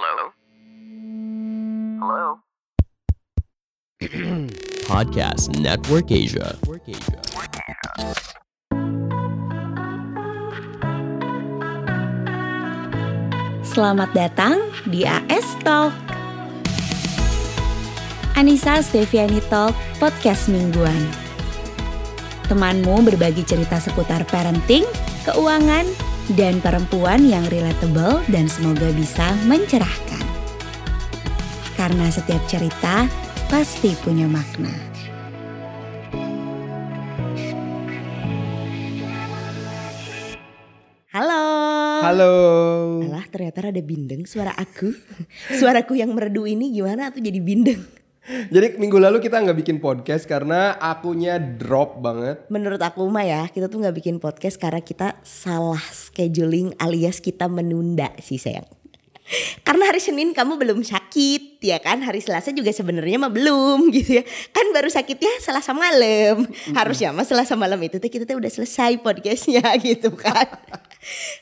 Hello? 0.00 0.32
Hello? 2.00 2.40
Podcast 4.88 5.52
Network 5.60 6.08
Asia. 6.08 6.56
Selamat 13.60 14.08
datang 14.16 14.72
di 14.88 15.04
AS 15.04 15.44
Talk. 15.60 15.92
Anissa 18.40 18.80
Steviani 18.80 19.44
Talk, 19.52 19.76
podcast 20.00 20.48
mingguan. 20.48 20.96
Temanmu 22.48 23.04
berbagi 23.04 23.44
cerita 23.44 23.76
seputar 23.76 24.24
parenting, 24.32 24.88
keuangan, 25.28 26.09
dan 26.38 26.62
perempuan 26.62 27.26
yang 27.26 27.42
relatable 27.50 28.22
dan 28.30 28.46
semoga 28.46 28.90
bisa 28.94 29.34
mencerahkan. 29.50 30.22
Karena 31.74 32.06
setiap 32.12 32.42
cerita 32.46 33.10
pasti 33.50 33.96
punya 33.98 34.30
makna. 34.30 34.70
Halo. 41.10 41.42
Halo. 42.06 42.34
Alah 43.02 43.26
ternyata 43.26 43.66
ada 43.66 43.82
bindeng 43.82 44.22
suara 44.30 44.54
aku 44.54 44.94
Suaraku 45.58 45.98
yang 45.98 46.14
merdu 46.14 46.46
ini 46.46 46.70
gimana 46.70 47.10
tuh 47.10 47.18
jadi 47.18 47.42
bindeng 47.42 47.99
Jadi 48.28 48.76
minggu 48.76 49.00
lalu 49.00 49.18
kita 49.18 49.40
nggak 49.40 49.58
bikin 49.64 49.78
podcast 49.80 50.28
karena 50.28 50.76
akunya 50.76 51.40
drop 51.40 51.98
banget. 52.04 52.46
Menurut 52.52 52.80
aku 52.80 53.08
mah 53.08 53.24
ya 53.24 53.42
kita 53.48 53.72
tuh 53.72 53.80
nggak 53.80 53.96
bikin 53.96 54.16
podcast 54.20 54.60
karena 54.60 54.84
kita 54.84 55.16
salah 55.24 55.80
scheduling 55.90 56.76
alias 56.76 57.18
kita 57.24 57.48
menunda 57.48 58.12
sih 58.20 58.36
sayang 58.36 58.79
karena 59.62 59.86
hari 59.86 60.02
Senin 60.02 60.34
kamu 60.34 60.58
belum 60.58 60.82
sakit 60.82 61.62
ya 61.62 61.78
kan? 61.78 62.02
Hari 62.02 62.18
Selasa 62.18 62.50
juga 62.50 62.74
sebenarnya 62.74 63.16
mah 63.20 63.30
belum 63.30 63.90
gitu 63.94 64.18
ya. 64.18 64.24
Kan 64.50 64.74
baru 64.74 64.90
sakitnya 64.90 65.30
Selasa 65.38 65.70
malam. 65.70 66.48
Harusnya 66.74 67.14
mah 67.14 67.22
Selasa 67.22 67.54
malam 67.54 67.78
itu 67.78 68.02
tuh 68.02 68.10
kita 68.10 68.26
tuh 68.26 68.42
udah 68.42 68.50
selesai 68.50 68.98
podcastnya 68.98 69.62
gitu 69.86 70.10
kan. 70.18 70.50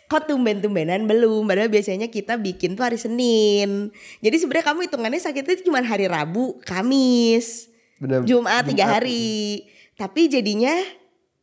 Kok 0.06 0.28
tumben-tumbenan 0.28 1.08
belum? 1.08 1.48
Padahal 1.48 1.72
biasanya 1.72 2.12
kita 2.12 2.36
bikin 2.36 2.76
tuh 2.76 2.84
hari 2.84 3.00
Senin. 3.00 3.88
Jadi 4.20 4.36
sebenarnya 4.36 4.66
kamu 4.68 4.80
hitungannya 4.86 5.20
sakitnya 5.20 5.64
cuma 5.64 5.80
hari 5.80 6.06
Rabu 6.06 6.60
Kamis 6.62 7.72
Bener, 7.96 8.22
Jumat 8.28 8.68
tiga 8.68 8.84
hari. 9.00 9.64
Tapi 9.98 10.30
jadinya 10.30 10.76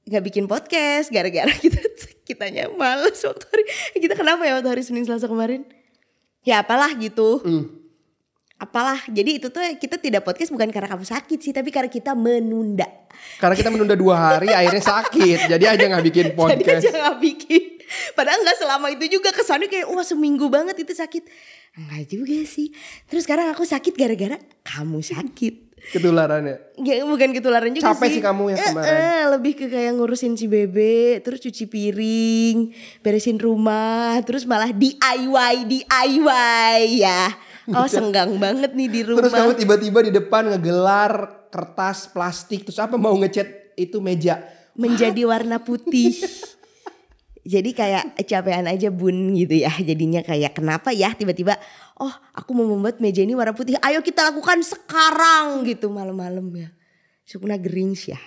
nggak 0.06 0.24
bikin 0.30 0.46
podcast 0.46 1.10
gara-gara 1.10 1.50
kita 1.66 1.82
kitanya 2.30 2.70
males 2.70 3.18
waktu 3.26 3.46
hari 3.50 3.66
kita 3.98 4.14
kenapa 4.14 4.46
ya 4.46 4.62
waktu 4.62 4.70
hari 4.70 4.84
Senin 4.86 5.02
Selasa 5.02 5.26
kemarin 5.26 5.66
ya 6.46 6.62
apalah 6.62 6.94
gitu. 6.96 7.42
Apalah. 8.56 9.04
Jadi 9.12 9.44
itu 9.44 9.52
tuh 9.52 9.60
kita 9.76 10.00
tidak 10.00 10.24
podcast 10.24 10.48
bukan 10.56 10.72
karena 10.72 10.88
kamu 10.88 11.04
sakit 11.04 11.40
sih 11.44 11.52
tapi 11.52 11.76
karena 11.76 11.92
kita 11.92 12.16
menunda. 12.16 12.88
Karena 13.36 13.52
kita 13.52 13.68
menunda 13.68 14.00
dua 14.00 14.16
hari 14.16 14.56
akhirnya 14.56 14.80
sakit. 14.80 15.52
Jadi 15.52 15.66
aja 15.68 15.84
nggak 15.92 16.06
bikin 16.08 16.26
jadi 16.32 16.38
podcast. 16.38 16.80
aja 16.80 16.90
nggak 16.96 17.18
bikin. 17.20 17.64
Padahal 18.16 18.40
nggak 18.48 18.58
selama 18.64 18.88
itu 18.96 19.20
juga 19.20 19.36
kesannya 19.36 19.68
kayak 19.68 19.92
wah 19.92 20.06
seminggu 20.08 20.48
banget 20.48 20.88
itu 20.88 20.96
sakit. 20.96 21.28
Enggak 21.76 22.04
juga 22.08 22.40
sih. 22.48 22.72
Terus 23.12 23.28
sekarang 23.28 23.52
aku 23.52 23.68
sakit 23.68 23.92
gara-gara 23.92 24.40
kamu 24.64 25.04
sakit 25.04 25.75
Ketularannya. 25.88 26.56
Ya 26.78 27.02
bukan 27.02 27.30
ketularan 27.32 27.72
juga 27.72 27.90
Capek 27.90 28.08
sih. 28.08 28.14
sih 28.14 28.24
kamu 28.24 28.44
yang 28.50 28.58
Eh, 28.58 28.68
kemarin. 28.68 28.90
eh, 28.92 29.24
lebih 29.30 29.54
ke 29.54 29.66
kayak 29.68 29.92
ngurusin 29.94 30.34
si 30.34 30.46
bebe, 30.46 31.20
terus 31.20 31.40
cuci 31.40 31.66
piring, 31.66 32.58
beresin 33.00 33.38
rumah, 33.38 34.18
terus 34.22 34.44
malah 34.44 34.70
DIY, 34.70 35.56
DIY 35.66 36.78
ya. 36.98 37.22
Oh 37.68 37.88
senggang 37.88 38.38
banget 38.38 38.72
nih 38.72 38.86
di 38.88 39.02
rumah. 39.02 39.26
Terus 39.26 39.34
kamu 39.34 39.52
tiba-tiba 39.56 40.00
di 40.00 40.12
depan 40.12 40.46
ngegelar 40.48 41.14
kertas 41.50 42.06
plastik 42.08 42.62
terus 42.62 42.78
apa 42.78 42.94
mau 42.94 43.14
ngecat 43.16 43.74
itu 43.74 43.98
meja. 44.00 44.38
menjadi 44.76 45.24
warna 45.24 45.58
putih. 45.58 46.14
Jadi 47.46 47.78
kayak 47.78 48.18
capean 48.26 48.66
aja 48.66 48.90
bun 48.90 49.38
gitu 49.38 49.62
ya. 49.62 49.70
Jadinya 49.78 50.26
kayak 50.26 50.58
kenapa 50.58 50.90
ya 50.90 51.14
tiba-tiba 51.14 51.54
oh 52.02 52.10
aku 52.34 52.58
mau 52.58 52.66
membuat 52.66 52.98
meja 52.98 53.22
ini 53.22 53.38
warna 53.38 53.54
putih. 53.54 53.78
Ayo 53.86 54.02
kita 54.02 54.34
lakukan 54.34 54.66
sekarang 54.66 55.62
gitu 55.70 55.94
malam-malam 55.94 56.50
ya. 56.58 56.74
Sukuna 57.22 57.62
gerings 57.62 58.10
ya. 58.10 58.18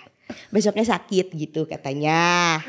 Besoknya 0.55 0.87
sakit 0.87 1.35
gitu 1.35 1.67
katanya. 1.67 2.63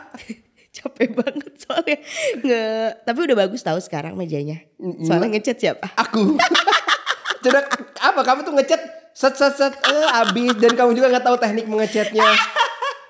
Capek 0.76 1.16
banget 1.16 1.52
soalnya 1.64 1.98
nge 2.44 2.64
tapi 3.08 3.18
udah 3.24 3.36
bagus 3.48 3.64
tahu 3.64 3.80
sekarang 3.80 4.12
mejanya. 4.20 4.60
Soalnya 5.00 5.32
ngecat 5.32 5.56
siapa? 5.56 5.88
Aku. 5.96 6.36
Coba 7.46 7.60
apa 8.04 8.20
kamu 8.20 8.40
tuh 8.44 8.52
ngecat 8.52 8.82
set 9.16 9.32
set 9.32 9.56
set 9.56 9.72
eh, 9.72 10.08
abis 10.20 10.60
dan 10.60 10.76
kamu 10.76 10.92
juga 10.92 11.08
nggak 11.08 11.24
tahu 11.24 11.36
teknik 11.40 11.64
mengecatnya. 11.64 12.28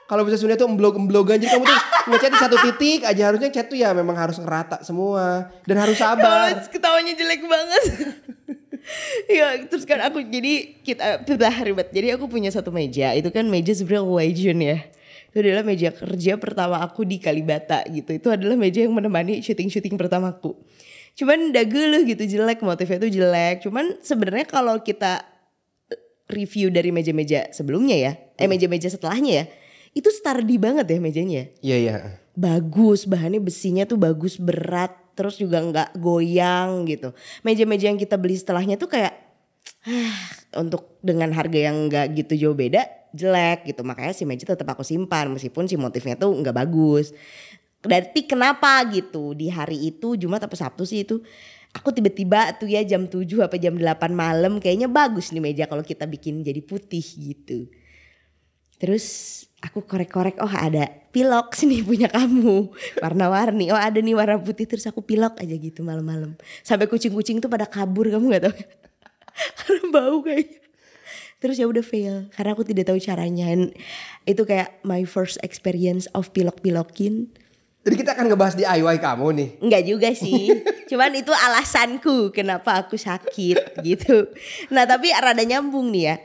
Kalau 0.06 0.22
bisa 0.22 0.39
sebenarnya 0.39 0.62
tuh 0.62 0.71
emblog-emblogan 0.71 1.43
jadi 1.43 1.59
kamu 1.59 1.67
tuh 1.67 1.81
ngecat 2.15 2.31
di 2.31 2.39
satu 2.39 2.56
titik 2.62 3.00
aja 3.03 3.22
harusnya 3.31 3.50
cat 3.50 3.67
tuh 3.67 3.78
ya 3.78 3.91
memang 3.91 4.15
harus 4.15 4.39
ngerata 4.39 4.87
semua 4.87 5.50
dan 5.67 5.77
harus 5.83 5.99
sabar. 5.99 6.55
Ketawanya 6.71 7.19
jelek 7.19 7.43
banget. 7.43 7.83
ya 9.37 9.47
terus 9.67 9.83
kan 9.83 9.99
aku 10.06 10.22
jadi 10.22 10.78
kita 10.87 11.27
kita 11.27 11.50
ribet. 11.67 11.91
Jadi 11.91 12.15
aku 12.15 12.31
punya 12.31 12.55
satu 12.55 12.71
meja. 12.71 13.11
Itu 13.19 13.34
kan 13.34 13.50
meja 13.50 13.75
sebenarnya 13.75 14.06
wajon 14.06 14.59
ya. 14.62 14.78
Itu 15.34 15.43
adalah 15.43 15.67
meja 15.67 15.91
kerja 15.91 16.33
pertama 16.38 16.78
aku 16.81 17.03
di 17.03 17.19
Kalibata 17.19 17.83
gitu. 17.91 18.15
Itu 18.15 18.31
adalah 18.31 18.55
meja 18.55 18.87
yang 18.87 18.94
menemani 18.94 19.43
syuting-syuting 19.43 19.99
pertamaku. 19.99 20.55
Cuman 21.17 21.50
dagel 21.50 22.05
gitu 22.06 22.25
jelek 22.25 22.62
motifnya 22.62 22.99
tuh 23.03 23.11
jelek. 23.11 23.65
Cuman 23.67 23.99
sebenarnya 24.00 24.47
kalau 24.47 24.78
kita 24.81 25.25
review 26.31 26.69
dari 26.69 26.91
meja-meja 26.91 27.50
sebelumnya 27.55 27.97
ya, 27.97 28.12
eh 28.37 28.50
meja-meja 28.50 28.91
setelahnya 28.91 29.33
ya, 29.33 29.44
itu 29.96 30.12
sturdy 30.12 30.60
banget 30.60 30.84
ya 30.84 30.98
mejanya? 31.00 31.42
Iya 31.64 31.76
iya. 31.80 31.96
bagus 32.36 33.08
bahannya 33.08 33.40
besinya 33.40 33.88
tuh 33.88 33.96
bagus 33.96 34.36
berat 34.36 34.92
terus 35.16 35.40
juga 35.40 35.64
nggak 35.64 35.96
goyang 35.96 36.84
gitu. 36.84 37.16
Meja-meja 37.40 37.88
yang 37.88 37.96
kita 37.96 38.20
beli 38.20 38.36
setelahnya 38.36 38.76
tuh 38.76 38.92
kayak 38.92 39.16
ah, 39.88 40.20
untuk 40.60 41.00
dengan 41.00 41.32
harga 41.32 41.56
yang 41.72 41.88
nggak 41.88 42.12
gitu 42.12 42.32
jauh 42.36 42.52
beda 42.52 42.84
jelek 43.16 43.72
gitu. 43.72 43.80
Makanya 43.80 44.12
si 44.12 44.28
meja 44.28 44.44
tetap 44.44 44.68
aku 44.68 44.84
simpan 44.84 45.32
meskipun 45.32 45.64
si 45.64 45.80
motifnya 45.80 46.20
tuh 46.20 46.36
nggak 46.36 46.52
bagus. 46.52 47.16
Tapi 47.80 48.28
kenapa 48.28 48.84
gitu? 48.92 49.32
Di 49.32 49.48
hari 49.48 49.88
itu 49.88 50.20
Jumat 50.20 50.44
apa 50.44 50.52
Sabtu 50.52 50.84
sih 50.84 51.08
itu 51.08 51.24
aku 51.72 51.88
tiba-tiba 51.96 52.52
tuh 52.60 52.68
ya 52.68 52.84
jam 52.84 53.08
7 53.08 53.24
apa 53.48 53.56
jam 53.56 53.80
8 53.80 54.12
malam 54.12 54.60
kayaknya 54.60 54.92
bagus 54.92 55.32
nih 55.32 55.40
meja 55.40 55.64
kalau 55.64 55.80
kita 55.80 56.04
bikin 56.04 56.44
jadi 56.44 56.60
putih 56.60 57.00
gitu. 57.00 57.64
Terus 58.76 59.45
aku 59.65 59.84
korek-korek, 59.84 60.37
oh 60.43 60.50
ada 60.50 60.89
pilok 61.15 61.56
sini 61.56 61.81
punya 61.89 62.12
kamu. 62.12 62.71
Warna-warni, 63.00 63.72
oh 63.72 63.78
ada 63.78 63.97
nih 64.00 64.12
warna 64.12 64.37
putih. 64.37 64.69
Terus 64.69 64.84
aku 64.89 65.00
pilok 65.00 65.41
aja 65.41 65.55
gitu 65.56 65.81
malam-malam. 65.81 66.37
Sampai 66.61 66.91
kucing-kucing 66.91 67.41
tuh 67.41 67.49
pada 67.49 67.65
kabur, 67.65 68.09
kamu 68.09 68.37
gak 68.37 68.44
tahu. 68.50 68.56
Karena 69.61 69.83
bau 69.93 70.19
kayaknya. 70.25 70.61
Terus 71.37 71.61
ya 71.61 71.69
udah 71.69 71.84
fail, 71.84 72.33
karena 72.33 72.56
aku 72.56 72.65
tidak 72.65 72.89
tahu 72.89 72.97
caranya. 72.97 73.53
And 73.53 73.77
itu 74.25 74.49
kayak 74.49 74.81
my 74.89 75.05
first 75.05 75.37
experience 75.44 76.09
of 76.17 76.33
pilok-pilokin. 76.33 77.28
Jadi 77.87 77.94
kita 78.03 78.17
akan 78.17 78.33
ngebahas 78.33 78.56
DIY 78.56 78.97
kamu 78.99 79.27
nih. 79.37 79.49
Enggak 79.62 79.83
juga 79.84 80.09
sih. 80.17 80.50
Cuman 80.91 81.12
itu 81.15 81.31
alasanku 81.31 82.33
kenapa 82.33 82.83
aku 82.83 82.99
sakit 82.99 83.78
gitu. 83.87 84.33
Nah 84.75 84.88
tapi 84.88 85.12
rada 85.12 85.44
nyambung 85.44 85.93
nih 85.94 86.05
ya. 86.11 86.17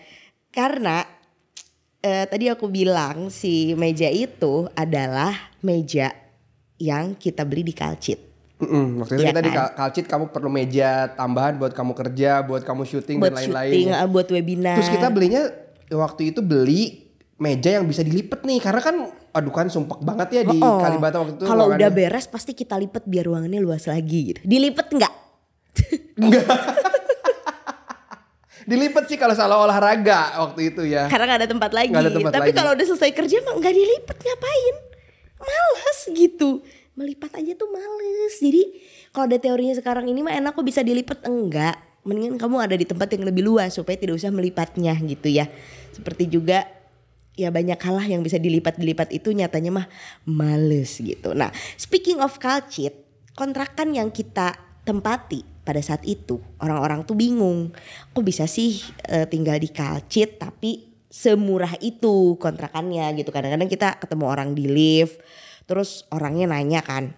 Karena 0.50 1.06
eh, 2.02 2.26
tadi 2.26 2.46
aku 2.48 2.66
bilang 2.66 3.30
si 3.30 3.74
meja 3.74 4.08
itu 4.08 4.68
adalah 4.74 5.32
meja 5.60 6.12
yang 6.76 7.14
kita 7.14 7.42
beli 7.42 7.62
di 7.64 7.72
Kalcit. 7.72 8.18
Mm-mm, 8.58 9.00
waktu 9.00 9.14
itu 9.16 9.24
kita 9.24 9.40
di 9.40 9.50
kan? 9.50 9.58
Kal- 9.58 9.74
Kalcit 9.76 10.06
kamu 10.06 10.30
perlu 10.30 10.46
meja 10.48 11.10
tambahan 11.10 11.56
buat 11.56 11.72
kamu 11.72 11.94
kerja, 11.96 12.42
buat 12.42 12.62
kamu 12.62 12.84
syuting 12.84 13.18
Buat 13.18 13.34
dan 13.34 13.42
syuting, 13.44 13.86
lain-lain. 13.88 14.06
eh, 14.06 14.08
buat 14.08 14.28
webinar. 14.28 14.76
Terus 14.78 14.90
kita 14.92 15.08
belinya 15.08 15.50
waktu 15.92 16.30
itu 16.30 16.40
beli 16.40 17.10
meja 17.36 17.74
yang 17.74 17.86
bisa 17.86 18.02
dilipet 18.02 18.42
nih 18.42 18.60
karena 18.60 18.78
kan 18.80 18.96
aduh 19.32 19.50
kan 19.50 19.66
sumpek 19.66 19.98
banget 20.00 20.30
ya 20.32 20.42
di 20.44 20.58
Oh, 20.58 20.78
Kalibata 20.78 21.18
waktu 21.18 21.34
itu. 21.36 21.44
Kalau 21.44 21.66
udah 21.68 21.78
ruangannya. 21.80 21.90
beres 21.90 22.26
pasti 22.26 22.52
kita 22.52 22.76
lipet 22.76 23.02
biar 23.04 23.26
ruangannya 23.26 23.58
luas 23.58 23.86
lagi 23.86 24.20
gitu. 24.28 24.40
Dilipet 24.42 24.88
enggak? 24.92 25.14
dilipet 28.66 29.06
sih 29.10 29.18
kalau 29.18 29.34
salah 29.34 29.58
olahraga 29.62 30.40
waktu 30.42 30.74
itu 30.74 30.82
ya. 30.86 31.08
Karena 31.08 31.36
gak 31.36 31.40
ada 31.46 31.50
tempat 31.50 31.72
lagi. 31.72 31.90
Nggak 31.94 32.04
ada 32.06 32.14
tempat 32.14 32.32
Tapi 32.36 32.50
kalau 32.54 32.72
udah 32.78 32.86
selesai 32.86 33.12
kerja 33.14 33.38
mah 33.46 33.54
nggak 33.58 33.76
dilipet 33.76 34.18
ngapain? 34.22 34.76
Males 35.42 36.00
gitu. 36.14 36.50
Melipat 36.94 37.32
aja 37.40 37.54
tuh 37.58 37.70
males. 37.72 38.34
Jadi 38.38 38.64
kalau 39.12 39.26
ada 39.28 39.38
teorinya 39.40 39.76
sekarang 39.76 40.06
ini 40.08 40.22
mah 40.22 40.34
enak 40.36 40.52
kok 40.54 40.66
bisa 40.66 40.82
dilipet 40.86 41.24
enggak. 41.26 41.78
Mendingan 42.02 42.42
kamu 42.42 42.56
ada 42.66 42.76
di 42.78 42.86
tempat 42.90 43.14
yang 43.14 43.24
lebih 43.30 43.46
luas 43.46 43.78
supaya 43.78 43.94
tidak 43.94 44.18
usah 44.18 44.34
melipatnya 44.34 44.98
gitu 45.06 45.30
ya. 45.30 45.46
Seperti 45.94 46.26
juga 46.26 46.66
ya 47.38 47.54
banyak 47.54 47.80
hal 47.80 47.96
lah 47.96 48.08
yang 48.08 48.22
bisa 48.22 48.38
dilipat-dilipat 48.42 49.14
itu 49.16 49.32
nyatanya 49.32 49.72
mah 49.72 49.88
males 50.28 50.98
gitu. 50.98 51.32
Nah, 51.32 51.54
speaking 51.78 52.20
of 52.20 52.38
kalcit, 52.42 53.06
kontrakan 53.38 53.96
yang 53.96 54.10
kita 54.12 54.58
tempati 54.84 55.46
pada 55.62 55.82
saat 55.82 56.02
itu. 56.08 56.42
Orang-orang 56.58 57.06
tuh 57.06 57.18
bingung 57.18 57.74
kok 58.12 58.26
bisa 58.26 58.46
sih 58.50 58.82
eh, 59.10 59.26
tinggal 59.30 59.58
di 59.62 59.70
Kalcit 59.70 60.42
tapi 60.42 60.90
semurah 61.12 61.76
itu 61.84 62.38
kontrakannya 62.40 63.14
gitu. 63.20 63.30
Kadang-kadang 63.30 63.70
kita 63.70 64.00
ketemu 64.02 64.26
orang 64.30 64.54
di 64.58 64.66
lift 64.66 65.22
terus 65.70 66.04
orangnya 66.10 66.52
nanya 66.52 66.84
kan 66.84 67.16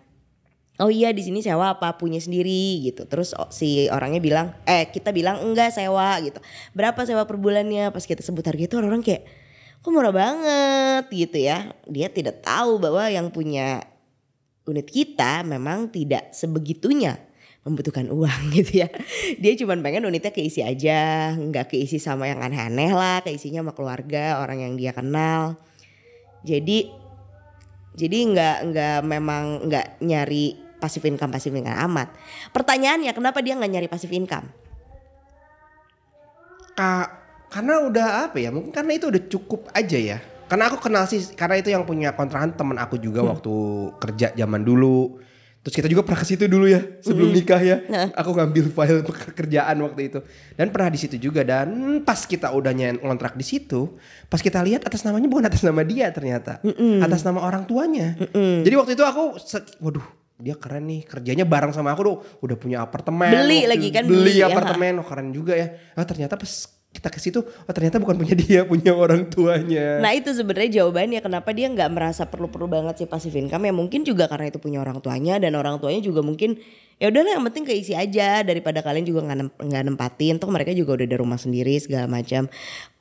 oh 0.81 0.89
iya 0.89 1.13
di 1.13 1.21
sini 1.21 1.45
sewa 1.45 1.77
apa 1.77 1.99
punya 1.99 2.17
sendiri? 2.17 2.81
Gitu. 2.89 3.05
Terus 3.05 3.35
si 3.53 3.85
orangnya 3.91 4.21
bilang 4.23 4.47
eh 4.65 4.89
kita 4.89 5.13
bilang 5.13 5.43
enggak 5.43 5.75
sewa 5.75 6.17
gitu. 6.23 6.39
Berapa 6.73 7.05
sewa 7.05 7.27
per 7.29 7.37
bulannya? 7.37 7.93
Pas 7.93 8.01
kita 8.01 8.25
sebut 8.25 8.41
harga 8.47 8.63
itu 8.63 8.75
orang-orang 8.79 9.03
kayak 9.05 9.23
kok 9.83 9.91
murah 9.93 10.13
banget? 10.15 11.03
Gitu 11.11 11.37
ya. 11.43 11.75
Dia 11.85 12.07
tidak 12.09 12.41
tahu 12.41 12.81
bahwa 12.81 13.05
yang 13.11 13.29
punya 13.29 13.85
unit 14.63 14.87
kita 14.87 15.43
memang 15.43 15.91
tidak 15.91 16.31
sebegitunya 16.31 17.19
membutuhkan 17.63 18.11
uang 18.11 18.41
gitu 18.59 18.83
ya. 18.83 18.87
Dia 19.39 19.53
cuma 19.59 19.75
pengen 19.79 20.03
unitnya 20.07 20.31
keisi 20.35 20.59
aja, 20.63 21.33
nggak 21.35 21.71
keisi 21.71 21.97
sama 21.97 22.27
yang 22.27 22.43
aneh-aneh 22.43 22.91
lah, 22.91 23.23
keisinya 23.23 23.63
sama 23.63 23.73
keluarga, 23.75 24.43
orang 24.43 24.63
yang 24.63 24.73
dia 24.75 24.91
kenal. 24.91 25.55
Jadi 26.43 26.91
jadi 27.93 28.17
nggak 28.25 28.57
nggak 28.73 28.99
memang 29.05 29.69
nggak 29.69 29.87
nyari 30.03 30.59
passive 30.81 31.07
income 31.07 31.31
passive 31.31 31.55
income 31.55 31.79
amat. 31.87 32.11
Pertanyaannya 32.51 33.15
kenapa 33.15 33.39
dia 33.39 33.55
nggak 33.55 33.71
nyari 33.71 33.87
passive 33.87 34.11
income? 34.11 34.51
Kak, 36.73 37.07
karena 37.53 37.85
udah 37.85 38.07
apa 38.27 38.41
ya? 38.41 38.49
Mungkin 38.49 38.73
karena 38.73 38.91
itu 38.97 39.07
udah 39.07 39.23
cukup 39.29 39.69
aja 39.71 39.95
ya. 39.95 40.17
Karena 40.49 40.69
aku 40.69 40.81
kenal 40.81 41.07
sih, 41.07 41.21
karena 41.33 41.61
itu 41.61 41.69
yang 41.71 41.87
punya 41.87 42.13
kontrakan 42.13 42.53
teman 42.53 42.77
aku 42.81 42.99
juga 42.99 43.23
waktu 43.23 43.53
kerja 44.01 44.35
zaman 44.35 44.61
dulu. 44.65 45.21
Terus 45.63 45.79
kita 45.79 45.87
juga 45.87 46.03
pernah 46.03 46.19
ke 46.19 46.27
situ 46.27 46.43
dulu 46.43 46.67
ya 46.67 46.83
sebelum 46.99 47.31
nikah 47.31 47.61
ya. 47.63 47.77
Aku 48.19 48.35
ngambil 48.35 48.67
file 48.67 48.99
pekerjaan 48.99 49.79
waktu 49.79 50.11
itu. 50.11 50.19
Dan 50.59 50.75
pernah 50.75 50.91
di 50.91 50.99
situ 50.99 51.15
juga 51.15 51.39
dan 51.41 51.71
pas 52.03 52.19
kita 52.19 52.51
udah 52.51 52.75
nyen- 52.75 52.99
ngontrak 52.99 53.39
di 53.39 53.47
situ, 53.47 53.95
pas 54.27 54.43
kita 54.43 54.59
lihat 54.59 54.83
atas 54.83 55.07
namanya 55.07 55.31
bukan 55.31 55.47
atas 55.47 55.63
nama 55.63 55.79
dia 55.81 56.11
ternyata, 56.11 56.59
atas 56.99 57.23
nama 57.23 57.39
orang 57.39 57.63
tuanya. 57.63 58.11
Jadi 58.35 58.75
waktu 58.75 58.91
itu 58.91 59.07
aku, 59.07 59.39
waduh 59.79 60.03
dia 60.33 60.59
keren 60.59 60.83
nih 60.83 61.07
kerjanya 61.07 61.45
bareng 61.47 61.71
sama 61.71 61.95
aku 61.95 62.01
tuh 62.03 62.17
udah 62.43 62.57
punya 62.59 62.83
apartemen 62.83 63.31
Beli 63.31 63.63
lagi 63.63 63.87
kan, 63.93 64.03
beli 64.03 64.19
beli 64.19 64.43
ya. 64.43 64.51
apartemen 64.51 64.99
oh 64.99 65.05
keren 65.07 65.31
juga 65.31 65.55
ya. 65.55 65.71
Ah 65.95 66.03
ternyata 66.03 66.35
pas 66.35 66.72
kita 66.93 67.09
ke 67.09 67.17
situ 67.17 67.41
oh 67.41 67.73
ternyata 67.73 67.97
bukan 67.97 68.21
punya 68.21 68.37
dia 68.37 68.61
punya 68.69 68.93
orang 68.93 69.25
tuanya. 69.25 69.97
Nah 69.97 70.13
itu 70.13 70.29
sebenarnya 70.29 70.79
jawabannya 70.81 71.19
kenapa 71.25 71.49
dia 71.49 71.65
nggak 71.73 71.89
merasa 71.89 72.29
perlu-perlu 72.29 72.69
banget 72.69 73.03
sih 73.03 73.07
passive 73.09 73.33
income 73.33 73.65
ya 73.65 73.73
mungkin 73.73 74.05
juga 74.05 74.29
karena 74.29 74.53
itu 74.53 74.61
punya 74.61 74.77
orang 74.77 75.01
tuanya 75.01 75.41
dan 75.41 75.57
orang 75.57 75.81
tuanya 75.81 76.05
juga 76.05 76.21
mungkin 76.21 76.61
ya 77.01 77.09
udahlah 77.09 77.33
yang 77.33 77.43
penting 77.49 77.65
keisi 77.65 77.97
aja 77.97 78.45
daripada 78.45 78.85
kalian 78.85 79.09
juga 79.09 79.25
nggak 79.25 79.65
nggak 79.65 79.83
nempatin. 79.89 80.37
Toh 80.37 80.53
mereka 80.53 80.69
juga 80.77 81.01
udah 81.01 81.05
ada 81.09 81.17
rumah 81.17 81.41
sendiri 81.41 81.73
segala 81.81 82.05
macam. 82.05 82.45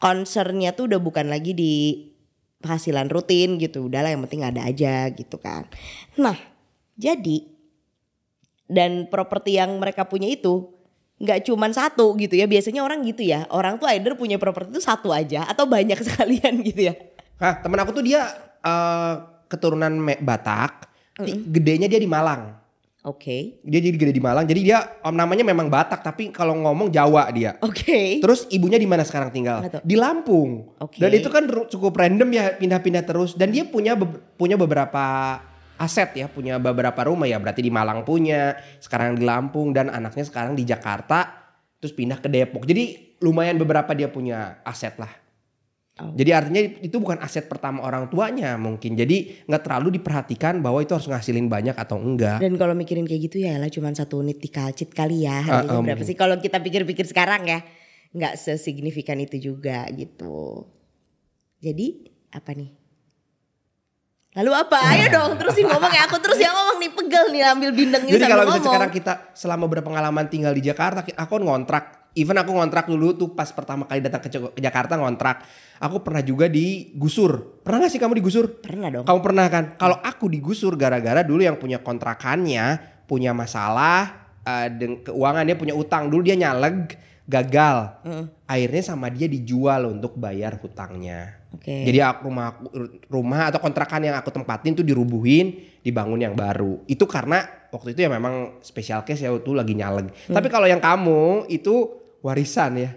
Concernnya 0.00 0.73
tuh 0.73 0.89
udah 0.89 0.99
bukan 0.99 1.29
lagi 1.29 1.53
di 1.53 1.75
penghasilan 2.65 3.12
rutin 3.12 3.61
gitu 3.61 3.93
udahlah 3.93 4.09
yang 4.09 4.25
penting 4.25 4.41
ada 4.41 4.65
aja 4.65 5.12
gitu 5.12 5.37
kan. 5.37 5.69
Nah 6.17 6.41
jadi 6.97 7.44
dan 8.73 9.12
properti 9.12 9.61
yang 9.61 9.77
mereka 9.77 10.09
punya 10.09 10.33
itu 10.33 10.73
nggak 11.17 11.44
cuman 11.44 11.70
satu 11.70 12.14
gitu 12.14 12.35
ya 12.35 12.44
biasanya 12.44 12.81
orang 12.81 13.03
gitu 13.03 13.23
ya 13.23 13.44
orang 13.49 13.76
tuh 13.76 13.87
either 13.88 14.14
punya 14.14 14.37
properti 14.37 14.70
itu 14.70 14.81
satu 14.81 15.11
aja 15.11 15.44
atau 15.44 15.64
banyak 15.64 15.97
sekalian 16.06 16.62
gitu 16.62 16.88
ya 16.88 16.94
Hah, 17.37 17.59
temen 17.59 17.75
aku 17.76 17.91
tuh 17.93 18.03
dia 18.03 18.23
eh, 18.59 19.14
keturunan 19.47 19.91
Batak, 20.17 20.87
ti- 21.19 21.43
gedenya 21.44 21.85
dia 21.85 21.99
di 21.99 22.06
Malang. 22.06 22.55
oke 23.03 23.59
Dia 23.61 23.81
jadi 23.82 23.93
gede 23.93 24.14
di 24.14 24.23
Malang. 24.23 24.47
Jadi 24.47 24.62
dia 24.62 24.79
om 25.03 25.11
namanya 25.11 25.43
memang 25.43 25.67
Batak, 25.67 26.00
tapi 26.00 26.31
kalau 26.31 26.55
ngomong 26.56 26.87
Jawa 26.88 27.26
dia. 27.29 27.58
oke 27.58 28.23
Terus 28.23 28.47
ibunya 28.47 28.79
di 28.79 28.87
mana 28.87 29.03
sekarang 29.03 29.29
tinggal? 29.29 29.58
Di 29.82 29.99
Lampung. 29.99 30.70
Oke. 30.79 31.03
Dan 31.03 31.11
itu 31.12 31.26
kan 31.29 31.43
cukup 31.67 31.93
random 31.93 32.31
ya 32.31 32.55
pindah-pindah 32.55 33.03
terus. 33.03 33.35
Dan 33.35 33.50
dia 33.50 33.67
punya 33.67 33.99
be- 33.99 34.23
punya 34.32 34.55
beberapa 34.55 35.03
aset 35.82 36.14
ya, 36.14 36.31
punya 36.31 36.62
beberapa 36.62 37.02
rumah 37.02 37.26
ya. 37.26 37.43
Berarti 37.43 37.67
di 37.67 37.75
Malang 37.75 38.06
punya, 38.06 38.55
sekarang 38.79 39.19
di 39.19 39.26
Lampung 39.26 39.75
dan 39.75 39.90
anaknya 39.90 40.23
sekarang 40.23 40.55
di 40.55 40.62
Jakarta. 40.62 41.43
Terus 41.82 41.90
pindah 41.90 42.23
ke 42.23 42.31
Depok. 42.31 42.62
Jadi 42.62 43.19
lumayan 43.19 43.58
beberapa 43.58 43.90
dia 43.90 44.06
punya 44.06 44.62
aset 44.62 44.94
lah. 45.02 45.11
Oh. 46.00 46.14
Jadi 46.17 46.31
artinya 46.32 46.62
itu 46.81 46.96
bukan 46.96 47.20
aset 47.20 47.50
pertama 47.50 47.84
orang 47.84 48.08
tuanya 48.08 48.56
mungkin. 48.56 48.96
Jadi 48.96 49.44
nggak 49.44 49.61
terlalu 49.61 50.00
diperhatikan 50.00 50.64
bahwa 50.64 50.81
itu 50.81 50.96
harus 50.96 51.05
ngasilin 51.05 51.52
banyak 51.52 51.76
atau 51.76 52.00
enggak. 52.00 52.40
dan 52.40 52.56
kalau 52.56 52.73
mikirin 52.73 53.05
kayak 53.05 53.29
gitu 53.29 53.44
ya 53.44 53.61
lah 53.61 53.69
cuman 53.69 53.93
satu 53.93 54.25
unit 54.25 54.40
di 54.40 54.49
kalcit 54.49 54.88
kali 54.88 55.29
ya 55.29 55.44
harganya 55.44 55.69
Ah, 55.69 55.76
ah, 55.76 55.84
berapa 55.84 56.00
sih 56.00 56.17
kalau 56.17 56.40
kita 56.40 56.64
pikir-pikir 56.64 57.05
sekarang 57.05 57.44
ya 57.44 57.61
nggak 58.17 58.40
sesignifikan 58.40 59.20
itu 59.20 59.37
juga 59.37 59.84
gitu 59.93 60.64
jadi 61.61 62.08
apa 62.32 62.56
nih 62.56 62.73
lalu 64.32 64.50
apa 64.56 64.81
ayo 64.96 65.06
dong 65.12 65.37
terusin 65.37 65.69
ngomong 65.69 65.93
ya 65.93 66.08
aku 66.08 66.17
terus 66.17 66.40
yang 66.40 66.56
ngomong 66.56 66.81
nih 66.81 66.90
pegel 66.96 67.25
nih 67.29 67.43
ambil 67.52 67.70
bindeng 67.76 68.05
ini 68.08 68.17
Jadi 68.17 68.25
kalau 68.25 68.44
misalnya 68.49 68.56
ngomong. 68.56 68.73
sekarang 68.73 68.90
kita 68.93 69.12
selama 69.37 69.64
berpengalaman 69.69 70.25
tinggal 70.32 70.56
di 70.56 70.62
Jakarta, 70.64 71.05
aku 71.05 71.32
ngontrak. 71.37 72.00
Even 72.12 72.37
aku 72.37 72.52
ngontrak 72.52 72.88
dulu 72.88 73.17
tuh 73.17 73.32
pas 73.32 73.49
pertama 73.49 73.88
kali 73.88 74.05
datang 74.05 74.20
ke, 74.20 74.29
ke 74.29 74.61
Jakarta 74.61 75.00
ngontrak. 75.00 75.44
Aku 75.81 76.05
pernah 76.05 76.20
juga 76.20 76.44
digusur. 76.49 77.61
Pernah 77.64 77.88
gak 77.88 77.93
sih 77.93 78.00
kamu 78.00 78.20
digusur? 78.20 78.61
pernah 78.61 78.88
dong 78.93 79.05
Kamu 79.08 79.20
pernah 79.25 79.49
kan? 79.49 79.64
Kalau 79.81 79.96
aku 80.00 80.29
digusur 80.29 80.76
gara-gara 80.76 81.25
dulu 81.25 81.40
yang 81.40 81.56
punya 81.56 81.81
kontrakannya 81.81 82.81
punya 83.08 83.32
masalah 83.32 84.32
eh, 84.44 84.69
dengan 84.73 85.00
keuangan 85.05 85.44
dia 85.44 85.56
punya 85.56 85.75
utang 85.76 86.08
dulu 86.12 86.20
dia 86.25 86.37
nyaleg 86.37 86.96
gagal. 87.29 88.05
Akhirnya 88.44 88.82
sama 88.84 89.08
dia 89.08 89.29
dijual 89.29 89.88
untuk 89.88 90.17
bayar 90.17 90.56
hutangnya. 90.61 91.42
Oke. 91.52 91.84
Jadi 91.84 91.99
aku 92.00 92.32
rumah 92.32 92.46
aku- 92.56 92.72
rumah 93.12 93.52
atau 93.52 93.60
kontrakan 93.60 94.02
yang 94.08 94.16
aku 94.16 94.32
tempatin 94.32 94.72
tuh 94.72 94.84
dirubuhin, 94.84 95.60
dibangun 95.84 96.20
yang 96.20 96.32
baru. 96.32 96.81
Itu 96.88 97.04
karena 97.04 97.44
waktu 97.69 97.93
itu 97.93 98.04
ya 98.04 98.10
memang 98.12 98.60
special 98.64 99.04
case 99.04 99.25
ya 99.25 99.31
itu 99.32 99.52
lagi 99.52 99.76
nyaleg. 99.76 100.08
Tapi 100.28 100.49
kalau 100.49 100.64
yang 100.64 100.81
kamu 100.81 101.46
itu 101.52 101.93
warisan 102.25 102.81
ya. 102.81 102.90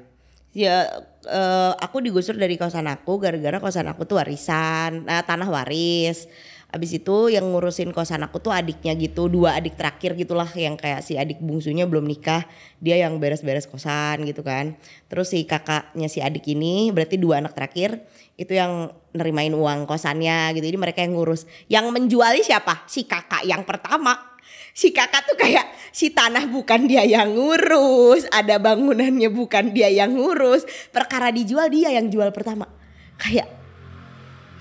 Ya 0.56 0.88
eh, 1.28 1.72
aku 1.84 2.00
digusur 2.00 2.40
dari 2.40 2.56
kosan 2.56 2.88
aku 2.88 3.20
gara-gara 3.20 3.60
kosan 3.60 3.92
aku 3.92 4.08
tuh 4.08 4.24
warisan, 4.24 5.04
nah, 5.04 5.20
tanah 5.20 5.52
waris. 5.52 6.32
Abis 6.76 7.00
itu 7.00 7.32
yang 7.32 7.48
ngurusin 7.56 7.96
kosan 7.96 8.28
aku 8.28 8.44
tuh 8.44 8.52
adiknya 8.52 8.92
gitu, 9.00 9.32
dua 9.32 9.56
adik 9.56 9.80
terakhir 9.80 10.12
gitulah 10.20 10.52
yang 10.60 10.76
kayak 10.76 11.00
si 11.00 11.16
adik 11.16 11.40
bungsunya 11.40 11.88
belum 11.88 12.04
nikah, 12.04 12.44
dia 12.84 13.00
yang 13.00 13.16
beres-beres 13.16 13.64
kosan 13.64 14.28
gitu 14.28 14.44
kan. 14.44 14.76
Terus 15.08 15.32
si 15.32 15.48
kakaknya 15.48 16.12
si 16.12 16.20
adik 16.20 16.44
ini 16.52 16.92
berarti 16.92 17.16
dua 17.16 17.40
anak 17.40 17.56
terakhir 17.56 18.04
itu 18.36 18.52
yang 18.60 18.92
nerimain 19.16 19.56
uang 19.56 19.88
kosannya 19.88 20.52
gitu. 20.60 20.68
Jadi 20.68 20.76
mereka 20.76 21.00
yang 21.00 21.16
ngurus. 21.16 21.48
Yang 21.72 21.96
menjualnya 21.96 22.44
siapa? 22.44 22.84
Si 22.92 23.08
kakak 23.08 23.48
yang 23.48 23.64
pertama 23.64 24.36
si 24.76 24.92
kakak 24.92 25.24
tuh 25.24 25.40
kayak 25.40 25.72
si 25.96 26.12
tanah 26.12 26.52
bukan 26.52 26.92
dia 26.92 27.08
yang 27.08 27.32
ngurus, 27.32 28.28
ada 28.28 28.60
bangunannya 28.60 29.32
bukan 29.32 29.72
dia 29.72 29.88
yang 29.88 30.12
ngurus, 30.12 30.68
perkara 30.92 31.32
dijual 31.32 31.72
dia 31.72 31.96
yang 31.96 32.12
jual 32.12 32.28
pertama. 32.36 32.68
Kayak 33.16 33.48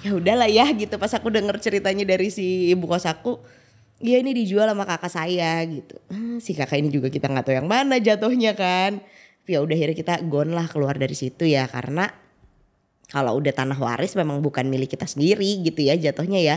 ya 0.04 0.12
udahlah 0.12 0.46
ya 0.52 0.68
gitu 0.76 1.00
pas 1.00 1.08
aku 1.16 1.32
denger 1.32 1.56
ceritanya 1.64 2.04
dari 2.04 2.28
si 2.28 2.68
ibu 2.76 2.84
kos 2.84 3.08
aku, 3.08 3.40
ya 4.04 4.20
ini 4.20 4.36
dijual 4.36 4.68
sama 4.68 4.84
kakak 4.84 5.08
saya 5.08 5.64
gitu. 5.64 5.96
Hmm, 6.12 6.36
si 6.44 6.52
kakak 6.52 6.76
ini 6.76 6.92
juga 6.92 7.08
kita 7.08 7.32
nggak 7.32 7.48
tahu 7.48 7.56
yang 7.56 7.68
mana 7.68 7.96
jatuhnya 7.96 8.52
kan. 8.52 9.00
Ya 9.48 9.64
udah 9.64 9.76
akhirnya 9.76 9.96
kita 9.96 10.14
gone 10.28 10.52
lah 10.52 10.68
keluar 10.68 10.96
dari 11.00 11.16
situ 11.16 11.48
ya 11.48 11.64
karena 11.68 12.12
kalau 13.08 13.36
udah 13.40 13.52
tanah 13.52 13.76
waris 13.76 14.16
memang 14.16 14.40
bukan 14.40 14.64
milik 14.68 14.96
kita 14.96 15.08
sendiri 15.08 15.64
gitu 15.64 15.80
ya 15.80 15.96
jatuhnya 15.96 16.40
ya. 16.40 16.56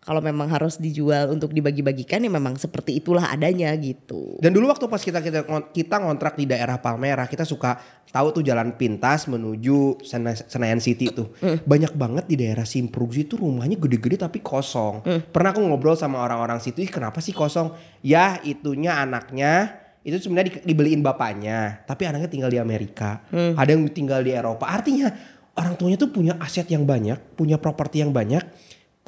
Kalau 0.00 0.24
memang 0.24 0.48
harus 0.48 0.80
dijual 0.80 1.28
untuk 1.28 1.52
dibagi-bagikan 1.52 2.24
ya 2.24 2.32
memang 2.32 2.56
seperti 2.56 2.96
itulah 2.96 3.28
adanya 3.28 3.68
gitu. 3.76 4.40
Dan 4.40 4.50
dulu 4.50 4.72
waktu 4.72 4.88
pas 4.88 4.96
kita 4.96 5.20
kita 5.20 5.44
kita 5.70 5.96
ngontrak 6.00 6.34
di 6.34 6.48
daerah 6.48 6.80
Palmerah, 6.80 7.28
kita 7.28 7.44
suka 7.44 7.76
tahu 8.08 8.32
tuh 8.32 8.42
jalan 8.42 8.72
pintas 8.74 9.28
menuju 9.28 10.00
Sena- 10.00 10.32
Senayan 10.34 10.80
City 10.80 11.12
tuh. 11.12 11.36
Banyak 11.40 11.92
banget 11.92 12.24
di 12.26 12.40
daerah 12.40 12.64
Simpruk 12.64 13.12
itu 13.12 13.36
rumahnya 13.36 13.76
gede-gede 13.76 14.16
tapi 14.18 14.40
kosong. 14.40 15.04
Pernah 15.28 15.52
aku 15.52 15.60
ngobrol 15.60 15.94
sama 15.94 16.24
orang-orang 16.24 16.58
situ, 16.58 16.80
"Ih, 16.80 16.88
kenapa 16.88 17.20
sih 17.20 17.36
kosong? 17.36 17.76
Ya, 18.00 18.40
itunya 18.40 18.96
anaknya 18.96 19.76
itu 20.00 20.16
sebenarnya 20.16 20.48
di- 20.48 20.64
dibeliin 20.64 21.04
bapaknya, 21.04 21.84
tapi 21.84 22.08
anaknya 22.08 22.32
tinggal 22.32 22.48
di 22.48 22.56
Amerika. 22.56 23.20
Ada 23.30 23.76
yang 23.76 23.84
tinggal 23.92 24.24
di 24.24 24.32
Eropa. 24.32 24.64
Artinya 24.64 25.12
orang 25.52 25.76
tuanya 25.76 26.00
tuh 26.00 26.08
punya 26.08 26.40
aset 26.40 26.64
yang 26.66 26.88
banyak, 26.88 27.36
punya 27.36 27.60
properti 27.60 28.00
yang 28.00 28.16
banyak. 28.16 28.40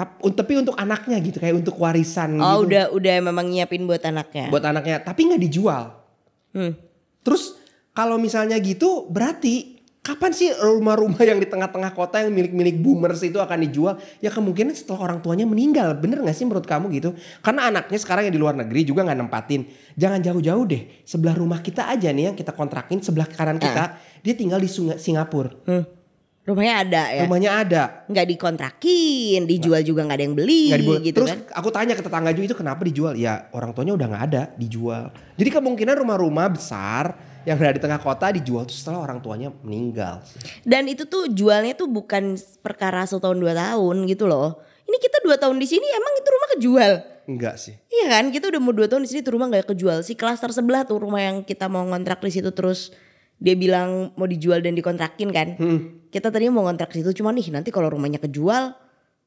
Tap- 0.02 0.18
Tapi 0.18 0.52
untuk 0.58 0.74
anaknya 0.74 1.22
gitu, 1.22 1.38
kayak 1.38 1.62
untuk 1.62 1.78
warisan 1.78 2.34
Oh 2.42 2.66
gitu 2.66 2.74
udah 2.74 2.84
udah 2.90 3.14
memang 3.22 3.46
nyiapin 3.46 3.86
buat 3.86 4.02
anaknya. 4.02 4.50
buat 4.50 4.66
anaknya 4.66 4.98
tapi 4.98 5.30
nggak 5.30 5.42
dijual 5.42 6.02
Hmm. 6.52 6.74
terus 7.22 7.56
kalau 7.94 8.18
misalnya 8.20 8.58
gitu 8.60 9.06
berarti 9.08 9.82
Kapan 10.02 10.34
sih 10.34 10.50
rumah-rumah 10.50 11.22
yang 11.22 11.38
di 11.38 11.46
tengah-tengah 11.46 11.94
kota 11.94 12.26
yang 12.26 12.34
milik-milik 12.34 12.82
boomers 12.82 13.22
itu 13.22 13.38
akan 13.38 13.54
dijual? 13.62 14.02
Ya 14.18 14.34
kemungkinan 14.34 14.74
setelah 14.74 15.06
orang 15.06 15.22
tuanya 15.22 15.46
meninggal. 15.46 15.94
Bener 15.94 16.18
gak 16.26 16.34
sih 16.34 16.42
menurut 16.42 16.66
kamu 16.66 16.90
gitu? 16.98 17.14
Karena 17.38 17.70
anaknya 17.70 18.02
sekarang 18.02 18.26
yang 18.26 18.34
di 18.34 18.42
luar 18.42 18.58
negeri 18.58 18.82
juga 18.82 19.06
gak 19.06 19.14
nempatin. 19.14 19.62
Jangan 19.94 20.18
jauh-jauh 20.18 20.64
deh. 20.66 21.06
Sebelah 21.06 21.38
rumah 21.38 21.62
kita 21.62 21.86
aja 21.86 22.10
nih 22.10 22.34
yang 22.34 22.36
kita 22.36 22.50
kontrakin 22.50 22.98
sebelah 22.98 23.30
kanan 23.30 23.62
kita. 23.62 23.94
Dia 24.26 24.34
tinggal 24.34 24.58
di 24.58 24.66
Singapura. 24.98 25.54
Hmm. 25.70 25.86
Rumahnya 26.42 26.74
ada 26.82 27.02
ya. 27.14 27.22
Rumahnya 27.22 27.50
ada. 27.54 27.82
Nggak 28.10 28.26
dikontrakin, 28.34 29.40
dijual 29.46 29.82
juga 29.86 30.02
nggak 30.02 30.18
ada 30.18 30.24
yang 30.26 30.34
beli 30.34 30.74
Nggak 30.74 30.80
dibuat. 30.82 31.00
gitu 31.06 31.16
Terus 31.22 31.30
kan. 31.30 31.40
aku 31.54 31.68
tanya 31.70 31.94
ke 31.94 32.02
tetangga 32.02 32.30
juga 32.34 32.46
itu 32.50 32.56
kenapa 32.58 32.80
dijual? 32.82 33.14
Ya 33.14 33.46
orang 33.54 33.70
tuanya 33.70 33.94
udah 33.94 34.06
nggak 34.10 34.24
ada, 34.26 34.42
dijual. 34.58 35.14
Jadi 35.38 35.50
kemungkinan 35.54 35.94
rumah-rumah 36.02 36.50
besar 36.50 37.14
yang 37.46 37.58
ada 37.58 37.74
di 37.74 37.82
tengah 37.82 38.02
kota 38.02 38.34
dijual 38.34 38.66
tuh 38.66 38.74
setelah 38.74 39.06
orang 39.06 39.22
tuanya 39.22 39.54
meninggal. 39.62 40.18
Dan 40.66 40.90
itu 40.90 41.06
tuh 41.06 41.30
jualnya 41.30 41.78
tuh 41.78 41.86
bukan 41.86 42.34
perkara 42.58 43.06
setahun 43.06 43.38
dua 43.38 43.54
tahun 43.54 44.06
gitu 44.10 44.26
loh. 44.26 44.58
Ini 44.82 44.98
kita 44.98 45.22
dua 45.22 45.38
tahun 45.38 45.62
di 45.62 45.66
sini 45.70 45.86
emang 45.94 46.12
itu 46.18 46.28
rumah 46.28 46.48
kejual. 46.58 46.92
Enggak 47.30 47.54
sih. 47.54 47.78
Iya 47.86 48.18
kan 48.18 48.34
kita 48.34 48.50
udah 48.50 48.58
mau 48.58 48.74
dua 48.74 48.90
tahun 48.90 49.06
di 49.06 49.14
sini 49.14 49.20
tuh 49.22 49.38
rumah 49.38 49.46
nggak 49.46 49.70
kejual. 49.70 50.02
Si 50.02 50.18
klaster 50.18 50.50
sebelah 50.50 50.82
tuh 50.82 50.98
rumah 50.98 51.22
yang 51.22 51.46
kita 51.46 51.70
mau 51.70 51.86
ngontrak 51.86 52.18
di 52.18 52.34
situ 52.34 52.50
terus 52.50 52.90
dia 53.42 53.58
bilang 53.58 54.14
mau 54.14 54.30
dijual 54.30 54.62
dan 54.62 54.78
dikontrakin 54.78 55.28
kan. 55.34 55.48
Kita 56.14 56.30
tadinya 56.30 56.62
mau 56.62 56.70
ngontrak 56.70 56.94
di 56.94 57.02
situ 57.02 57.18
cuma 57.18 57.34
nih 57.34 57.50
nanti 57.50 57.74
kalau 57.74 57.90
rumahnya 57.90 58.22
kejual 58.22 58.78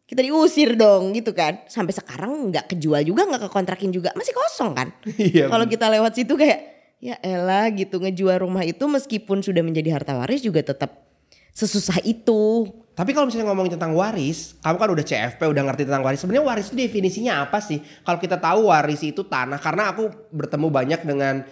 kita 0.08 0.22
diusir 0.24 0.80
dong 0.80 1.12
gitu 1.12 1.36
kan. 1.36 1.68
Sampai 1.68 1.92
sekarang 1.92 2.32
nggak 2.54 2.72
kejual 2.72 3.04
juga 3.04 3.28
nggak 3.28 3.52
kekontrakin 3.52 3.92
juga 3.92 4.16
masih 4.16 4.32
kosong 4.32 4.72
kan. 4.72 4.88
Iya, 5.20 5.52
kalau 5.52 5.68
kita 5.68 5.92
lewat 5.92 6.16
situ 6.16 6.40
kayak 6.40 6.60
ya 7.04 7.20
elah 7.20 7.68
gitu 7.76 8.00
ngejual 8.00 8.40
rumah 8.40 8.64
itu 8.64 8.88
meskipun 8.88 9.44
sudah 9.44 9.60
menjadi 9.60 10.00
harta 10.00 10.16
waris 10.16 10.40
juga 10.40 10.64
tetap 10.64 11.06
sesusah 11.52 12.00
itu. 12.08 12.72
Tapi 12.96 13.12
kalau 13.12 13.28
misalnya 13.28 13.52
ngomongin 13.52 13.76
tentang 13.76 13.92
waris, 13.92 14.56
kamu 14.64 14.78
kan 14.80 14.90
udah 14.96 15.04
CFP, 15.04 15.42
udah 15.52 15.64
ngerti 15.68 15.84
tentang 15.84 16.00
waris. 16.08 16.24
Sebenarnya 16.24 16.48
waris 16.48 16.72
itu 16.72 16.80
definisinya 16.80 17.44
apa 17.44 17.60
sih? 17.60 17.84
Kalau 18.08 18.16
kita 18.24 18.40
tahu 18.40 18.72
waris 18.72 19.04
itu 19.04 19.28
tanah, 19.28 19.60
karena 19.60 19.92
aku 19.92 20.08
bertemu 20.32 20.68
banyak 20.72 21.02
dengan 21.04 21.44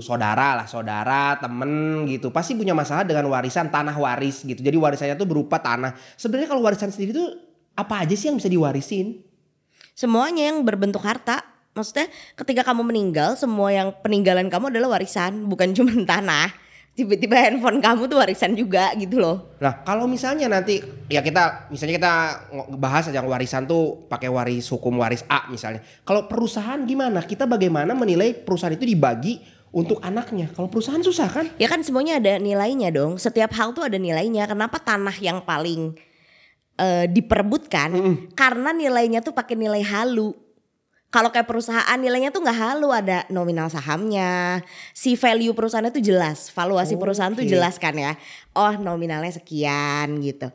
saudara 0.00 0.56
lah, 0.56 0.64
saudara, 0.64 1.36
temen 1.36 2.04
gitu. 2.08 2.32
Pasti 2.32 2.56
punya 2.56 2.72
masalah 2.72 3.04
dengan 3.04 3.28
warisan 3.28 3.68
tanah 3.68 3.92
waris 3.92 4.40
gitu. 4.42 4.64
Jadi 4.64 4.76
warisannya 4.80 5.16
tuh 5.20 5.28
berupa 5.28 5.60
tanah. 5.60 5.92
Sebenarnya 6.16 6.48
kalau 6.48 6.64
warisan 6.64 6.88
sendiri 6.88 7.12
tuh 7.12 7.28
apa 7.76 8.06
aja 8.06 8.16
sih 8.16 8.32
yang 8.32 8.40
bisa 8.40 8.48
diwarisin? 8.48 9.20
Semuanya 9.92 10.50
yang 10.50 10.64
berbentuk 10.64 11.04
harta. 11.04 11.44
Maksudnya 11.74 12.08
ketika 12.38 12.62
kamu 12.62 12.86
meninggal 12.86 13.34
semua 13.34 13.74
yang 13.74 13.90
peninggalan 14.00 14.46
kamu 14.46 14.70
adalah 14.70 14.98
warisan 14.98 15.44
bukan 15.46 15.76
cuma 15.76 15.92
tanah. 16.16 16.64
Tiba-tiba 16.94 17.34
handphone 17.34 17.82
kamu 17.82 18.06
tuh 18.06 18.22
warisan 18.22 18.54
juga 18.54 18.94
gitu 18.94 19.18
loh. 19.18 19.58
Nah, 19.58 19.82
kalau 19.82 20.06
misalnya 20.06 20.46
nanti 20.46 20.78
ya 21.10 21.26
kita 21.26 21.66
misalnya 21.66 21.98
kita 21.98 22.12
bahas 22.78 23.10
aja 23.10 23.18
warisan 23.18 23.66
tuh 23.66 24.06
pakai 24.06 24.30
waris 24.30 24.70
hukum 24.70 25.02
waris 25.02 25.26
A 25.26 25.50
misalnya. 25.50 25.82
Kalau 26.06 26.30
perusahaan 26.30 26.78
gimana? 26.86 27.26
Kita 27.26 27.50
bagaimana 27.50 27.98
menilai 27.98 28.38
perusahaan 28.38 28.70
itu 28.78 28.86
dibagi 28.86 29.42
untuk 29.74 29.98
anaknya? 30.06 30.46
Kalau 30.54 30.70
perusahaan 30.70 31.02
susah 31.02 31.26
kan? 31.26 31.50
Ya 31.58 31.66
kan 31.66 31.82
semuanya 31.82 32.22
ada 32.22 32.38
nilainya 32.38 32.94
dong. 32.94 33.18
Setiap 33.18 33.50
hal 33.58 33.74
tuh 33.74 33.82
ada 33.82 33.98
nilainya. 33.98 34.46
Kenapa 34.46 34.78
tanah 34.78 35.18
yang 35.18 35.42
paling 35.42 35.98
eh, 36.78 37.10
diperebutkan? 37.10 37.90
Karena 38.38 38.70
nilainya 38.70 39.18
tuh 39.20 39.34
pakai 39.34 39.58
nilai 39.58 39.82
halu. 39.82 40.30
Kalau 41.10 41.30
kayak 41.30 41.46
perusahaan 41.46 41.98
nilainya 41.98 42.34
tuh 42.34 42.42
nggak 42.42 42.58
halu 42.58 42.90
ada 42.90 43.22
nominal 43.30 43.70
sahamnya, 43.70 44.58
si 44.90 45.14
value 45.14 45.54
perusahaannya 45.54 45.94
tuh 45.94 46.02
jelas, 46.02 46.50
valuasi 46.50 46.98
perusahaan 46.98 47.30
tuh 47.30 47.46
jelas 47.46 47.78
kan 47.78 47.94
ya. 47.94 48.18
Oh 48.50 48.74
nominalnya 48.74 49.30
sekian 49.30 50.18
gitu. 50.18 50.50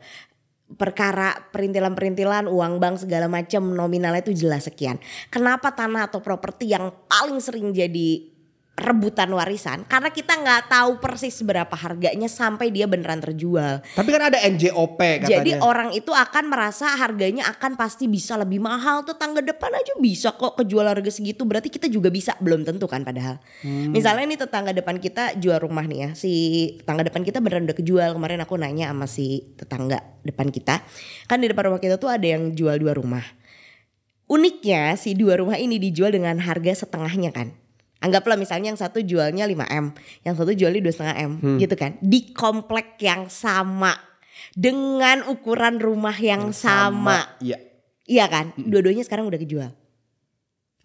Perkara 0.76 1.32
perintilan-perintilan 1.48 2.44
uang 2.44 2.76
bank 2.76 3.08
segala 3.08 3.24
macam 3.24 3.72
nominalnya 3.72 4.20
tuh 4.20 4.36
jelas 4.36 4.68
sekian. 4.68 5.00
Kenapa 5.32 5.72
tanah 5.72 6.12
atau 6.12 6.20
properti 6.20 6.68
yang 6.76 6.92
paling 7.08 7.40
sering 7.40 7.72
jadi 7.72 8.39
rebutan 8.80 9.28
warisan? 9.30 9.84
Karena 9.84 10.08
kita 10.08 10.40
nggak 10.40 10.72
tahu 10.72 10.90
persis 10.98 11.36
berapa 11.44 11.72
harganya 11.76 12.26
sampai 12.26 12.72
dia 12.72 12.88
beneran 12.88 13.20
terjual. 13.20 13.84
Tapi 13.84 14.08
kan 14.08 14.32
ada 14.32 14.38
NJOP 14.40 14.98
katanya. 14.98 15.28
Jadi 15.28 15.50
orang 15.60 15.92
itu 15.92 16.10
akan 16.10 16.44
merasa 16.48 16.96
harganya 16.96 17.46
akan 17.52 17.76
pasti 17.76 18.08
bisa 18.08 18.40
lebih 18.40 18.58
mahal. 18.58 19.04
Tetangga 19.04 19.44
depan 19.44 19.70
aja 19.76 19.92
bisa 20.00 20.32
kok 20.32 20.56
kejual 20.56 20.88
harga 20.88 21.12
segitu. 21.12 21.44
Berarti 21.44 21.68
kita 21.68 21.86
juga 21.92 22.08
bisa. 22.08 22.32
Belum 22.40 22.64
tentu 22.64 22.88
kan 22.88 23.04
padahal. 23.04 23.38
Misalnya 23.64 24.24
nih 24.24 24.40
tetangga 24.40 24.72
depan 24.72 24.96
kita 24.96 25.36
jual 25.36 25.60
rumah 25.60 25.84
nih 25.84 25.98
ya. 26.00 26.10
Si 26.16 26.32
tetangga 26.80 27.04
depan 27.04 27.22
kita 27.22 27.38
beneran 27.44 27.68
udah 27.68 27.76
kejual. 27.76 28.10
Kemarin 28.16 28.40
aku 28.40 28.56
nanya 28.56 28.88
sama 28.88 29.04
si 29.04 29.52
tetangga 29.60 30.00
depan 30.24 30.48
kita. 30.48 30.80
Kan 31.28 31.44
di 31.44 31.52
depan 31.52 31.68
rumah 31.68 31.80
kita 31.82 32.00
tuh 32.00 32.08
ada 32.08 32.24
yang 32.24 32.56
jual 32.56 32.80
dua 32.80 32.96
rumah. 32.96 33.22
Uniknya 34.30 34.94
si 34.94 35.18
dua 35.18 35.42
rumah 35.42 35.58
ini 35.58 35.82
dijual 35.82 36.14
dengan 36.14 36.38
harga 36.38 36.86
setengahnya 36.86 37.34
kan. 37.34 37.59
Anggaplah 38.00 38.40
misalnya 38.40 38.72
yang 38.72 38.80
satu 38.80 39.04
jualnya 39.04 39.44
5M, 39.44 39.92
yang 40.24 40.34
satu 40.34 40.56
jualnya 40.56 40.80
2,5M 40.88 41.60
gitu 41.60 41.74
kan. 41.76 42.00
Di 42.00 42.32
komplek 42.32 42.96
yang 43.04 43.28
sama 43.28 43.92
dengan 44.56 45.28
ukuran 45.28 45.76
rumah 45.76 46.16
yang, 46.16 46.48
sama. 46.56 47.36
Iya. 47.44 47.60
Iya 48.08 48.24
kan? 48.26 48.56
Dua-duanya 48.56 49.04
sekarang 49.04 49.28
udah 49.28 49.36
kejual. 49.36 49.70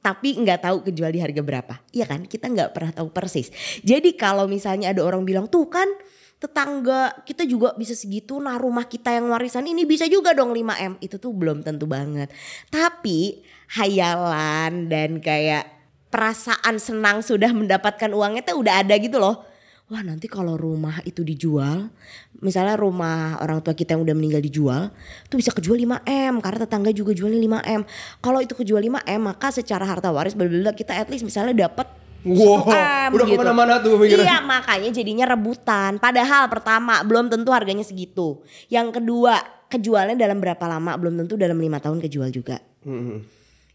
Tapi 0.03 0.37
nggak 0.37 0.61
tahu 0.61 0.77
kejual 0.85 1.09
di 1.09 1.23
harga 1.23 1.41
berapa. 1.41 1.75
Iya 1.89 2.05
kan? 2.05 2.27
Kita 2.27 2.51
nggak 2.51 2.75
pernah 2.75 2.91
tahu 2.93 3.09
persis. 3.09 3.49
Jadi 3.81 4.13
kalau 4.13 4.45
misalnya 4.45 4.93
ada 4.93 5.01
orang 5.01 5.25
bilang 5.25 5.49
tuh 5.49 5.65
kan 5.71 5.87
tetangga 6.35 7.15
kita 7.23 7.47
juga 7.47 7.71
bisa 7.79 7.95
segitu 7.95 8.35
nah 8.43 8.59
rumah 8.59 8.85
kita 8.91 9.07
yang 9.07 9.31
warisan 9.31 9.65
ini 9.71 9.87
bisa 9.87 10.03
juga 10.05 10.35
dong 10.35 10.51
5M 10.51 10.99
itu 10.99 11.15
tuh 11.15 11.31
belum 11.31 11.63
tentu 11.63 11.87
banget 11.87 12.27
tapi 12.67 13.39
hayalan 13.71 14.91
dan 14.91 15.23
kayak 15.23 15.74
perasaan 16.09 16.77
senang 16.77 17.19
sudah 17.25 17.51
mendapatkan 17.51 18.11
uangnya 18.11 18.45
tuh 18.45 18.61
udah 18.61 18.85
ada 18.85 18.95
gitu 18.97 19.17
loh 19.19 19.43
wah 19.85 20.01
nanti 20.01 20.25
kalau 20.25 20.57
rumah 20.57 20.97
itu 21.05 21.21
dijual 21.21 21.93
misalnya 22.41 22.73
rumah 22.73 23.37
orang 23.37 23.61
tua 23.61 23.77
kita 23.77 23.93
yang 23.93 24.01
udah 24.01 24.15
meninggal 24.17 24.41
dijual 24.41 24.89
tuh 25.29 25.37
bisa 25.37 25.53
kejual 25.53 25.77
5M 25.77 26.41
karena 26.41 26.59
tetangga 26.65 26.89
juga 26.89 27.13
jualnya 27.13 27.61
5M 27.61 27.81
kalau 28.17 28.41
itu 28.41 28.57
kejual 28.57 28.81
5M 28.81 29.21
maka 29.21 29.53
secara 29.53 29.85
harta 29.85 30.09
waris 30.09 30.33
bla 30.33 30.73
kita 30.73 30.97
at 30.97 31.07
least 31.09 31.25
misalnya 31.25 31.69
dapat 31.69 31.85
Wow, 32.25 32.65
1M 32.65 33.09
udah 33.13 33.25
gitu. 33.29 33.37
ke 33.37 33.41
mana-mana 33.45 33.77
tuh 33.77 34.01
pemikiran. 34.01 34.25
Iya 34.25 34.41
makanya 34.41 34.89
jadinya 34.89 35.29
rebutan. 35.29 36.01
Padahal 36.01 36.49
pertama 36.49 36.97
belum 37.05 37.29
tentu 37.29 37.53
harganya 37.53 37.85
segitu. 37.85 38.41
Yang 38.65 38.97
kedua 38.97 39.45
kejualnya 39.69 40.17
dalam 40.17 40.41
berapa 40.41 40.65
lama 40.65 40.97
belum 40.97 41.21
tentu 41.21 41.37
dalam 41.37 41.53
lima 41.61 41.77
tahun 41.77 42.01
kejual 42.01 42.33
juga. 42.33 42.57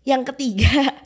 Yang 0.03 0.35
ketiga 0.35 0.99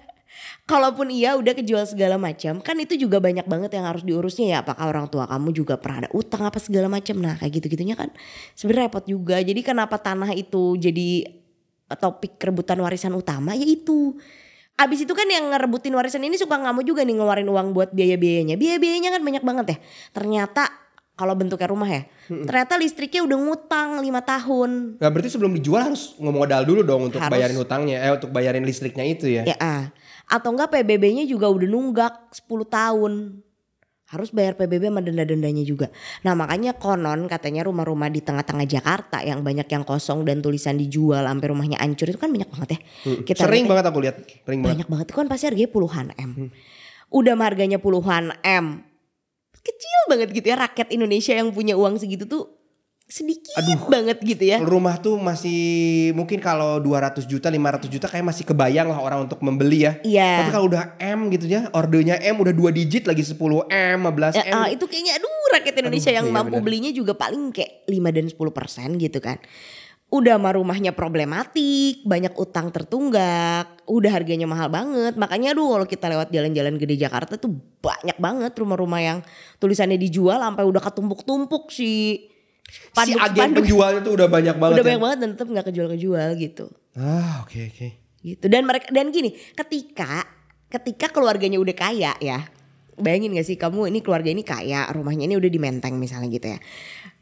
Kalaupun 0.64 1.12
iya 1.12 1.36
udah 1.36 1.52
kejual 1.52 1.84
segala 1.84 2.16
macam, 2.16 2.56
kan 2.64 2.76
itu 2.80 2.96
juga 2.96 3.20
banyak 3.20 3.44
banget 3.44 3.76
yang 3.76 3.84
harus 3.84 4.00
diurusnya 4.00 4.46
ya. 4.48 4.56
Apakah 4.64 4.88
orang 4.88 5.06
tua 5.12 5.28
kamu 5.28 5.52
juga 5.52 5.76
pernah 5.76 6.08
ada 6.08 6.10
utang 6.16 6.42
apa 6.48 6.56
segala 6.56 6.88
macam. 6.88 7.20
Nah, 7.20 7.36
kayak 7.36 7.60
gitu-gitunya 7.60 7.92
kan 7.92 8.08
sebenarnya 8.56 8.88
repot 8.88 9.04
juga. 9.04 9.36
Jadi 9.44 9.60
kenapa 9.60 10.00
tanah 10.00 10.32
itu 10.32 10.80
jadi 10.80 11.28
topik 11.92 12.40
rebutan 12.40 12.80
warisan 12.80 13.12
utama 13.12 13.52
ya 13.52 13.68
itu. 13.68 14.16
Abis 14.74 15.06
itu 15.06 15.14
kan 15.14 15.28
yang 15.30 15.54
ngerebutin 15.54 15.94
warisan 15.94 16.24
ini 16.26 16.34
suka 16.34 16.58
nggak 16.58 16.74
mau 16.74 16.82
juga 16.82 17.06
nih 17.06 17.14
ngeluarin 17.14 17.46
uang 17.46 17.76
buat 17.76 17.94
biaya-biayanya. 17.94 18.58
Biaya-biayanya 18.58 19.10
kan 19.14 19.22
banyak 19.22 19.44
banget 19.46 19.66
ya. 19.70 19.78
Ternyata 20.10 20.66
kalau 21.14 21.38
bentuknya 21.38 21.70
rumah 21.70 21.86
ya, 21.86 22.02
ternyata 22.26 22.74
listriknya 22.74 23.22
udah 23.22 23.38
ngutang 23.38 24.02
lima 24.02 24.18
tahun. 24.18 24.98
Nah, 24.98 25.08
berarti 25.14 25.30
sebelum 25.30 25.54
dijual 25.54 25.86
harus 25.86 26.18
ngomodal 26.18 26.66
dulu 26.66 26.82
dong 26.82 27.06
untuk 27.06 27.22
Harus. 27.22 27.30
bayarin 27.30 27.54
hutangnya, 27.54 28.02
eh 28.02 28.10
untuk 28.18 28.34
bayarin 28.34 28.66
listriknya 28.66 29.06
itu 29.06 29.30
ya. 29.30 29.46
Ya 29.46 29.56
ah. 29.62 29.94
Atau 30.26 30.56
enggak 30.56 30.72
PBB-nya 30.72 31.24
juga 31.28 31.48
udah 31.52 31.68
nunggak 31.68 32.14
10 32.32 32.64
tahun. 32.68 33.12
Harus 34.04 34.30
bayar 34.30 34.54
PBB 34.54 34.92
sama 34.92 35.00
denda-dendanya 35.00 35.64
juga. 35.64 35.88
Nah 36.22 36.36
makanya 36.38 36.76
konon 36.76 37.26
katanya 37.26 37.66
rumah-rumah 37.66 38.12
di 38.12 38.20
tengah-tengah 38.22 38.68
Jakarta 38.68 39.24
yang 39.24 39.40
banyak 39.42 39.64
yang 39.66 39.82
kosong 39.82 40.22
dan 40.28 40.38
tulisan 40.44 40.76
dijual 40.78 41.24
sampai 41.24 41.46
rumahnya 41.50 41.80
hancur 41.82 42.12
itu 42.12 42.20
kan 42.20 42.30
banyak 42.30 42.46
banget 42.46 42.68
ya. 42.76 42.80
Kita 43.24 43.48
Sering 43.48 43.64
lihat 43.64 43.66
ya. 43.66 43.70
banget 43.74 43.84
aku 43.90 43.98
lihat, 44.04 44.16
sering 44.44 44.60
banget. 44.60 44.70
banyak 44.76 44.88
banget 44.92 45.06
itu 45.10 45.16
kan 45.18 45.26
pasti 45.26 45.44
harganya 45.50 45.70
puluhan 45.72 46.06
M. 46.14 46.30
Udah 47.10 47.32
mah 47.34 47.46
harganya 47.48 47.78
puluhan 47.80 48.24
M. 48.44 48.84
Kecil 49.64 50.00
banget 50.12 50.28
gitu 50.36 50.46
ya 50.52 50.56
rakyat 50.60 50.92
Indonesia 50.92 51.32
yang 51.32 51.48
punya 51.50 51.74
uang 51.74 51.96
segitu 51.96 52.28
tuh 52.28 52.52
sedikit 53.04 53.52
banget 53.86 54.18
gitu 54.24 54.44
ya. 54.48 54.58
Rumah 54.58 54.96
tuh 54.98 55.14
masih 55.16 55.60
mungkin 56.12 56.40
kalau 56.40 56.80
200 56.80 57.24
juta, 57.24 57.46
500 57.46 57.86
juta 57.86 58.06
kayak 58.08 58.24
masih 58.24 58.44
kebayang 58.44 58.88
lah 58.88 58.98
orang 58.98 59.28
untuk 59.28 59.38
membeli 59.38 59.84
ya. 59.84 59.92
Iya. 60.00 60.42
Tapi 60.42 60.50
kalau 60.50 60.66
udah 60.66 60.96
M 60.96 61.28
gitu 61.28 61.46
ya, 61.46 61.68
ordernya 61.70 62.16
M 62.18 62.40
udah 62.40 62.50
dua 62.50 62.70
digit 62.70 63.04
lagi 63.04 63.20
10 63.20 63.36
M, 63.68 63.98
15 64.02 64.34
Ya, 64.34 64.44
M. 64.48 64.54
ah, 64.56 64.68
itu 64.68 64.84
kayaknya 64.84 65.16
aduh 65.16 65.30
rakyat 65.52 65.74
Indonesia 65.78 66.10
Aduh, 66.10 66.18
yang 66.18 66.26
iya 66.26 66.34
mampu 66.34 66.56
bener. 66.56 66.64
belinya 66.64 66.90
juga 66.90 67.12
paling 67.12 67.52
kayak 67.52 67.86
5 67.86 68.08
dan 68.10 68.24
10 68.26 68.50
persen 68.50 68.88
gitu 68.96 69.20
kan. 69.20 69.38
udah 70.06 70.38
mah 70.38 70.54
rumahnya 70.54 70.94
problematik, 70.94 72.06
banyak 72.06 72.38
utang 72.38 72.70
tertunggak, 72.70 73.66
udah 73.84 74.10
harganya 74.12 74.46
mahal 74.46 74.70
banget. 74.70 75.18
Makanya 75.18 75.50
aduh 75.50 75.74
kalau 75.74 75.86
kita 75.86 76.06
lewat 76.06 76.30
jalan-jalan 76.30 76.78
gede 76.78 76.94
Jakarta 76.96 77.34
tuh 77.34 77.50
banyak 77.82 78.14
banget 78.16 78.54
rumah-rumah 78.54 79.00
yang 79.00 79.18
tulisannya 79.58 79.98
dijual 79.98 80.38
sampai 80.38 80.62
udah 80.62 80.78
ketumpuk-tumpuk 80.80 81.66
sih. 81.68 82.30
Si 83.04 83.12
agen 83.14 83.52
penjualnya 83.52 84.00
tuh 84.00 84.14
udah 84.16 84.28
banyak 84.28 84.56
banget. 84.56 84.74
udah 84.80 84.84
ya? 84.84 84.88
banyak 84.88 85.02
banget 85.02 85.18
dan 85.20 85.28
tetap 85.36 85.48
nggak 85.52 85.66
kejual-kejual 85.70 86.28
gitu. 86.40 86.66
Ah, 86.96 87.44
oke 87.44 87.58
oke. 87.70 87.88
Gitu. 88.24 88.44
Dan 88.48 88.64
mereka 88.64 88.88
dan 88.88 89.12
gini, 89.12 89.36
ketika 89.52 90.24
ketika 90.72 91.06
keluarganya 91.12 91.60
udah 91.60 91.76
kaya 91.76 92.12
ya. 92.18 92.40
Bayangin 92.94 93.34
gak 93.34 93.50
sih 93.50 93.58
kamu 93.58 93.90
ini 93.90 93.98
keluarga 94.06 94.30
ini 94.30 94.46
kaya, 94.46 94.86
rumahnya 94.94 95.26
ini 95.26 95.34
udah 95.34 95.50
di 95.50 95.58
Menteng 95.58 95.98
misalnya 95.98 96.30
gitu 96.30 96.46
ya. 96.54 96.62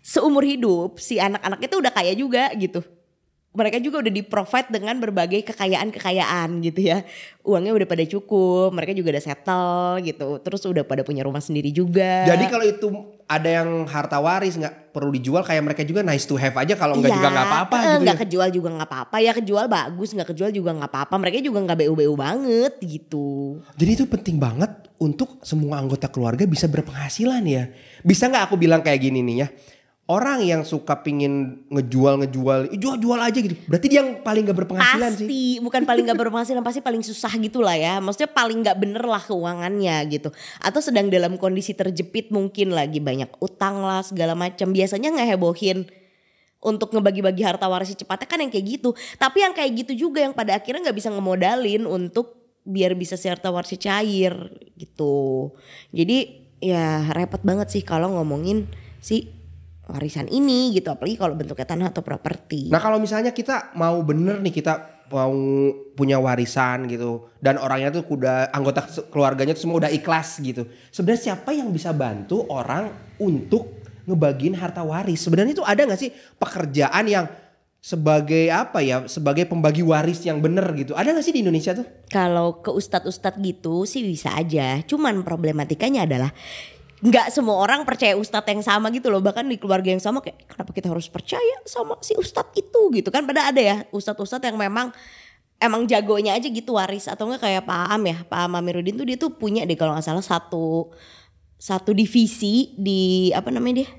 Seumur 0.05 0.45
hidup 0.45 1.01
si 1.01 1.17
anak-anaknya 1.17 1.69
tuh 1.73 1.81
udah 1.81 1.93
kaya 1.97 2.13
juga 2.13 2.53
gitu. 2.61 2.85
Mereka 3.53 3.85
juga 3.85 4.01
udah 4.01 4.09
di 4.09 4.25
provide 4.25 4.73
dengan 4.73 4.97
berbagai 4.97 5.45
kekayaan-kekayaan 5.45 6.65
gitu 6.65 6.81
ya. 6.89 7.05
Uangnya 7.45 7.77
udah 7.77 7.85
pada 7.85 8.05
cukup, 8.05 8.73
mereka 8.73 8.97
juga 8.97 9.13
udah 9.13 9.25
settle 9.25 10.01
gitu. 10.01 10.41
Terus 10.41 10.61
udah 10.65 10.81
pada 10.83 11.05
punya 11.05 11.21
rumah 11.21 11.45
sendiri 11.45 11.69
juga. 11.69 12.25
Jadi 12.25 12.45
kalau 12.49 12.65
itu 12.65 12.87
ada 13.29 13.49
yang 13.49 13.85
harta 13.85 14.17
waris 14.19 14.57
nggak 14.57 14.93
perlu 14.93 15.09
dijual 15.09 15.41
kayak 15.41 15.65
mereka 15.65 15.83
juga 15.85 16.01
nice 16.01 16.25
to 16.25 16.37
have 16.37 16.53
aja 16.53 16.77
kalau 16.77 16.97
nggak 16.97 17.09
Iya, 17.09 17.17
juga 17.17 17.29
nggak 17.33 17.49
apa-apa 17.49 17.75
eh, 17.77 17.81
gitu 17.81 18.03
nggak 18.05 18.17
ya. 18.17 18.23
kejual 18.29 18.49
juga 18.53 18.69
nggak 18.77 18.89
apa-apa 18.93 19.17
ya 19.25 19.33
kejual 19.33 19.65
bagus 19.73 20.09
nggak 20.13 20.29
kejual 20.37 20.51
juga 20.53 20.71
nggak 20.77 20.91
apa-apa 20.93 21.15
mereka 21.17 21.37
juga 21.41 21.59
nggak 21.65 21.79
bu-bu 21.81 22.13
banget 22.13 22.73
gitu 22.85 23.57
Jadi 23.81 23.91
itu 23.97 24.05
penting 24.05 24.37
banget 24.37 24.69
untuk 25.01 25.41
semua 25.41 25.81
anggota 25.81 26.13
keluarga 26.13 26.45
bisa 26.45 26.69
berpenghasilan 26.69 27.43
ya. 27.43 27.73
Bisa 28.05 28.29
nggak 28.29 28.53
aku 28.53 28.55
bilang 28.61 28.85
kayak 28.85 29.01
gini 29.01 29.25
nih 29.25 29.37
ya. 29.43 29.49
Orang 30.11 30.43
yang 30.43 30.67
suka 30.67 30.99
pingin 30.99 31.63
ngejual-ngejual, 31.71 32.75
"Ih, 32.75 32.79
jual-jual 32.83 33.23
aja 33.23 33.39
gitu. 33.39 33.55
Berarti 33.71 33.87
dia 33.87 34.03
yang 34.03 34.19
paling 34.19 34.51
gak 34.51 34.59
berpenghasilan 34.59 35.15
pasti 35.15 35.31
sih. 35.31 35.63
bukan 35.63 35.87
paling 35.87 36.05
nggak 36.11 36.19
berpenghasilan 36.19 36.63
pasti 36.67 36.83
paling 36.83 37.07
susah 37.07 37.31
gitu 37.39 37.63
lah 37.63 37.79
ya. 37.79 38.03
Maksudnya 38.03 38.35
paling 38.35 38.67
nggak 38.67 38.77
bener 38.83 39.05
lah 39.07 39.23
keuangannya 39.23 40.03
gitu. 40.11 40.35
Atau 40.59 40.83
sedang 40.83 41.07
dalam 41.07 41.39
kondisi 41.39 41.71
terjepit 41.71 42.35
mungkin 42.35 42.75
lagi 42.75 42.99
banyak 42.99 43.31
utang 43.39 43.87
lah 43.87 44.03
segala 44.03 44.35
macam. 44.35 44.75
Biasanya 44.75 45.15
ngehebohin 45.23 45.87
untuk 46.59 46.91
ngebagi-bagi 46.95 47.43
harta 47.47 47.71
waris 47.71 47.95
cepatnya 47.95 48.27
kan 48.27 48.39
yang 48.43 48.51
kayak 48.51 48.67
gitu. 48.83 48.91
Tapi 49.23 49.39
yang 49.39 49.55
kayak 49.55 49.87
gitu 49.87 50.11
juga 50.11 50.19
yang 50.19 50.35
pada 50.35 50.59
akhirnya 50.59 50.91
nggak 50.91 50.99
bisa 50.99 51.15
ngemodalin 51.15 51.87
untuk 51.87 52.43
biar 52.67 52.95
bisa 52.95 53.19
si 53.19 53.31
harta 53.31 53.51
warisnya 53.55 53.79
cair 53.79 54.35
gitu. 54.79 55.51
Jadi 55.95 56.43
ya 56.63 57.11
repot 57.15 57.43
banget 57.43 57.71
sih 57.75 57.83
kalau 57.87 58.15
ngomongin 58.15 58.71
si 59.03 59.42
warisan 59.91 60.31
ini 60.31 60.71
gitu 60.75 60.95
apalagi 60.95 61.19
kalau 61.19 61.35
bentuknya 61.35 61.67
tanah 61.67 61.91
atau 61.91 62.03
properti 62.07 62.71
Nah 62.71 62.79
kalau 62.79 63.03
misalnya 63.03 63.35
kita 63.35 63.75
mau 63.75 63.99
bener 64.07 64.39
nih 64.39 64.55
kita 64.55 65.03
mau 65.13 65.35
punya 65.93 66.17
warisan 66.17 66.89
gitu 66.89 67.29
dan 67.43 67.61
orangnya 67.61 68.01
tuh 68.01 68.09
udah 68.09 68.49
anggota 68.49 68.89
keluarganya 69.13 69.53
tuh 69.53 69.69
semua 69.69 69.85
udah 69.85 69.93
ikhlas 69.93 70.41
gitu. 70.41 70.65
Sebenarnya 70.89 71.23
siapa 71.33 71.53
yang 71.53 71.69
bisa 71.69 71.93
bantu 71.93 72.49
orang 72.49 72.89
untuk 73.21 73.85
ngebagiin 74.09 74.57
harta 74.57 74.81
waris? 74.81 75.21
Sebenarnya 75.21 75.53
itu 75.53 75.65
ada 75.67 75.85
nggak 75.85 76.01
sih 76.01 76.11
pekerjaan 76.41 77.05
yang 77.07 77.27
sebagai 77.83 78.47
apa 78.47 78.79
ya 78.79 79.11
sebagai 79.11 79.43
pembagi 79.43 79.83
waris 79.83 80.23
yang 80.23 80.41
bener 80.41 80.65
gitu? 80.79 80.95
Ada 80.95 81.13
nggak 81.13 81.27
sih 81.27 81.35
di 81.35 81.43
Indonesia 81.43 81.75
tuh? 81.77 81.87
Kalau 82.09 82.63
ke 82.63 82.71
ustadz-ustadz 82.71 83.43
gitu 83.43 83.85
sih 83.85 84.07
bisa 84.07 84.33
aja. 84.33 84.81
Cuman 84.87 85.27
problematikanya 85.27 86.09
adalah 86.09 86.31
nggak 87.03 87.35
semua 87.35 87.59
orang 87.59 87.83
percaya 87.83 88.15
ustadz 88.15 88.47
yang 88.47 88.63
sama 88.63 88.89
gitu 88.95 89.11
loh. 89.11 89.19
Bahkan 89.19 89.43
di 89.51 89.59
keluarga 89.59 89.91
yang 89.91 89.99
sama 89.99 90.23
kayak 90.23 90.47
kenapa 90.47 90.71
kita 90.71 90.89
harus 90.89 91.11
percaya 91.11 91.57
sama 91.67 91.99
si 91.99 92.15
ustadz 92.15 92.55
itu 92.55 92.81
gitu 92.95 93.11
kan. 93.11 93.27
Pada 93.27 93.51
ada 93.51 93.59
ya 93.59 93.77
ustadz-ustadz 93.91 94.47
yang 94.47 94.55
memang 94.55 94.95
emang 95.59 95.83
jagonya 95.91 96.39
aja 96.39 96.47
gitu 96.47 96.79
waris 96.79 97.11
atau 97.11 97.27
enggak 97.27 97.43
kayak 97.43 97.63
Pak 97.67 97.91
Am 97.91 98.03
ya. 98.07 98.19
Pak 98.23 98.41
Am 98.47 98.55
Amiruddin 98.55 98.95
tuh 98.95 99.07
dia 99.07 99.19
tuh 99.19 99.35
punya 99.35 99.67
deh 99.67 99.75
kalau 99.75 99.99
nggak 99.99 100.07
salah 100.07 100.23
satu 100.23 100.95
satu 101.59 101.91
divisi 101.91 102.75
di 102.79 103.31
apa 103.35 103.51
namanya 103.51 103.83
dia? 103.83 103.91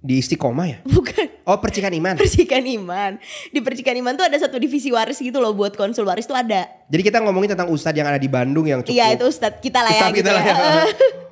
Di 0.00 0.20
Istiqomah 0.20 0.66
ya? 0.68 0.78
Bukan 0.84 1.36
Oh 1.46 1.62
percikan 1.62 1.94
iman. 1.94 2.18
percikan 2.20 2.64
iman. 2.66 3.22
Di 3.54 3.60
percikan 3.62 3.94
iman 4.02 4.18
tuh 4.18 4.26
ada 4.26 4.34
satu 4.34 4.58
divisi 4.58 4.90
waris 4.90 5.22
gitu 5.22 5.38
loh 5.38 5.54
buat 5.54 5.78
konsul 5.78 6.02
waris 6.02 6.26
tuh 6.26 6.34
ada. 6.34 6.66
Jadi 6.90 7.02
kita 7.06 7.22
ngomongin 7.22 7.54
tentang 7.54 7.70
ustadz 7.70 7.94
yang 7.94 8.10
ada 8.10 8.18
di 8.18 8.26
Bandung 8.26 8.66
yang 8.66 8.82
cukup. 8.82 8.96
Iya 8.96 9.14
itu 9.14 9.24
ustadz 9.30 9.62
kita 9.62 9.84
lah 9.84 9.92
ya 9.94 10.00
Ustadz 10.02 10.16
gitu 10.18 10.26
kita 10.26 10.32
lah 10.34 10.42
ya. 10.42 10.54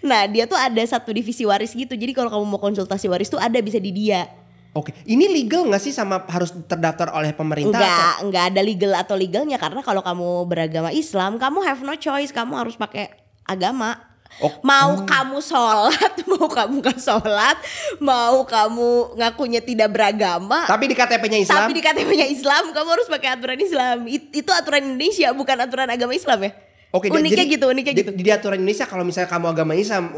nah 0.00 0.24
dia 0.24 0.44
tuh 0.44 0.54
ada 0.54 0.80
satu 0.82 1.10
divisi 1.10 1.42
waris 1.42 1.72
gitu. 1.72 1.92
Jadi 1.92 2.12
kalau 2.12 2.28
kamu 2.28 2.44
mau 2.46 2.58
konsultasi 2.58 3.06
waris 3.06 3.26
tuh 3.26 3.36
ada 3.36 3.56
bisa 3.58 3.76
di 3.76 3.90
dia. 3.90 4.28
Oke, 4.72 4.96
ini 5.04 5.28
legal 5.28 5.68
nggak 5.68 5.80
sih 5.80 5.92
sama 5.92 6.24
harus 6.26 6.48
terdaftar 6.64 7.12
oleh 7.12 7.30
pemerintah? 7.30 7.76
Enggak, 7.76 7.92
atau- 7.92 8.18
enggak 8.24 8.44
ada 8.48 8.60
legal 8.60 8.92
atau 8.94 9.14
legalnya 9.14 9.56
karena 9.56 9.80
kalau 9.80 10.00
kamu 10.00 10.28
beragama 10.44 10.88
Islam, 10.90 11.36
kamu 11.36 11.60
have 11.60 11.80
no 11.82 11.92
choice, 11.92 12.32
kamu 12.32 12.56
harus 12.56 12.72
pakai 12.74 13.12
agama. 13.44 14.00
Oh, 14.40 14.48
Mau 14.64 15.04
kamu 15.04 15.44
sholat, 15.44 16.24
mau 16.30 16.48
kamu 16.48 16.80
gak 16.80 16.96
sholat, 16.96 17.60
mau 18.00 18.40
kamu 18.42 19.12
ngakunya 19.14 19.60
tidak 19.60 19.92
beragama, 19.92 20.64
Tapi 20.64 20.88
di 20.88 20.96
KTP-nya 20.96 21.36
Islam. 21.38 21.58
tapi 21.58 21.76
di 21.76 21.84
KTP-nya 21.84 22.26
Islam, 22.26 22.72
kamu 22.72 22.88
harus 22.90 23.12
pakai 23.12 23.28
aturan 23.28 23.60
Islam. 23.60 24.08
It- 24.08 24.32
itu 24.32 24.48
aturan 24.48 24.88
Indonesia, 24.88 25.28
bukan 25.30 25.56
aturan 25.60 25.84
agama 25.84 26.16
Islam 26.16 26.48
ya. 26.48 26.52
Oke, 26.92 27.08
uniknya 27.08 27.48
jadi 27.48 27.54
gitu, 27.56 27.64
uniknya 27.72 27.94
di, 27.96 28.02
gitu. 28.04 28.10
Di 28.12 28.30
aturan 28.30 28.60
Indonesia 28.60 28.84
kalau 28.84 29.00
misalnya 29.00 29.32
kamu 29.32 29.46
agama 29.48 29.72
Islam, 29.72 30.12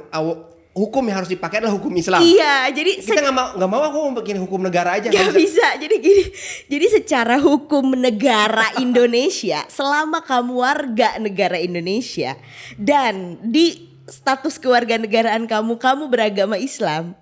hukum 0.74 1.06
yang 1.06 1.22
harus 1.22 1.30
dipakai 1.30 1.62
adalah 1.62 1.78
hukum 1.78 1.94
Islam. 1.94 2.18
Iya, 2.18 2.66
jadi 2.74 2.98
Kita 2.98 3.22
nggak 3.22 3.36
mau 3.36 3.48
nggak 3.54 3.70
mau 3.70 3.82
aku 3.86 3.98
mau 4.10 4.12
bikin 4.18 4.36
hukum 4.42 4.60
negara 4.66 4.98
aja. 4.98 5.06
Gak 5.06 5.30
bisa. 5.38 5.78
Jadi 5.78 5.94
gini, 6.02 6.24
jadi 6.66 6.86
secara 6.98 7.38
hukum 7.38 7.94
negara 7.94 8.74
Indonesia, 8.82 9.62
selama 9.70 10.26
kamu 10.26 10.52
warga 10.58 11.14
negara 11.22 11.62
Indonesia 11.62 12.34
dan 12.74 13.38
di 13.38 13.93
status 14.04 14.60
kewarganegaraan 14.60 15.48
kamu, 15.48 15.80
kamu 15.80 16.12
beragama 16.12 16.60
Islam, 16.60 17.16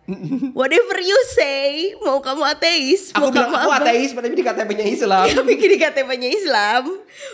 whatever 0.51 0.99
you 0.99 1.15
say, 1.31 1.95
mau 2.03 2.19
kamu 2.19 2.43
ateis, 2.43 3.15
Aku 3.15 3.27
mau 3.27 3.31
bilang 3.31 3.55
kamu 3.55 3.57
aku 3.63 3.71
apa, 3.71 3.79
ateis, 3.87 4.11
tapi 4.11 4.35
di 4.35 4.43
KTP-nya 4.43 4.87
Islam. 4.91 5.27
Tapi 5.39 5.53
di 5.55 5.79
KTP-nya 5.79 6.29
Islam, 6.35 6.83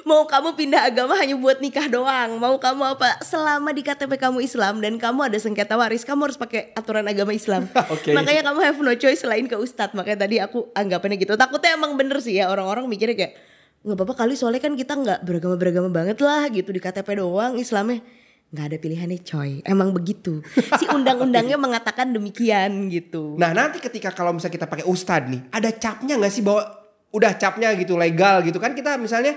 mau 0.04 0.28
kamu 0.28 0.52
pindah 0.52 0.92
agama 0.92 1.16
hanya 1.16 1.32
buat 1.40 1.64
nikah 1.64 1.88
doang, 1.88 2.36
mau 2.36 2.60
kamu 2.60 3.00
apa, 3.00 3.24
selama 3.24 3.72
di 3.72 3.80
KTP 3.80 4.20
kamu 4.20 4.44
Islam 4.44 4.84
dan 4.84 5.00
kamu 5.00 5.32
ada 5.32 5.38
sengketa 5.40 5.80
waris, 5.80 6.04
kamu 6.04 6.28
harus 6.28 6.36
pakai 6.36 6.76
aturan 6.76 7.08
agama 7.08 7.32
Islam. 7.32 7.64
Oke. 7.94 8.12
Makanya 8.12 8.52
kamu 8.52 8.58
have 8.60 8.80
no 8.84 8.92
choice 9.00 9.24
selain 9.24 9.48
ke 9.48 9.56
Ustadz. 9.56 9.96
Makanya 9.96 10.28
tadi 10.28 10.36
aku 10.44 10.68
anggapannya 10.76 11.16
gitu. 11.16 11.40
Takutnya 11.40 11.72
emang 11.72 11.96
bener 11.96 12.20
sih 12.20 12.36
ya 12.36 12.52
orang-orang 12.52 12.84
mikirnya 12.84 13.16
kayak 13.16 13.32
nggak 13.78 13.96
apa-apa 13.96 14.14
kali 14.26 14.34
soalnya 14.34 14.60
kan 14.60 14.74
kita 14.74 14.92
nggak 14.92 15.22
beragama-beragama 15.22 15.88
banget 15.88 16.18
lah 16.18 16.50
gitu 16.50 16.74
di 16.74 16.82
KTP 16.82 17.22
doang 17.22 17.56
Islamnya 17.56 18.02
nggak 18.48 18.66
ada 18.72 18.76
pilihannya 18.80 19.20
coy. 19.24 19.60
Emang 19.64 19.92
begitu. 19.92 20.40
Si 20.80 20.84
undang-undangnya 20.88 21.60
mengatakan 21.64 22.12
demikian 22.12 22.88
gitu. 22.88 23.36
Nah 23.36 23.52
nanti 23.52 23.78
ketika 23.78 24.14
kalau 24.14 24.32
misalnya 24.32 24.64
kita 24.64 24.66
pakai 24.68 24.86
ustad 24.88 25.28
nih, 25.28 25.44
ada 25.52 25.68
capnya 25.74 26.16
nggak 26.16 26.32
sih 26.32 26.40
bahwa 26.40 26.64
udah 27.12 27.32
capnya 27.36 27.72
gitu 27.76 27.96
legal 28.00 28.40
gitu? 28.44 28.56
Kan 28.56 28.72
kita 28.72 28.96
misalnya 28.96 29.36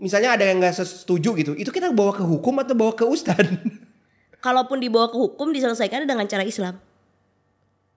misalnya 0.00 0.36
ada 0.36 0.44
yang 0.48 0.56
nggak 0.60 0.74
setuju 0.80 1.36
gitu, 1.36 1.52
itu 1.52 1.68
kita 1.68 1.92
bawa 1.92 2.16
ke 2.16 2.24
hukum 2.24 2.56
atau 2.64 2.72
bawa 2.72 2.96
ke 2.96 3.04
ustad? 3.04 3.44
kalaupun 4.40 4.80
dibawa 4.80 5.12
ke 5.12 5.16
hukum 5.16 5.52
diselesaikan 5.52 6.08
dengan 6.08 6.24
cara 6.26 6.42
Islam 6.42 6.80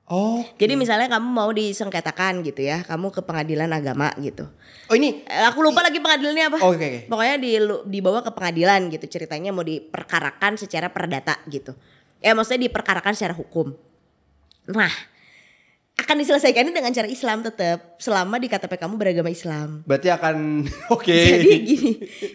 Oh, 0.04 0.44
Jadi 0.60 0.76
misalnya 0.76 1.08
kamu 1.08 1.32
mau 1.32 1.48
disengketakan 1.56 2.44
gitu 2.44 2.60
ya, 2.60 2.84
kamu 2.84 3.08
ke 3.16 3.24
pengadilan 3.24 3.72
agama 3.72 4.12
gitu. 4.20 4.52
oh 4.92 4.96
ini 5.00 5.24
Eh, 5.24 5.48
Aku 5.48 5.64
lupa 5.64 5.80
lagi 5.80 6.04
pengadilannya 6.04 6.52
apa. 6.52 6.58
Oh, 6.60 6.76
oke, 6.76 6.84
oke. 6.84 7.00
Pokoknya 7.08 7.36
di, 7.40 7.52
dibawa 7.88 8.20
ke 8.20 8.36
pengadilan 8.36 8.92
gitu 8.92 9.08
ceritanya 9.08 9.56
mau 9.56 9.64
diperkarakan 9.64 10.60
secara 10.60 10.92
perdata 10.92 11.40
gitu. 11.48 11.72
Ya 12.20 12.36
maksudnya 12.36 12.68
diperkarakan 12.68 13.16
secara 13.16 13.32
hukum. 13.32 13.72
Nah, 14.68 14.92
akan 15.94 16.18
diselesaikannya 16.26 16.74
dengan 16.74 16.90
cara 16.90 17.06
Islam 17.06 17.46
tetap 17.46 18.02
selama 18.02 18.42
di 18.42 18.50
KTP 18.50 18.82
kamu 18.82 18.98
beragama 18.98 19.30
Islam. 19.30 19.86
berarti 19.86 20.10
akan 20.10 20.66
oke. 20.96 21.06
Jadi 21.34 21.50
gini, 21.62 21.92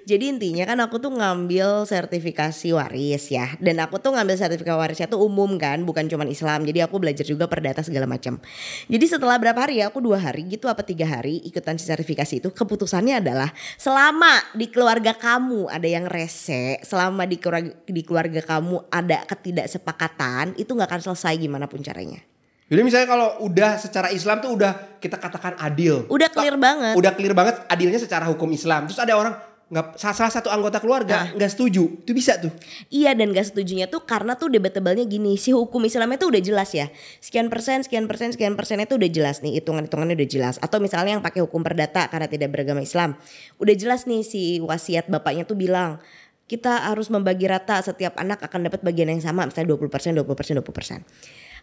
jadi 0.07 0.25
intinya 0.31 0.65
kan 0.65 0.79
aku 0.79 1.03
tuh 1.03 1.11
ngambil 1.11 1.83
sertifikasi 1.83 2.71
waris 2.75 3.35
ya, 3.35 3.59
dan 3.59 3.83
aku 3.83 3.99
tuh 3.99 4.15
ngambil 4.15 4.39
sertifikasi 4.39 4.79
warisnya 4.79 5.11
tuh 5.11 5.21
umum 5.21 5.59
kan, 5.59 5.83
bukan 5.83 6.07
cuman 6.07 6.31
Islam. 6.31 6.65
Jadi 6.65 6.87
aku 6.87 7.03
belajar 7.03 7.27
juga 7.27 7.51
perdata 7.51 7.83
segala 7.83 8.07
macam. 8.07 8.39
Jadi 8.87 9.05
setelah 9.05 9.37
berapa 9.37 9.59
hari 9.59 9.83
ya, 9.83 9.91
aku 9.91 9.99
dua 10.01 10.23
hari 10.23 10.47
gitu 10.47 10.71
apa 10.71 10.87
tiga 10.87 11.11
hari 11.11 11.43
ikutan 11.43 11.77
si 11.77 11.87
sertifikasi 11.91 12.39
itu, 12.39 12.49
keputusannya 12.55 13.21
adalah 13.21 13.51
selama 13.75 14.55
di 14.55 14.71
keluarga 14.71 15.19
kamu 15.19 15.67
ada 15.67 15.87
yang 15.91 16.07
rese, 16.07 16.79
selama 16.87 17.27
di 17.27 17.37
keluarga, 17.43 17.75
di 17.85 18.03
keluarga 18.07 18.41
kamu 18.43 18.87
ada 18.87 19.27
ketidaksepakatan, 19.27 20.55
itu 20.57 20.71
nggak 20.71 20.89
akan 20.89 21.03
selesai 21.11 21.35
gimana 21.37 21.67
pun 21.67 21.83
caranya. 21.83 22.38
Jadi 22.69 22.81
misalnya 22.85 23.09
kalau 23.09 23.29
udah 23.49 23.81
secara 23.81 24.13
Islam 24.13 24.45
tuh 24.45 24.53
udah 24.53 25.01
kita 25.01 25.17
katakan 25.17 25.57
adil. 25.57 26.05
Udah 26.13 26.29
clear 26.29 26.55
Ta- 26.55 26.61
banget. 26.61 26.95
Udah 27.01 27.13
clear 27.17 27.33
banget 27.33 27.65
adilnya 27.65 27.97
secara 27.97 28.29
hukum 28.29 28.53
Islam. 28.53 28.85
Terus 28.85 29.01
ada 29.01 29.17
orang 29.17 29.35
nggak 29.69 30.01
salah 30.01 30.33
satu 30.33 30.49
anggota 30.49 30.81
keluarga 30.81 31.29
nggak 31.37 31.53
setuju, 31.53 32.01
itu 32.01 32.13
bisa 32.17 32.41
tuh. 32.41 32.49
Iya 32.89 33.13
dan 33.13 33.37
gak 33.37 33.53
setujunya 33.53 33.85
tuh 33.85 34.01
karena 34.01 34.33
tuh 34.33 34.49
debatable-nya 34.49 35.05
gini 35.05 35.37
si 35.37 35.53
hukum 35.53 35.85
Islamnya 35.85 36.17
tuh 36.17 36.33
udah 36.33 36.41
jelas 36.41 36.73
ya 36.73 36.89
sekian 37.21 37.53
persen 37.53 37.85
sekian 37.85 38.09
persen 38.09 38.33
sekian 38.33 38.57
persen 38.57 38.81
itu 38.81 38.97
udah 38.97 39.13
jelas 39.13 39.45
nih 39.45 39.61
hitungan 39.61 39.85
hitungannya 39.85 40.17
udah 40.17 40.29
jelas 40.29 40.57
atau 40.57 40.81
misalnya 40.81 41.21
yang 41.21 41.25
pakai 41.25 41.45
hukum 41.45 41.61
perdata 41.61 42.09
karena 42.09 42.33
tidak 42.33 42.49
beragama 42.49 42.81
Islam 42.81 43.21
udah 43.61 43.75
jelas 43.77 44.09
nih 44.09 44.25
si 44.25 44.57
wasiat 44.65 45.05
bapaknya 45.13 45.45
tuh 45.45 45.61
bilang 45.61 46.01
kita 46.49 46.89
harus 46.89 47.13
membagi 47.13 47.45
rata 47.45 47.77
setiap 47.85 48.17
anak 48.17 48.41
akan 48.41 48.73
dapat 48.73 48.81
bagian 48.81 49.13
yang 49.13 49.21
sama 49.21 49.45
misalnya 49.45 49.77
20 49.77 49.93
persen 49.93 50.11
20 50.17 50.33
persen 50.33 50.57
20 50.57 50.65
persen 50.73 51.01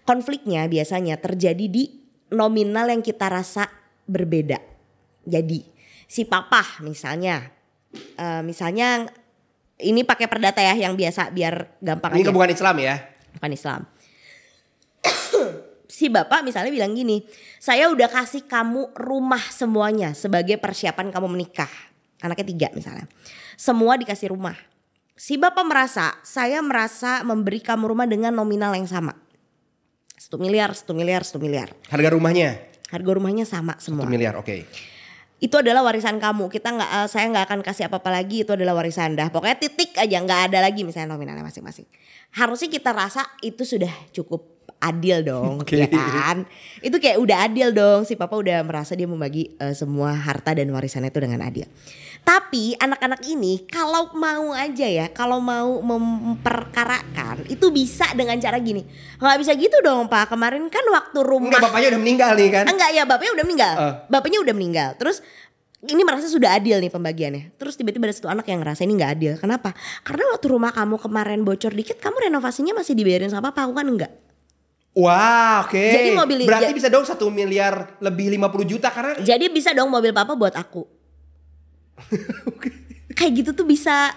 konfliknya 0.06 0.70
biasanya 0.70 1.18
terjadi 1.18 1.65
di 1.68 1.84
nominal 2.32 2.88
yang 2.88 3.02
kita 3.02 3.28
rasa 3.28 3.68
berbeda 4.06 4.62
jadi 5.26 5.65
si 6.06 6.24
papa 6.24 6.62
misalnya 6.86 7.50
eh, 8.15 8.41
misalnya 8.46 9.10
ini 9.82 10.08
pakai 10.08 10.32
perdata 10.32 10.63
ya 10.63 10.76
yang 10.88 10.96
biasa 10.96 11.36
biar 11.36 11.80
gampang 11.84 12.15
Ini 12.15 12.24
aja 12.24 12.28
kan 12.32 12.36
bukan 12.36 12.52
Islam 12.52 12.76
ya. 12.80 12.96
bukan 13.36 13.52
Islam. 13.52 13.82
si 15.96 16.08
bapak 16.08 16.48
misalnya 16.48 16.72
bilang 16.72 16.96
gini, 16.96 17.28
saya 17.60 17.91
udah 17.91 18.08
kasih 18.08 18.48
kamu 18.48 18.96
rumah 18.96 19.44
semuanya 19.52 20.15
sebagai 20.15 20.56
persiapan 20.56 21.12
kamu 21.12 21.28
menikah. 21.28 21.72
Anaknya 22.24 22.46
tiga 22.48 22.68
misalnya. 22.72 23.06
Semua 23.60 24.00
dikasih 24.00 24.32
rumah. 24.32 24.56
Si 25.15 25.36
bapak 25.36 25.63
merasa, 25.68 26.15
saya 26.24 26.60
merasa 26.63 27.24
memberi 27.28 27.60
kamu 27.60 27.91
rumah 27.91 28.08
dengan 28.08 28.36
nominal 28.36 28.76
yang 28.76 28.88
sama. 28.88 29.15
Satu 30.15 30.39
miliar, 30.39 30.71
satu 30.71 30.95
miliar, 30.95 31.21
satu 31.28 31.39
miliar. 31.43 31.75
Harga 31.91 32.10
rumahnya? 32.15 32.56
Harga 32.88 33.12
rumahnya 33.12 33.43
sama 33.43 33.75
semua. 33.84 34.08
satu 34.08 34.12
miliar, 34.12 34.39
oke. 34.39 34.63
itu 35.36 35.51
adalah 35.60 35.84
warisan 35.84 36.15
kamu. 36.15 36.47
Kita 36.47 36.71
nggak 36.71 36.89
eh, 37.04 37.08
saya 37.12 37.28
nggak 37.28 37.45
akan 37.51 37.60
kasih 37.60 37.91
apa 37.91 37.99
apa 37.99 38.10
lagi. 38.10 38.47
Itu 38.47 38.56
adalah 38.56 38.71
warisan 38.71 39.19
dah. 39.19 39.28
Pokoknya 39.28 39.60
titik 39.60 39.91
aja. 39.99 40.17
Nggak 40.23 40.49
ada 40.49 40.63
lagi 40.63 40.88
misalnya 40.88 41.12
nominalnya 41.12 41.43
masing-masing. 41.43 41.86
Harusnya 42.32 42.71
kita 42.71 42.95
rasa 42.95 43.28
itu 43.43 43.67
sudah 43.67 43.91
cukup 44.15 44.55
adil 44.80 45.26
dong 45.26 45.66
Oke. 45.66 45.82
ya 45.82 45.90
kan 45.90 46.46
itu 46.86 46.96
kayak 47.02 47.18
udah 47.18 47.38
adil 47.50 47.74
dong 47.74 48.06
si 48.06 48.14
papa 48.14 48.38
udah 48.38 48.62
merasa 48.62 48.94
dia 48.94 49.10
membagi 49.10 49.56
eh, 49.58 49.74
semua 49.74 50.14
harta 50.14 50.54
dan 50.54 50.70
warisannya 50.70 51.10
itu 51.10 51.20
dengan 51.20 51.42
adil 51.42 51.66
tapi 52.26 52.78
anak-anak 52.78 53.22
ini 53.26 53.66
kalau 53.70 54.14
mau 54.14 54.54
aja 54.54 54.86
ya 54.86 55.10
kalau 55.10 55.42
mau 55.42 55.82
memperkarakan 55.82 57.46
itu 57.50 57.70
bisa 57.74 58.10
dengan 58.14 58.38
cara 58.38 58.58
gini 58.62 58.86
nggak 59.22 59.38
bisa 59.42 59.54
gitu 59.58 59.78
dong 59.82 60.10
pak 60.10 60.30
kemarin 60.34 60.68
kan 60.70 60.86
waktu 60.90 61.20
rumah 61.22 61.50
Enggak 61.50 61.72
bapaknya 61.72 61.88
udah 61.96 62.02
meninggal 62.02 62.32
nih 62.36 62.50
kan. 62.52 62.66
Enggak 62.68 62.90
ya 62.92 63.04
bapaknya 63.08 63.32
udah 63.32 63.46
meninggal. 63.46 63.74
Eh. 63.76 63.94
Bapaknya 64.12 64.40
udah 64.44 64.54
meninggal. 64.54 64.90
Terus 65.00 65.18
ini 65.86 66.02
merasa 66.02 66.28
sudah 66.28 66.58
adil 66.58 66.82
nih 66.82 66.92
pembagiannya. 66.92 67.44
Terus 67.56 67.78
tiba-tiba 67.78 68.10
ada 68.10 68.16
satu 68.16 68.30
anak 68.32 68.46
yang 68.50 68.60
ngerasa 68.62 68.82
ini 68.84 68.94
nggak 68.98 69.12
adil. 69.16 69.34
Kenapa? 69.38 69.72
Karena 70.02 70.24
waktu 70.34 70.46
rumah 70.50 70.72
kamu 70.74 70.98
kemarin 70.98 71.40
bocor 71.46 71.72
dikit, 71.72 72.02
kamu 72.02 72.32
renovasinya 72.32 72.74
masih 72.74 72.98
dibayarin 72.98 73.30
sama 73.30 73.54
papa, 73.54 73.70
aku 73.70 73.74
kan 73.78 73.88
enggak. 73.88 74.12
Wah, 74.96 75.68
oke. 75.68 75.76
Jadi 75.76 76.10
mobil- 76.16 76.48
Berarti 76.48 76.72
bisa 76.72 76.88
dong 76.88 77.04
satu 77.04 77.28
miliar 77.28 78.00
lebih 78.00 78.32
50 78.32 78.64
juta 78.64 78.88
karena 78.88 79.20
Jadi 79.20 79.52
bisa 79.52 79.76
dong 79.76 79.92
mobil 79.92 80.16
papa 80.16 80.40
buat 80.40 80.56
aku. 80.56 80.88
Kayak 83.18 83.32
gitu 83.44 83.52
tuh 83.52 83.68
bisa 83.68 84.12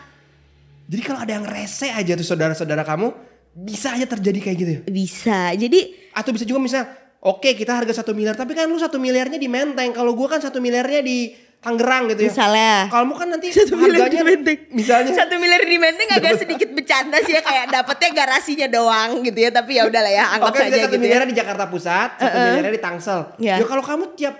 jadi 0.88 1.03
kalau 1.05 1.21
ada 1.21 1.33
yang 1.37 1.45
rese 1.45 1.93
aja 1.93 2.17
tuh 2.17 2.25
saudara-saudara 2.25 2.81
kamu 2.81 3.12
bisa 3.53 3.93
aja 3.93 4.09
terjadi 4.09 4.41
kayak 4.41 4.57
gitu. 4.57 4.73
ya? 4.73 4.81
bisa. 4.88 5.38
Jadi 5.53 6.09
Atau 6.17 6.33
bisa 6.33 6.49
juga 6.49 6.64
misal, 6.64 6.88
oke 7.21 7.53
kita 7.53 7.77
harga 7.77 8.01
satu 8.01 8.17
miliar, 8.17 8.33
tapi 8.35 8.57
kan 8.57 8.64
lu 8.64 8.81
satu 8.81 8.97
miliarnya 8.97 9.37
di 9.37 9.53
Menteng. 9.53 9.93
Kalau 9.93 10.17
gua 10.17 10.33
kan 10.33 10.41
satu 10.41 10.64
miliarnya 10.64 11.05
di 11.05 11.37
Tangerang 11.59 12.07
gitu 12.14 12.23
ya. 12.23 12.31
misalnya 12.31 12.87
Kalau 12.87 13.18
kan 13.18 13.29
nanti 13.35 13.51
satu 13.51 13.75
miliar 13.75 14.07
di 14.07 14.14
harganya 14.14 14.25
Menteng. 14.31 14.59
misalnya 14.71 15.11
satu 15.11 15.35
miliar 15.42 15.62
di 15.66 15.75
Menteng 15.75 16.09
agak 16.14 16.38
sedikit 16.38 16.71
bercanda 16.71 17.18
sih 17.27 17.35
ya 17.35 17.42
kayak 17.42 17.75
dapetnya 17.75 18.11
garasinya 18.14 18.68
doang 18.71 19.27
gitu 19.27 19.38
ya. 19.42 19.51
Tapi 19.51 19.75
ya 19.75 19.83
udahlah 19.90 20.12
ya 20.12 20.25
anggap 20.38 20.55
Oke, 20.55 20.59
saja 20.62 20.71
satu 20.71 20.83
gitu 20.87 20.94
ya. 20.94 21.03
miliarnya 21.03 21.29
di 21.29 21.37
Jakarta 21.37 21.64
Pusat, 21.66 22.11
satu 22.23 22.37
miliarnya 22.38 22.75
di 22.79 22.83
Tangsel. 22.83 23.21
Iya. 23.42 23.55
Ya 23.59 23.66
kalau 23.66 23.83
kamu 23.83 24.05
tiap 24.14 24.35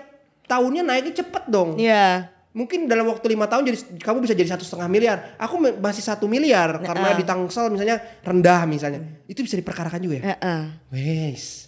tahunnya 0.47 0.81
naiknya 0.87 1.13
cepet 1.19 1.43
dong. 1.51 1.75
Iya. 1.75 2.31
Mungkin 2.49 2.89
dalam 2.89 3.05
waktu 3.05 3.29
lima 3.29 3.45
tahun 3.45 3.61
jadi 3.67 3.77
kamu 4.01 4.17
bisa 4.25 4.33
jadi 4.33 4.49
satu 4.55 4.63
setengah 4.63 4.89
miliar. 4.89 5.17
Aku 5.37 5.59
masih 5.59 6.01
satu 6.01 6.23
miliar 6.25 6.81
karena 6.81 7.13
di 7.19 7.27
Tangsel 7.27 7.67
misalnya 7.67 7.99
rendah 8.23 8.63
misalnya. 8.63 9.03
Itu 9.27 9.43
bisa 9.43 9.59
diperkarakan 9.59 9.99
juga 9.99 10.23
ya. 10.23 10.23
Heeh. 10.33 10.61
Wes. 10.95 11.67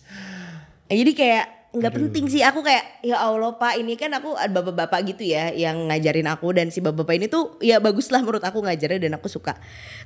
Ya, 0.87 0.95
jadi 0.95 1.11
kayak 1.11 1.45
nggak 1.71 1.93
penting 1.95 2.27
sih 2.27 2.43
aku 2.43 2.59
kayak 2.67 2.99
ya 2.99 3.23
Allah 3.23 3.55
pak 3.55 3.79
ini 3.79 3.95
kan 3.95 4.11
aku 4.11 4.35
ada 4.35 4.51
bapak-bapak 4.51 5.15
gitu 5.15 5.23
ya 5.23 5.55
yang 5.55 5.87
ngajarin 5.87 6.27
aku 6.27 6.51
dan 6.51 6.67
si 6.67 6.83
bapak-bapak 6.83 7.15
ini 7.15 7.27
tuh 7.31 7.55
ya 7.63 7.79
bagus 7.79 8.11
lah 8.11 8.19
menurut 8.19 8.43
aku 8.43 8.59
ngajarnya 8.59 9.07
dan 9.07 9.15
aku 9.15 9.31
suka. 9.31 9.55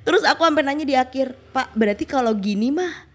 Terus 0.06 0.22
aku 0.30 0.46
sampai 0.46 0.62
nanya 0.62 0.86
di 0.86 0.94
akhir 0.94 1.34
pak 1.50 1.74
berarti 1.74 2.06
kalau 2.06 2.38
gini 2.38 2.70
mah 2.70 3.10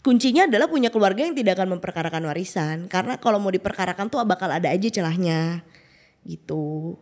kuncinya 0.00 0.48
adalah 0.48 0.72
punya 0.72 0.88
keluarga 0.88 1.28
yang 1.28 1.36
tidak 1.36 1.60
akan 1.60 1.76
memperkarakan 1.76 2.24
warisan 2.32 2.88
karena 2.88 3.20
kalau 3.20 3.36
mau 3.36 3.52
diperkarakan 3.52 4.08
tuh 4.08 4.24
bakal 4.24 4.48
ada 4.48 4.72
aja 4.72 4.88
celahnya 4.88 5.60
gitu. 6.24 6.96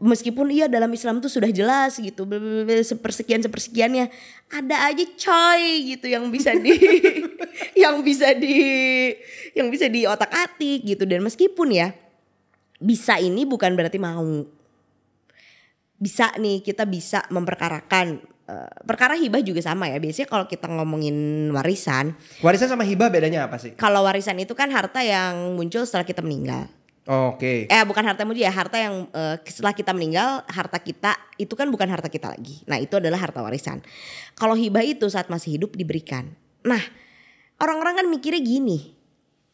Meskipun 0.00 0.48
iya 0.48 0.64
dalam 0.64 0.88
Islam 0.96 1.20
tuh 1.20 1.28
sudah 1.28 1.52
jelas 1.52 2.00
gitu 2.00 2.24
sepersekian 2.80 3.44
sepersekiannya 3.44 4.08
ada 4.48 4.88
aja 4.88 5.04
coy 5.04 5.92
gitu 5.92 6.08
yang 6.08 6.32
bisa 6.32 6.56
di 6.56 6.72
yang 7.82 8.00
bisa 8.00 8.32
di 8.32 8.56
yang 9.52 9.68
bisa 9.68 9.86
di 9.92 10.08
otak 10.08 10.32
atik 10.32 10.88
gitu. 10.88 11.04
Dan 11.04 11.20
meskipun 11.20 11.68
ya 11.76 11.92
bisa 12.80 13.20
ini 13.20 13.44
bukan 13.44 13.76
berarti 13.76 14.00
mau. 14.00 14.44
Bisa 16.00 16.32
nih 16.40 16.64
kita 16.64 16.88
bisa 16.88 17.28
memperkarakan 17.28 18.24
eh, 18.48 18.72
perkara 18.88 19.20
hibah 19.20 19.44
juga 19.44 19.60
sama 19.60 19.92
ya. 19.92 20.00
Biasanya 20.00 20.28
kalau 20.32 20.48
kita 20.48 20.64
ngomongin 20.64 21.48
warisan 21.52 22.16
Warisan 22.40 22.72
sama 22.72 22.88
hibah 22.88 23.12
bedanya 23.12 23.52
apa 23.52 23.60
sih? 23.60 23.76
kalau 23.76 24.00
warisan 24.08 24.40
itu 24.40 24.56
kan 24.56 24.72
harta 24.72 25.04
yang 25.04 25.60
muncul 25.60 25.84
setelah 25.84 26.08
kita 26.08 26.24
meninggal 26.24 26.72
Oke. 27.10 27.66
eh 27.66 27.82
bukan 27.82 28.06
harta 28.06 28.22
muncul 28.22 28.38
ya 28.38 28.54
harta 28.54 28.78
yang 28.78 29.10
eh, 29.10 29.34
setelah 29.42 29.74
kita 29.74 29.90
meninggal 29.90 30.46
harta 30.46 30.78
kita 30.78 31.18
itu 31.42 31.50
kan 31.58 31.66
bukan 31.66 31.90
harta 31.90 32.06
kita 32.06 32.30
lagi. 32.30 32.62
Nah 32.70 32.78
itu 32.78 32.94
adalah 33.02 33.18
harta 33.18 33.42
warisan. 33.42 33.82
Kalau 34.38 34.54
hibah 34.54 34.86
itu 34.86 35.10
saat 35.10 35.26
masih 35.26 35.58
hidup 35.58 35.74
diberikan. 35.74 36.30
Nah 36.62 36.78
orang-orang 37.58 38.04
kan 38.04 38.06
mikirnya 38.06 38.38
gini 38.38 38.99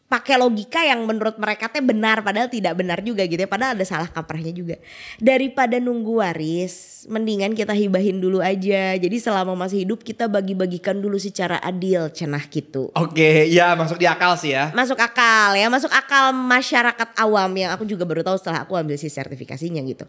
pakai 0.07 0.39
logika 0.39 0.87
yang 0.87 1.03
menurut 1.03 1.35
mereka 1.35 1.67
teh 1.67 1.83
benar 1.83 2.23
padahal 2.23 2.47
tidak 2.47 2.79
benar 2.79 3.03
juga 3.03 3.27
gitu 3.27 3.43
ya. 3.43 3.51
Padahal 3.51 3.75
ada 3.75 3.83
salah 3.83 4.07
kaprahnya 4.07 4.55
juga. 4.55 4.79
Daripada 5.19 5.83
nunggu 5.83 6.23
waris 6.23 7.05
mendingan 7.11 7.59
kita 7.59 7.75
hibahin 7.75 8.23
dulu 8.23 8.39
aja. 8.39 8.95
Jadi 8.95 9.17
selama 9.19 9.59
masih 9.59 9.83
hidup 9.83 10.07
kita 10.07 10.31
bagi-bagikan 10.31 11.03
dulu 11.03 11.19
secara 11.19 11.59
adil 11.59 12.07
cenah 12.15 12.47
gitu. 12.47 12.95
Oke, 12.95 13.51
ya 13.51 13.75
masuk 13.75 13.99
di 13.99 14.07
akal 14.07 14.39
sih 14.39 14.55
ya. 14.55 14.71
masuk 14.71 14.99
akal 14.99 15.59
ya 15.59 15.67
masuk 15.67 15.91
akal 15.91 16.31
masyarakat 16.31 17.09
awam 17.19 17.51
yang 17.59 17.75
aku 17.75 17.83
juga 17.83 18.07
baru 18.07 18.23
tahu 18.23 18.39
setelah 18.39 18.63
aku 18.63 18.79
ambil 18.79 18.95
si 18.95 19.11
sertifikasinya 19.11 19.83
gitu. 19.83 20.07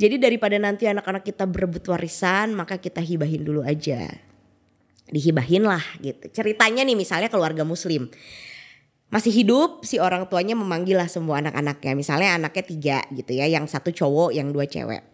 Jadi 0.00 0.16
daripada 0.16 0.56
nanti 0.56 0.88
anak-anak 0.88 1.20
kita 1.20 1.44
berebut 1.44 1.84
warisan 1.92 2.56
maka 2.56 2.80
kita 2.80 3.04
hibahin 3.04 3.44
dulu 3.44 3.60
aja. 3.60 4.08
Dihibahin 5.04 5.68
lah 5.68 5.84
gitu. 6.00 6.32
Ceritanya 6.32 6.80
nih 6.80 6.96
misalnya 6.96 7.28
keluarga 7.28 7.60
muslim 7.60 8.08
masih 9.08 9.30
hidup 9.30 9.82
si 9.82 9.96
orang 9.96 10.26
tuanya 10.26 10.52
memanggil 10.52 10.96
lah 10.96 11.06
semua 11.06 11.38
anak-anaknya 11.38 11.92
misalnya 11.92 12.34
anaknya 12.34 12.64
tiga 12.64 12.98
gitu 13.10 13.30
ya 13.30 13.46
yang 13.46 13.64
satu 13.64 13.88
cowok 13.88 14.32
yang 14.32 14.50
dua 14.50 14.64
cewek 14.64 15.04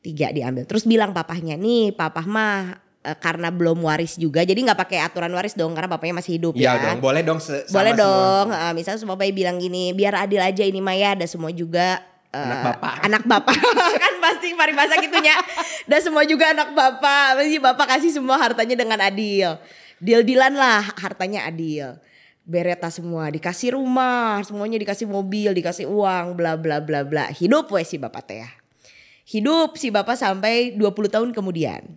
tiga 0.00 0.32
diambil 0.32 0.64
terus 0.64 0.82
bilang 0.82 1.12
papahnya 1.12 1.54
nih 1.54 1.92
papah 1.92 2.24
mah 2.24 2.58
eh, 3.00 3.14
karena 3.14 3.52
belum 3.52 3.78
waris 3.80 4.16
juga 4.16 4.42
jadi 4.42 4.56
nggak 4.56 4.78
pakai 4.78 4.98
aturan 5.00 5.30
waris 5.30 5.52
dong 5.52 5.72
karena 5.72 5.86
bapaknya 5.88 6.16
masih 6.16 6.40
hidup 6.40 6.52
Iya 6.54 6.74
ya 6.74 6.82
dong, 6.90 6.98
boleh 6.98 7.22
dong 7.22 7.38
se- 7.38 7.64
sama 7.64 7.74
boleh 7.76 7.92
semua. 7.92 8.02
dong. 8.02 8.46
Eh, 8.50 8.72
misalnya 8.72 8.98
semua 8.98 9.14
bayi 9.14 9.30
bilang 9.30 9.56
gini, 9.56 9.92
biar 9.92 10.16
adil 10.18 10.40
aja 10.40 10.64
ini 10.64 10.80
Maya 10.80 11.12
ada 11.12 11.24
semua 11.24 11.52
juga 11.52 12.00
eh, 12.28 12.40
Anak 12.40 12.58
bapak. 12.64 12.94
Anak 13.04 13.22
bapak 13.24 13.56
kan 14.02 14.14
pasti 14.18 14.52
paribasa 14.54 14.96
gitunya. 14.98 15.36
Dan 15.84 16.00
semua 16.00 16.24
juga 16.24 16.50
anak 16.50 16.72
bapak. 16.72 17.26
Pasti 17.36 17.56
bapak 17.58 17.86
kasih 17.90 18.12
semua 18.12 18.36
hartanya 18.36 18.74
dengan 18.74 18.98
adil. 18.98 19.54
Deal-dealan 19.98 20.54
lah 20.54 20.80
hartanya 20.96 21.44
adil. 21.44 22.00
Bereta 22.50 22.90
semua, 22.90 23.30
dikasih 23.30 23.78
rumah, 23.78 24.42
semuanya 24.42 24.74
dikasih 24.82 25.06
mobil, 25.06 25.54
dikasih 25.54 25.86
uang, 25.86 26.34
bla 26.34 26.58
bla 26.58 26.82
bla 26.82 27.06
bla. 27.06 27.30
Hidup 27.30 27.70
wes 27.70 27.86
si 27.86 27.96
bapak 28.02 28.26
teh 28.26 28.42
ya. 28.42 28.50
Hidup 29.30 29.78
si 29.78 29.94
bapak 29.94 30.18
sampai 30.18 30.74
20 30.74 31.14
tahun 31.14 31.30
kemudian. 31.30 31.94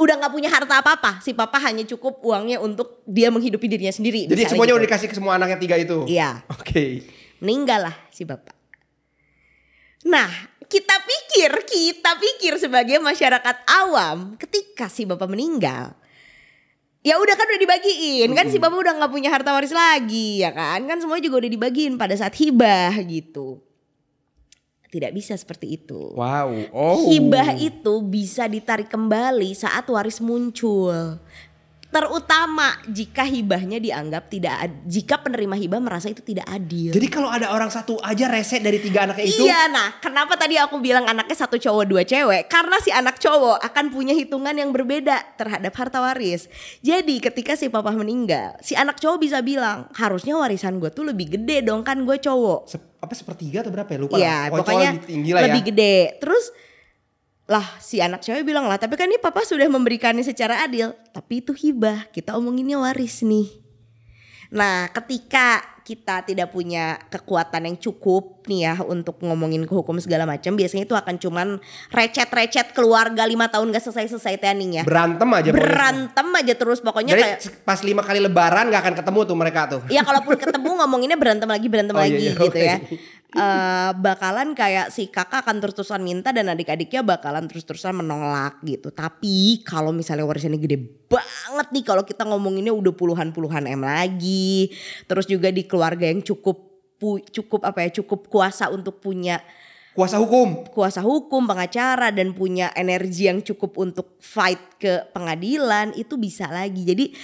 Udah 0.00 0.16
nggak 0.16 0.32
punya 0.32 0.48
harta 0.48 0.80
apa-apa, 0.80 1.20
si 1.20 1.36
papa 1.36 1.60
hanya 1.60 1.84
cukup 1.84 2.24
uangnya 2.24 2.56
untuk 2.64 3.04
dia 3.04 3.28
menghidupi 3.28 3.68
dirinya 3.68 3.92
sendiri. 3.92 4.24
Jadi 4.24 4.48
semuanya 4.48 4.72
gitu. 4.72 4.80
udah 4.80 4.86
dikasih 4.88 5.08
ke 5.12 5.16
semua 5.20 5.36
anaknya 5.36 5.60
tiga 5.60 5.76
itu. 5.76 6.08
Iya. 6.08 6.40
Oke. 6.48 7.04
meninggal 7.44 7.92
lah 7.92 7.96
si 8.08 8.24
bapak. 8.24 8.56
Nah, 10.08 10.28
kita 10.64 10.96
pikir, 11.04 11.50
kita 11.68 12.16
pikir 12.16 12.52
sebagai 12.56 12.96
masyarakat 13.04 13.56
awam, 13.68 14.38
ketika 14.40 14.88
si 14.88 15.04
bapak 15.04 15.28
meninggal, 15.28 15.92
ya 17.00 17.16
udah 17.16 17.34
kan 17.36 17.48
udah 17.48 17.60
dibagiin, 17.60 18.28
kan 18.36 18.46
si 18.52 18.60
bapak 18.60 18.76
udah 18.76 18.94
nggak 19.00 19.12
punya 19.12 19.32
harta 19.32 19.56
waris 19.56 19.72
lagi, 19.72 20.44
ya 20.44 20.52
kan? 20.52 20.84
Kan 20.84 21.00
semuanya 21.00 21.24
juga 21.24 21.44
udah 21.44 21.50
dibagiin 21.52 21.94
pada 21.96 22.12
saat 22.16 22.36
hibah 22.36 22.92
gitu. 23.08 23.60
Tidak 24.90 25.14
bisa 25.14 25.38
seperti 25.38 25.78
itu. 25.78 26.18
Wow. 26.18 26.50
Oh. 26.74 27.06
Hibah 27.06 27.54
itu 27.54 28.02
bisa 28.02 28.50
ditarik 28.50 28.90
kembali 28.90 29.54
saat 29.54 29.86
waris 29.86 30.18
muncul. 30.18 31.22
Terutama 31.90 32.78
jika 32.86 33.26
hibahnya 33.26 33.82
dianggap 33.82 34.30
tidak 34.30 34.54
jika 34.86 35.18
penerima 35.18 35.58
hibah 35.58 35.82
merasa 35.82 36.06
itu 36.06 36.22
tidak 36.22 36.46
adil. 36.46 36.94
Jadi 36.94 37.08
kalau 37.10 37.26
ada 37.26 37.50
orang 37.50 37.66
satu 37.66 37.98
aja 37.98 38.30
rese 38.30 38.62
dari 38.62 38.78
tiga 38.78 39.10
anaknya 39.10 39.26
itu. 39.26 39.42
Iya, 39.42 39.66
nah 39.66 39.98
kenapa 39.98 40.38
tadi 40.38 40.54
aku 40.54 40.78
bilang 40.78 41.02
anaknya 41.04 41.34
satu 41.34 41.58
cowok 41.58 41.84
dua 41.90 42.02
cewek? 42.06 42.46
Karena 42.46 42.78
si 42.78 42.94
anak 42.94 43.18
cowok 43.18 43.58
akan 43.58 43.90
punya 43.90 44.14
hitungan 44.14 44.54
yang 44.54 44.70
berbeda 44.70 45.34
terhadap 45.34 45.74
harta 45.74 45.98
waris. 45.98 46.46
Jadi 46.78 47.18
ketika 47.18 47.58
si 47.58 47.66
papa 47.66 47.90
meninggal, 47.90 48.54
si 48.62 48.78
anak 48.78 49.02
cowok 49.02 49.18
bisa 49.18 49.42
bilang 49.42 49.90
harusnya 49.98 50.38
warisan 50.38 50.78
gue 50.78 50.94
tuh 50.94 51.02
lebih 51.02 51.34
gede 51.34 51.66
dong 51.66 51.82
kan 51.82 51.98
gue 52.00 52.16
cowok. 52.16 52.70
Sep- 52.70 52.88
apa 53.00 53.16
sepertiga 53.16 53.66
atau 53.66 53.72
berapa 53.74 53.90
ya? 53.90 53.98
Lupa 53.98 54.14
Iya, 54.14 54.28
lah. 54.46 54.60
pokoknya 54.62 54.90
lebih 54.94 55.08
tinggi 55.10 55.30
lah 55.34 55.42
lebih 55.42 55.62
ya. 55.64 55.68
gede. 55.74 55.96
Terus 56.22 56.44
lah 57.50 57.66
si 57.82 57.98
anak 57.98 58.22
cewek 58.22 58.46
bilang 58.46 58.70
lah, 58.70 58.78
tapi 58.78 58.94
kan 58.94 59.10
ini 59.10 59.18
papa 59.18 59.42
sudah 59.42 59.66
memberikannya 59.66 60.22
secara 60.22 60.62
adil. 60.62 60.94
Tapi 61.10 61.42
itu 61.42 61.50
hibah, 61.50 62.06
kita 62.14 62.38
omonginnya 62.38 62.78
waris 62.78 63.26
nih. 63.26 63.58
Nah 64.54 64.86
ketika 64.94 65.62
kita 65.82 66.22
tidak 66.22 66.54
punya 66.54 66.94
kekuatan 67.10 67.66
yang 67.66 67.74
cukup 67.74 68.46
nih 68.46 68.70
ya 68.70 68.74
untuk 68.86 69.18
ngomongin 69.22 69.66
ke 69.66 69.72
hukum 69.74 69.98
segala 69.98 70.26
macam, 70.30 70.54
biasanya 70.54 70.86
itu 70.86 70.94
akan 70.94 71.18
cuman 71.18 71.48
recet-recet 71.90 72.70
keluarga 72.70 73.26
lima 73.26 73.50
tahun 73.50 73.74
gak 73.74 73.90
selesai-selesai 73.90 74.38
Tianing 74.38 74.82
ya. 74.82 74.84
Berantem 74.86 75.26
aja 75.34 75.50
pokoknya. 75.50 75.58
Berantem 75.58 76.26
aja 76.30 76.54
terus 76.54 76.78
pokoknya 76.78 77.12
Jadi 77.18 77.22
kayak 77.26 77.38
pas 77.66 77.82
lima 77.82 78.02
kali 78.06 78.22
lebaran 78.22 78.70
gak 78.70 78.82
akan 78.86 78.94
ketemu 79.02 79.20
tuh 79.26 79.36
mereka 79.38 79.60
tuh. 79.66 79.80
Ya 79.90 80.06
kalaupun 80.06 80.38
ketemu 80.38 80.68
ngomonginnya 80.78 81.18
berantem 81.18 81.50
lagi 81.50 81.66
berantem 81.66 81.94
Oh, 81.98 82.02
iya, 82.02 82.06
lagi 82.06 82.22
iya, 82.22 82.32
gitu 82.38 82.46
oke. 82.46 82.62
ya. 82.62 82.76
Eh, 83.30 83.90
bakalan 83.94 84.58
kayak 84.58 84.90
si 84.90 85.06
kakak 85.06 85.46
akan 85.46 85.62
terus-terusan 85.62 86.02
minta 86.02 86.34
dan 86.34 86.50
adik-adiknya 86.50 87.06
bakalan 87.06 87.46
terus-terusan 87.46 87.94
menolak 87.94 88.58
gitu. 88.66 88.90
Tapi 88.90 89.62
kalau 89.62 89.94
misalnya 89.94 90.26
warisannya 90.26 90.58
gede 90.58 91.06
banget 91.06 91.70
nih 91.70 91.84
kalau 91.86 92.02
kita 92.02 92.26
ngomonginnya 92.26 92.74
udah 92.74 92.90
puluhan-puluhan 92.90 93.70
M 93.70 93.86
lagi. 93.86 94.74
Terus 95.06 95.30
juga 95.30 95.54
di 95.54 95.62
keluarga 95.62 96.10
yang 96.10 96.26
cukup 96.26 96.58
cukup 97.30 97.62
apa 97.62 97.86
ya 97.86 98.02
cukup 98.02 98.26
kuasa 98.26 98.66
untuk 98.68 98.98
punya 98.98 99.38
Kuasa 99.94 100.18
hukum. 100.18 100.66
kuasa 100.70 100.98
hukum, 100.98 101.46
pengacara 101.46 102.10
dan 102.10 102.34
punya 102.34 102.74
energi 102.74 103.30
yang 103.30 103.42
cukup 103.42 103.78
untuk 103.78 104.18
fight 104.18 104.58
ke 104.78 105.06
pengadilan 105.14 105.94
itu 105.94 106.18
bisa 106.18 106.50
lagi. 106.50 106.82
Jadi 106.82 107.14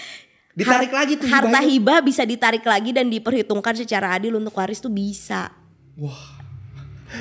Ditarik 0.54 0.94
har- 0.94 0.98
lagi 1.02 1.14
tuh 1.18 1.26
harta 1.26 1.60
hibah 1.66 1.98
bisa 1.98 2.22
ditarik 2.22 2.62
lagi 2.62 2.94
dan 2.94 3.10
diperhitungkan 3.10 3.74
secara 3.74 4.14
adil 4.14 4.38
untuk 4.38 4.54
waris 4.54 4.78
tuh 4.78 4.90
bisa. 4.90 5.50
Wah. 5.96 6.22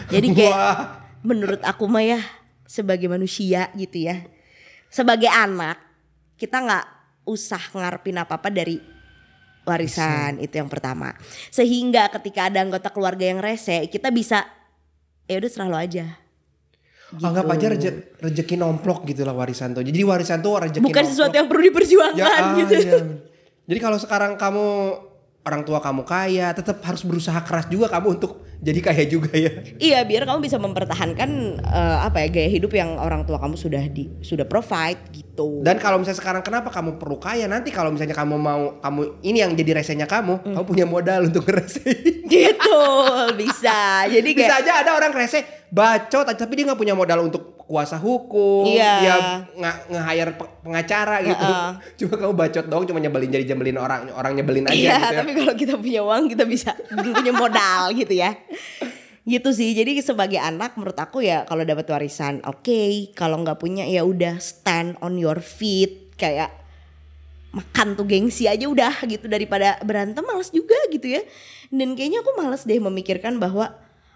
Jadi 0.10 0.28
kayak 0.32 0.52
Wah. 0.52 0.78
menurut 1.22 1.62
aku 1.62 1.86
mah 1.86 2.02
ya 2.02 2.20
sebagai 2.66 3.08
manusia 3.08 3.70
gitu 3.74 4.04
ya. 4.04 4.26
Sebagai 4.90 5.28
anak 5.28 5.80
kita 6.36 6.60
nggak 6.60 6.86
usah 7.24 7.62
ngarepin 7.72 8.18
apa-apa 8.18 8.50
dari 8.50 8.78
warisan 9.64 10.38
itu 10.38 10.56
yang 10.56 10.70
pertama. 10.70 11.16
Sehingga 11.50 12.12
ketika 12.12 12.48
ada 12.48 12.62
anggota 12.62 12.90
keluarga 12.90 13.26
yang 13.26 13.42
rese, 13.42 13.88
kita 13.88 14.10
bisa 14.10 14.46
ya 15.26 15.40
udah 15.40 15.50
serah 15.50 15.68
lo 15.68 15.78
aja. 15.78 16.06
Anggap 17.16 17.46
Gitu. 17.46 17.54
aja 17.54 17.66
reje- 17.70 17.98
rezeki 18.20 18.56
nomplok 18.58 19.06
gitu 19.06 19.24
lah 19.24 19.32
warisan 19.32 19.72
tuh. 19.72 19.82
Jadi 19.82 20.02
warisan 20.02 20.42
tuh 20.42 20.58
rezeki 20.60 20.82
Bukan 20.82 20.94
nomplok. 20.96 21.12
sesuatu 21.12 21.34
yang 21.34 21.48
perlu 21.48 21.64
diperjuangkan 21.64 22.42
ah, 22.44 22.58
gitu. 22.60 22.74
iya. 22.76 23.00
Jadi 23.66 23.80
kalau 23.80 23.98
sekarang 23.98 24.36
kamu 24.36 24.68
orang 25.46 25.62
tua 25.62 25.78
kamu 25.78 26.02
kaya, 26.04 26.50
tetap 26.52 26.82
harus 26.82 27.06
berusaha 27.06 27.38
keras 27.46 27.70
juga 27.70 27.86
kamu 27.86 28.18
untuk 28.18 28.42
jadi 28.58 28.82
kaya 28.82 29.06
juga 29.06 29.30
ya. 29.30 29.52
Iya, 29.78 30.02
biar 30.02 30.26
kamu 30.26 30.42
bisa 30.42 30.58
mempertahankan 30.58 31.30
eh, 31.62 31.98
apa 32.02 32.26
ya 32.26 32.34
gaya 32.34 32.50
hidup 32.50 32.74
yang 32.74 32.98
orang 32.98 33.22
tua 33.24 33.38
kamu 33.38 33.54
sudah 33.54 33.86
di 33.86 34.10
sudah 34.26 34.50
provide 34.50 34.98
gitu. 35.14 35.62
Dan 35.62 35.78
kalau 35.78 36.02
misalnya 36.02 36.18
sekarang 36.18 36.42
kenapa 36.42 36.74
kamu 36.74 36.98
perlu 36.98 37.22
kaya? 37.22 37.46
Nanti 37.46 37.70
kalau 37.70 37.94
misalnya 37.94 38.18
kamu 38.18 38.36
mau 38.42 38.82
kamu 38.82 39.22
ini 39.22 39.46
yang 39.46 39.54
jadi 39.54 39.78
resenya 39.78 40.10
kamu, 40.10 40.42
Hmm. 40.42 40.54
kamu 40.58 40.66
punya 40.66 40.86
modal 40.90 41.30
untuk 41.30 41.46
ngeresein. 41.46 42.26
gitu 42.26 42.82
bisa. 43.42 44.10
Jadi 44.10 44.30
kayak 44.34 44.50
Bisa 44.50 44.56
aja 44.66 44.72
ada 44.82 44.92
orang 44.98 45.14
rese 45.14 45.65
bacot 45.76 46.24
tapi 46.32 46.52
dia 46.56 46.72
nggak 46.72 46.80
punya 46.80 46.96
modal 46.96 47.28
untuk 47.28 47.60
kuasa 47.66 47.98
hukum, 47.98 48.64
Iya. 48.64 48.92
dia 49.02 49.16
nggak 49.52 49.76
nge-hire 49.90 50.32
pe- 50.38 50.54
pengacara 50.62 51.18
gitu. 51.20 51.44
Heeh. 51.44 51.70
Cuma 52.00 52.14
kamu 52.16 52.34
bacot 52.38 52.66
dong, 52.66 52.84
cuma 52.86 53.02
nyebelin 53.02 53.28
jadi 53.28 53.46
nyebelin 53.52 53.82
orang, 53.82 54.08
orang 54.14 54.38
nyebelin 54.38 54.70
aja 54.70 54.78
Iya, 54.78 54.94
gitu 54.96 55.02
ya. 55.02 55.18
tapi 55.20 55.32
kalau 55.34 55.54
kita 55.58 55.74
punya 55.76 56.02
uang 56.06 56.24
kita 56.30 56.46
bisa 56.46 56.72
punya 57.18 57.34
modal 57.34 57.90
gitu 57.92 58.14
ya. 58.14 58.38
Gitu 59.26 59.50
sih. 59.52 59.74
Jadi 59.74 59.98
sebagai 60.00 60.38
anak 60.38 60.78
menurut 60.78 60.94
aku 60.96 61.26
ya 61.26 61.44
kalau 61.44 61.66
dapat 61.66 61.90
warisan 61.90 62.46
oke, 62.46 63.10
kalau 63.18 63.42
nggak 63.42 63.58
punya 63.58 63.84
ya 63.84 64.06
udah 64.06 64.38
stand 64.38 65.02
on 65.02 65.18
your 65.18 65.42
feet 65.42 66.14
kayak 66.16 66.54
makan 67.50 67.98
tuh 67.98 68.06
gengsi 68.06 68.46
aja 68.46 68.68
udah 68.68 69.02
gitu 69.06 69.26
daripada 69.26 69.82
berantem 69.82 70.22
males 70.22 70.54
juga 70.54 70.78
gitu 70.94 71.10
ya. 71.10 71.26
Dan 71.74 71.98
kayaknya 71.98 72.22
aku 72.22 72.38
males 72.38 72.62
deh 72.62 72.78
memikirkan 72.78 73.42
bahwa 73.42 73.74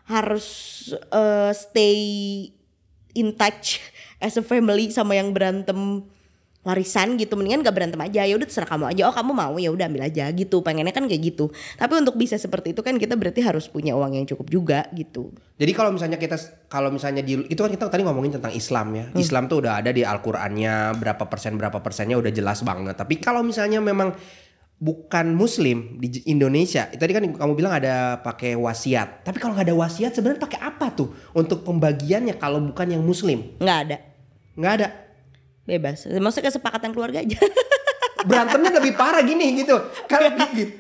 harus 0.09 0.47
eh, 0.91 1.51
stay 1.53 1.97
in 3.13 3.31
touch 3.37 3.77
as 4.25 4.35
a 4.35 4.43
family 4.43 4.89
sama 4.89 5.13
yang 5.13 5.29
berantem 5.31 6.03
warisan 6.59 7.15
gitu. 7.15 7.39
Mendingan 7.39 7.63
gak 7.63 7.75
berantem 7.75 8.01
aja. 8.03 8.27
Ya 8.27 8.35
udah 8.35 8.43
terserah 8.43 8.67
kamu 8.67 8.91
aja. 8.91 9.07
Oh 9.07 9.15
kamu 9.15 9.31
mau? 9.31 9.55
Ya 9.55 9.71
udah 9.71 9.87
ambil 9.87 10.11
aja 10.11 10.27
gitu. 10.35 10.59
Pengennya 10.59 10.91
kan 10.91 11.07
kayak 11.07 11.33
gitu. 11.33 11.47
Tapi 11.79 11.93
untuk 11.95 12.19
bisa 12.19 12.35
seperti 12.35 12.75
itu 12.75 12.83
kan 12.83 12.99
kita 12.99 13.15
berarti 13.15 13.39
harus 13.39 13.71
punya 13.71 13.95
uang 13.95 14.19
yang 14.19 14.25
cukup 14.27 14.51
juga 14.51 14.79
gitu. 14.91 15.31
Jadi 15.55 15.71
kalau 15.71 15.95
misalnya 15.95 16.19
kita 16.19 16.35
kalau 16.67 16.91
misalnya 16.91 17.23
di 17.23 17.47
itu 17.47 17.59
kan 17.59 17.71
kita 17.71 17.87
tadi 17.87 18.03
ngomongin 18.03 18.37
tentang 18.37 18.51
Islam 18.51 18.91
ya. 18.91 19.05
Hmm. 19.07 19.17
Islam 19.23 19.43
tuh 19.47 19.63
udah 19.63 19.79
ada 19.79 19.95
di 19.95 20.03
Al-Qur'annya. 20.03 20.99
Berapa 20.99 21.23
persen 21.31 21.55
berapa 21.55 21.79
persennya 21.79 22.19
udah 22.19 22.31
jelas 22.35 22.59
banget. 22.61 22.95
Tapi 22.99 23.23
kalau 23.23 23.39
misalnya 23.39 23.79
memang 23.79 24.11
bukan 24.79 25.35
muslim 25.35 25.99
di 25.99 26.23
Indonesia, 26.23 26.87
tadi 26.87 27.11
kan 27.11 27.27
kamu 27.27 27.51
bilang 27.51 27.75
ada 27.75 28.15
pakai 28.23 28.55
wasiat. 28.55 29.27
Tapi 29.27 29.35
kalau 29.35 29.51
nggak 29.51 29.67
ada 29.67 29.75
wasiat 29.75 30.15
sebenarnya 30.15 30.39
pakai 30.39 30.59
apa 30.63 30.87
tuh 30.95 31.11
untuk 31.35 31.67
pembagiannya 31.67 32.39
kalau 32.39 32.63
bukan 32.63 32.87
yang 32.95 33.03
muslim? 33.03 33.59
nggak 33.59 33.79
ada 33.85 33.97
Nggak 34.55 34.73
ada. 34.79 34.87
bebas 35.69 36.01
maksudnya 36.09 36.49
kesepakatan 36.49 36.97
keluarga 36.97 37.21
aja 37.21 37.37
Berantemnya 38.27 38.75
lebih 38.83 38.99
parah 38.99 39.23
gini 39.23 39.63
gitu. 39.63 39.79
Kalau 40.11 40.27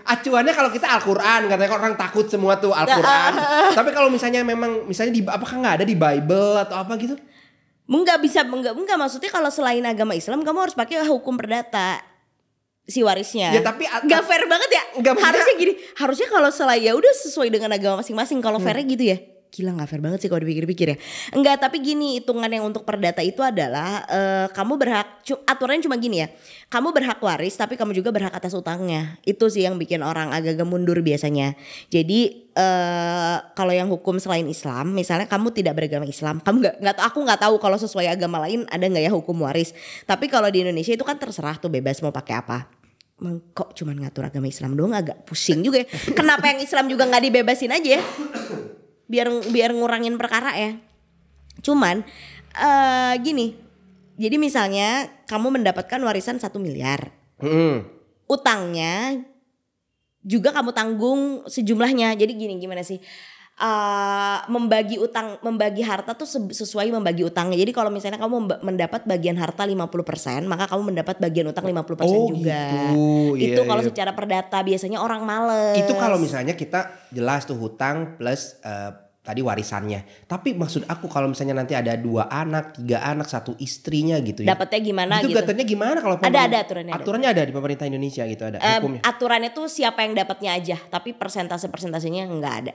acuannya 0.03 0.51
kalau 0.51 0.67
kita 0.75 0.91
Al-Qur'an 0.91 1.47
katanya 1.47 1.71
orang 1.71 1.95
takut 1.95 2.27
semua 2.27 2.59
tuh 2.59 2.75
Al-Qur'an. 2.75 3.31
Tapi 3.79 3.95
kalau 3.95 4.11
misalnya 4.11 4.43
memang 4.43 4.83
misalnya 4.83 5.15
di 5.15 5.23
apakah 5.23 5.55
nggak 5.55 5.75
ada 5.79 5.85
di 5.87 5.95
Bible 5.95 6.59
atau 6.59 6.75
apa 6.83 6.99
gitu? 6.99 7.15
Enggak 7.87 8.19
bisa 8.19 8.43
enggak 8.43 8.75
enggak 8.75 8.97
maksudnya 8.99 9.31
kalau 9.31 9.47
selain 9.47 9.81
agama 9.87 10.19
Islam 10.19 10.43
kamu 10.43 10.67
harus 10.67 10.75
pakai 10.75 11.07
hukum 11.07 11.39
perdata 11.39 12.03
si 12.89 13.05
warisnya. 13.05 13.53
Ya, 13.53 13.61
tapi- 13.61 13.85
nggak 13.85 14.23
fair 14.25 14.43
banget 14.49 14.69
ya. 14.73 14.83
Maksudnya- 14.97 15.21
harusnya 15.29 15.55
gini, 15.55 15.73
harusnya 15.95 16.27
kalau 16.27 16.49
selain 16.49 16.81
ya 16.81 16.97
udah 16.97 17.13
sesuai 17.13 17.53
dengan 17.53 17.69
agama 17.69 18.01
masing-masing. 18.01 18.41
Kalau 18.41 18.57
fairnya 18.57 18.83
gitu 18.89 19.05
ya. 19.13 19.19
Gila 19.49 19.73
nggak 19.73 19.89
fair 19.89 19.97
banget 19.97 20.19
sih 20.21 20.29
kalau 20.29 20.45
dipikir-pikir 20.45 20.93
ya. 20.93 20.97
Enggak, 21.33 21.57
tapi 21.57 21.81
gini 21.81 22.21
hitungan 22.21 22.45
yang 22.45 22.69
untuk 22.69 22.85
perdata 22.85 23.25
itu 23.25 23.41
adalah 23.41 24.05
eh, 24.05 24.45
kamu 24.53 24.77
berhak 24.77 25.25
aturannya 25.25 25.81
cuma 25.89 25.97
gini 25.97 26.21
ya. 26.21 26.29
Kamu 26.69 26.93
berhak 26.93 27.17
waris 27.17 27.57
tapi 27.57 27.73
kamu 27.73 27.97
juga 27.97 28.13
berhak 28.13 28.29
atas 28.29 28.53
utangnya. 28.53 29.17
Itu 29.25 29.49
sih 29.49 29.65
yang 29.65 29.81
bikin 29.81 30.05
orang 30.05 30.29
agak-agak 30.29 30.69
mundur 30.69 31.01
biasanya. 31.01 31.57
Jadi 31.89 32.45
eh 32.53 33.37
kalau 33.57 33.73
yang 33.73 33.89
hukum 33.89 34.21
selain 34.21 34.45
Islam, 34.45 34.93
misalnya 34.93 35.25
kamu 35.25 35.49
tidak 35.49 35.81
beragama 35.81 36.05
Islam, 36.05 36.45
kamu 36.45 36.69
nggak 36.69 36.75
nggak 36.85 36.95
aku 37.09 37.17
nggak 37.25 37.41
tahu 37.41 37.57
kalau 37.57 37.81
sesuai 37.81 38.05
agama 38.05 38.45
lain 38.45 38.69
ada 38.69 38.85
nggak 38.85 39.01
ya 39.01 39.09
hukum 39.09 39.33
waris. 39.41 39.73
Tapi 40.05 40.29
kalau 40.29 40.53
di 40.53 40.61
Indonesia 40.61 40.93
itu 40.93 41.01
kan 41.01 41.17
terserah 41.17 41.57
tuh 41.57 41.73
bebas 41.73 41.97
mau 42.05 42.13
pakai 42.13 42.37
apa. 42.37 42.69
Emang 43.19 43.43
kok 43.51 43.75
cuman 43.75 43.99
ngatur 43.99 44.23
agama 44.31 44.47
Islam 44.47 44.79
doang 44.79 44.95
agak 44.95 45.27
pusing 45.27 45.59
juga 45.59 45.83
ya. 45.83 45.87
Kenapa 46.15 46.47
yang 46.47 46.63
Islam 46.63 46.87
juga 46.87 47.03
nggak 47.03 47.23
dibebasin 47.27 47.75
aja 47.75 47.99
ya? 47.99 48.03
Biar 49.11 49.27
biar 49.51 49.75
ngurangin 49.75 50.15
perkara 50.15 50.55
ya. 50.55 50.79
Cuman 51.59 52.07
eh 52.55 53.13
gini, 53.19 53.59
jadi 54.15 54.39
misalnya 54.39 55.11
kamu 55.27 55.59
mendapatkan 55.59 55.99
warisan 55.99 56.39
satu 56.39 56.57
miliar, 56.63 57.11
Mm-mm. 57.43 57.83
utangnya 58.31 59.19
juga 60.23 60.55
kamu 60.55 60.71
tanggung 60.71 61.21
sejumlahnya. 61.47 62.15
Jadi 62.15 62.39
gini 62.39 62.55
gimana 62.55 62.83
sih? 62.87 63.03
Eh, 63.59 64.37
membagi 64.47 64.95
utang 64.95 65.35
membagi 65.43 65.83
harta 65.83 66.15
tuh 66.15 66.23
se- 66.23 66.55
sesuai 66.55 66.95
membagi 66.95 67.27
utangnya. 67.27 67.59
Jadi 67.59 67.75
kalau 67.75 67.91
misalnya 67.91 68.15
kamu 68.15 68.63
mendapat 68.63 69.03
bagian 69.03 69.35
harta 69.35 69.67
50%, 69.67 70.47
maka 70.47 70.63
kamu 70.63 70.95
mendapat 70.95 71.19
bagian 71.19 71.51
utang 71.51 71.67
50% 71.67 72.07
Oh, 72.07 72.31
juga. 72.31 72.55
gitu. 73.35 73.35
Itu 73.35 73.61
kalau 73.67 73.83
iya. 73.83 73.91
secara 73.91 74.15
perdata 74.15 74.63
biasanya 74.63 75.03
orang 75.03 75.27
males. 75.27 75.75
Itu 75.75 75.91
kalau 75.91 76.15
misalnya 76.15 76.55
kita 76.55 77.11
jelas 77.11 77.43
tuh 77.43 77.59
hutang 77.59 78.15
plus 78.15 78.55
eh, 78.63 78.95
tadi 79.19 79.43
warisannya. 79.43 80.23
Tapi 80.23 80.55
maksud 80.55 80.87
aku 80.87 81.11
kalau 81.11 81.27
misalnya 81.27 81.59
nanti 81.59 81.75
ada 81.75 81.99
dua 81.99 82.31
anak, 82.31 82.79
tiga 82.79 83.03
anak, 83.03 83.27
satu 83.27 83.59
istrinya 83.59 84.15
gitu 84.23 84.47
ya. 84.47 84.55
dapatnya 84.55 84.79
gimana 84.79 85.19
itu 85.19 85.35
gitu. 85.35 85.37
katanya 85.37 85.63
gimana 85.67 85.97
kalau 85.99 86.15
Ada, 86.15 86.47
ada 86.47 86.57
aturannya, 86.63 86.93
ada. 86.95 87.03
Aturannya 87.03 87.29
ada 87.35 87.43
di 87.43 87.51
pemerintah 87.51 87.85
Indonesia 87.85 88.23
gitu 88.23 88.43
ada 88.47 88.57
hukumnya. 88.79 89.03
aturannya 89.03 89.51
tuh 89.51 89.67
siapa 89.67 90.07
yang 90.07 90.15
dapatnya 90.15 90.55
aja, 90.55 90.77
tapi 90.87 91.11
persentase-persentasenya 91.11 92.23
nggak 92.31 92.55
ada. 92.63 92.73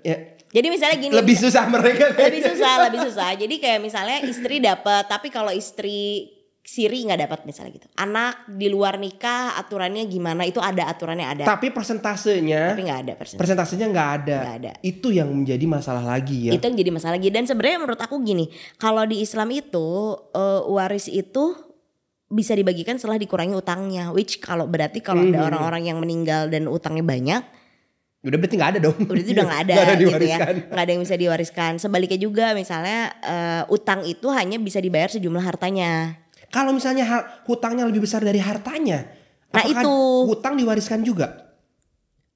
Ya, 0.00 0.16
Jadi 0.50 0.66
misalnya 0.68 0.96
gini. 0.96 1.12
lebih 1.12 1.36
susah 1.36 1.64
mereka. 1.66 2.14
lebih 2.14 2.42
susah, 2.44 2.74
lebih 2.86 3.00
susah. 3.04 3.30
Jadi 3.34 3.54
kayak 3.58 3.80
misalnya 3.80 4.22
istri 4.22 4.58
dapat, 4.58 5.04
tapi 5.04 5.28
kalau 5.28 5.50
istri 5.50 6.30
siri 6.60 7.04
nggak 7.04 7.28
dapat 7.28 7.40
misalnya 7.44 7.76
gitu. 7.76 7.88
Anak 7.92 8.48
di 8.48 8.72
luar 8.72 8.96
nikah 8.96 9.52
aturannya 9.54 10.06
gimana? 10.06 10.48
Itu 10.48 10.64
ada 10.64 10.88
aturannya 10.88 11.26
ada. 11.28 11.44
Tapi 11.44 11.68
persentasenya 11.68 12.72
tapi 12.72 12.88
nggak 12.88 13.00
ada 13.04 13.12
persen. 13.14 13.36
persentasenya 13.36 13.86
nggak 13.86 14.10
ada. 14.16 14.38
Nggak 14.40 14.56
ada. 14.62 14.72
Itu 14.80 15.12
yang 15.12 15.28
menjadi 15.28 15.60
masalah 15.68 16.00
lagi 16.00 16.48
ya. 16.48 16.52
Itu 16.56 16.64
yang 16.64 16.76
jadi 16.78 16.90
masalah 16.90 17.14
lagi. 17.18 17.28
Dan 17.28 17.44
sebenarnya 17.44 17.78
menurut 17.78 18.00
aku 18.00 18.16
gini, 18.20 18.48
kalau 18.76 19.04
di 19.04 19.20
Islam 19.20 19.52
itu 19.52 19.86
eh, 20.32 20.62
waris 20.64 21.06
itu 21.06 21.52
bisa 22.26 22.56
dibagikan 22.56 22.96
setelah 22.96 23.20
dikurangi 23.20 23.52
utangnya. 23.52 24.08
Which 24.10 24.40
kalau 24.40 24.64
berarti 24.64 24.98
kalau 24.98 25.20
Hmm. 25.20 25.36
ada 25.36 25.44
orang-orang 25.46 25.84
yang 25.84 26.00
meninggal 26.00 26.48
dan 26.48 26.64
utangnya 26.64 27.04
banyak, 27.04 27.42
Udah 28.24 28.36
berarti 28.40 28.56
nggak 28.56 28.70
ada 28.72 28.80
dong. 28.80 28.96
itu 29.20 29.36
udah 29.36 29.44
nggak 29.52 29.62
ada, 29.68 29.74
Nggak 29.76 29.84
ada 29.86 29.94
gitu 30.00 30.24
ya, 30.24 30.38
nggak 30.72 30.84
ada 30.88 30.92
yang 30.96 31.02
bisa 31.04 31.16
diwariskan. 31.20 31.72
Sebaliknya 31.76 32.16
juga 32.16 32.56
misalnya 32.56 33.12
eh, 33.20 33.62
utang 33.68 34.00
itu 34.08 34.32
hanya 34.32 34.56
bisa 34.56 34.80
dibayar 34.80 35.12
sejumlah 35.12 35.44
hartanya. 35.44 36.16
Kalau 36.48 36.72
misalnya 36.72 37.04
hutangnya 37.44 37.84
lebih 37.84 38.06
besar 38.06 38.24
dari 38.24 38.40
hartanya, 38.40 39.04
Nah, 39.54 39.62
apakah 39.62 39.82
itu. 39.86 39.94
hutang 40.34 40.54
diwariskan 40.58 41.06
juga? 41.06 41.54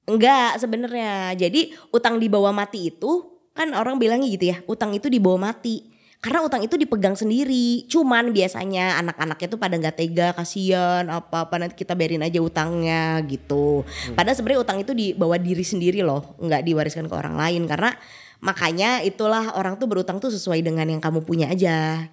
Enggak 0.07 0.57
sebenarnya. 0.57 1.35
Jadi 1.35 1.75
utang 1.91 2.15
di 2.17 2.31
bawah 2.31 2.55
mati 2.55 2.89
itu 2.89 3.35
kan 3.51 3.75
orang 3.75 3.99
bilangnya 3.99 4.29
gitu 4.31 4.55
ya, 4.55 4.57
utang 4.71 4.95
itu 4.95 5.11
di 5.11 5.19
bawah 5.19 5.51
mati. 5.51 5.91
Karena 6.19 6.43
utang 6.43 6.59
itu 6.59 6.75
dipegang 6.75 7.15
sendiri. 7.15 7.87
Cuman 7.87 8.35
biasanya 8.35 8.99
anak-anaknya 8.99 9.47
tuh 9.47 9.59
pada 9.59 9.79
nggak 9.79 9.95
tega, 9.95 10.35
kasihan 10.35 11.07
apa-apa 11.07 11.55
nanti 11.55 11.79
kita 11.79 11.95
bayarin 11.95 12.27
aja 12.27 12.43
utangnya 12.43 13.23
gitu. 13.23 13.87
Padahal 14.19 14.35
sebenarnya 14.35 14.61
utang 14.67 14.77
itu 14.83 14.91
di 14.91 15.15
bawah 15.15 15.39
diri 15.39 15.63
sendiri 15.63 16.03
loh, 16.03 16.35
nggak 16.43 16.67
diwariskan 16.67 17.07
ke 17.07 17.15
orang 17.15 17.39
lain 17.39 17.63
karena 17.71 17.95
makanya 18.43 18.99
itulah 18.99 19.55
orang 19.55 19.79
tuh 19.79 19.87
berutang 19.87 20.19
tuh 20.19 20.27
sesuai 20.27 20.59
dengan 20.59 20.91
yang 20.91 20.99
kamu 20.99 21.23
punya 21.23 21.47
aja. 21.55 22.11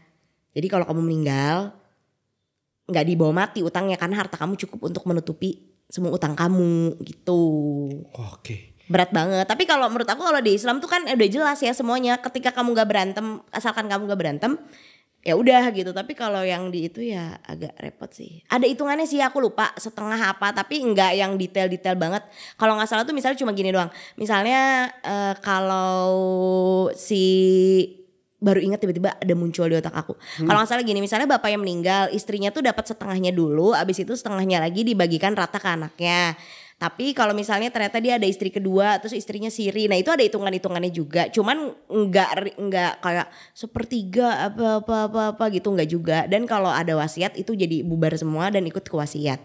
Jadi 0.54 0.66
kalau 0.70 0.86
kamu 0.86 1.02
meninggal 1.02 1.74
nggak 2.86 3.06
dibawa 3.10 3.32
mati 3.42 3.66
utangnya 3.66 3.98
karena 3.98 4.22
harta 4.22 4.38
kamu 4.38 4.54
cukup 4.54 4.86
untuk 4.86 5.02
menutupi 5.10 5.74
semua 5.90 6.14
utang 6.14 6.38
kamu 6.38 6.98
gitu 7.02 7.42
Oke. 8.14 8.75
Berat 8.86 9.10
banget. 9.10 9.46
Tapi 9.46 9.66
kalau 9.66 9.90
menurut 9.90 10.08
aku 10.08 10.22
kalau 10.22 10.40
di 10.42 10.54
Islam 10.54 10.78
tuh 10.78 10.90
kan 10.90 11.02
udah 11.06 11.28
jelas 11.28 11.58
ya 11.62 11.74
semuanya. 11.74 12.18
Ketika 12.22 12.54
kamu 12.54 12.74
nggak 12.74 12.88
berantem 12.88 13.26
asalkan 13.50 13.90
kamu 13.90 14.06
nggak 14.10 14.20
berantem 14.20 14.52
ya 15.26 15.34
udah 15.34 15.74
gitu. 15.74 15.90
Tapi 15.90 16.14
kalau 16.14 16.46
yang 16.46 16.70
di 16.70 16.86
itu 16.86 17.02
ya 17.02 17.42
agak 17.42 17.74
repot 17.82 18.10
sih. 18.14 18.46
Ada 18.46 18.70
hitungannya 18.70 19.10
sih 19.10 19.18
aku 19.18 19.42
lupa 19.42 19.74
setengah 19.74 20.38
apa 20.38 20.54
tapi 20.54 20.78
nggak 20.78 21.12
yang 21.18 21.34
detail-detail 21.34 21.98
banget. 21.98 22.22
Kalau 22.54 22.78
nggak 22.78 22.86
salah 22.86 23.02
tuh 23.02 23.14
misalnya 23.14 23.38
cuma 23.42 23.50
gini 23.50 23.74
doang. 23.74 23.90
Misalnya 24.14 24.90
eh, 25.02 25.34
kalau 25.42 26.14
si 26.94 27.26
baru 28.36 28.60
ingat 28.60 28.78
tiba-tiba 28.84 29.16
ada 29.16 29.34
muncul 29.34 29.66
di 29.66 29.74
otak 29.74 29.96
aku. 29.96 30.14
Kalau 30.44 30.58
nggak 30.60 30.68
salah 30.68 30.84
gini, 30.84 31.00
misalnya 31.00 31.24
bapak 31.24 31.56
yang 31.56 31.64
meninggal, 31.64 32.12
istrinya 32.12 32.52
tuh 32.52 32.60
dapat 32.60 32.84
setengahnya 32.84 33.32
dulu, 33.32 33.72
abis 33.72 34.04
itu 34.04 34.12
setengahnya 34.12 34.60
lagi 34.60 34.84
dibagikan 34.84 35.32
rata 35.32 35.56
ke 35.56 35.66
anaknya. 35.66 36.36
Tapi 36.76 37.16
kalau 37.16 37.32
misalnya 37.32 37.72
ternyata 37.72 37.96
dia 38.04 38.20
ada 38.20 38.28
istri 38.28 38.52
kedua, 38.52 39.00
terus 39.00 39.16
istrinya 39.16 39.48
siri, 39.48 39.88
nah 39.88 39.96
itu 39.96 40.12
ada 40.12 40.20
hitungan-hitungannya 40.20 40.92
juga. 40.92 41.24
Cuman 41.32 41.72
nggak 41.88 42.60
nggak 42.60 42.92
kayak 43.00 43.32
sepertiga 43.56 44.52
apa 44.52 44.84
apa 44.84 44.96
apa 45.08 45.22
apa 45.32 45.44
gitu 45.56 45.72
nggak 45.72 45.88
juga. 45.88 46.18
Dan 46.28 46.44
kalau 46.44 46.68
ada 46.68 46.92
wasiat 47.00 47.32
itu 47.40 47.56
jadi 47.56 47.80
bubar 47.80 48.12
semua 48.20 48.52
dan 48.52 48.68
ikut 48.68 48.84
ke 48.84 48.92
wasiat. 48.92 49.40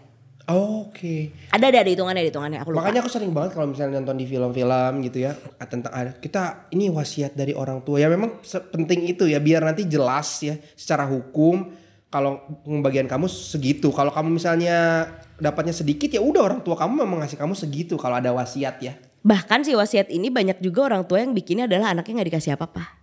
Oke. 0.52 1.32
Ada 1.54 1.72
ada 1.72 1.78
ada 1.80 1.90
hitungannya, 1.94 2.20
ada 2.20 2.30
hitungannya. 2.34 2.58
Aku 2.60 2.76
lupa. 2.76 2.84
Makanya 2.84 3.00
aku 3.00 3.10
sering 3.14 3.32
banget 3.32 3.56
kalau 3.56 3.72
misalnya 3.72 4.02
nonton 4.02 4.18
di 4.20 4.26
film-film 4.28 4.92
gitu 5.06 5.18
ya 5.24 5.32
tentang 5.64 5.92
ada 5.94 6.12
kita 6.18 6.68
ini 6.76 6.92
wasiat 6.92 7.32
dari 7.32 7.56
orang 7.56 7.80
tua 7.80 7.96
ya 8.02 8.12
memang 8.12 8.44
penting 8.44 9.08
itu 9.08 9.24
ya 9.24 9.40
biar 9.40 9.64
nanti 9.64 9.88
jelas 9.88 10.28
ya 10.44 10.58
secara 10.76 11.08
hukum 11.08 11.80
kalau 12.12 12.44
pembagian 12.68 13.08
kamu 13.08 13.24
segitu 13.24 13.88
kalau 13.88 14.12
kamu 14.12 14.36
misalnya 14.36 15.08
dapatnya 15.40 15.72
sedikit 15.72 16.12
ya 16.12 16.20
udah 16.20 16.44
orang 16.44 16.60
tua 16.60 16.76
kamu 16.76 17.08
memang 17.08 17.24
ngasih 17.24 17.40
kamu 17.40 17.56
segitu 17.56 17.96
kalau 17.96 18.20
ada 18.20 18.30
wasiat 18.36 18.76
ya 18.84 18.94
Bahkan 19.22 19.62
si 19.62 19.70
wasiat 19.78 20.10
ini 20.10 20.34
banyak 20.34 20.58
juga 20.58 20.90
orang 20.90 21.06
tua 21.06 21.22
yang 21.22 21.30
bikinnya 21.30 21.70
adalah 21.70 21.94
anaknya 21.94 22.18
nggak 22.18 22.28
dikasih 22.34 22.58
apa-apa. 22.58 22.98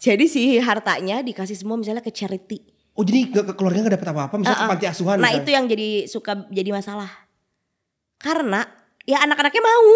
Jadi 0.00 0.24
si 0.24 0.56
hartanya 0.56 1.20
dikasih 1.20 1.52
semua 1.52 1.76
misalnya 1.76 2.00
ke 2.00 2.08
charity. 2.08 2.64
oh 2.96 3.04
jadi 3.04 3.28
ke, 3.28 3.40
ke 3.44 3.52
keluarga 3.60 3.84
nggak 3.84 3.94
dapat 4.00 4.08
apa-apa 4.16 4.34
misalnya 4.40 4.56
ke 4.56 4.64
Uh-uh. 4.64 4.72
panti 4.72 4.86
asuhan 4.88 5.20
Nah 5.20 5.28
misalnya. 5.28 5.44
itu 5.44 5.50
yang 5.52 5.64
jadi 5.68 5.88
suka 6.08 6.32
jadi 6.48 6.70
masalah. 6.72 7.12
Karena 8.16 8.64
ya 9.04 9.20
anak-anaknya 9.20 9.60
mau, 9.60 9.88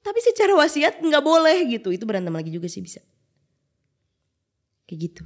tapi 0.00 0.18
secara 0.24 0.56
wasiat 0.56 1.04
nggak 1.04 1.20
boleh 1.20 1.68
gitu. 1.68 1.92
Itu 1.92 2.08
berantem 2.08 2.32
lagi 2.32 2.48
juga 2.48 2.72
sih 2.72 2.80
bisa. 2.80 3.04
Kayak 4.88 5.12
gitu. 5.12 5.22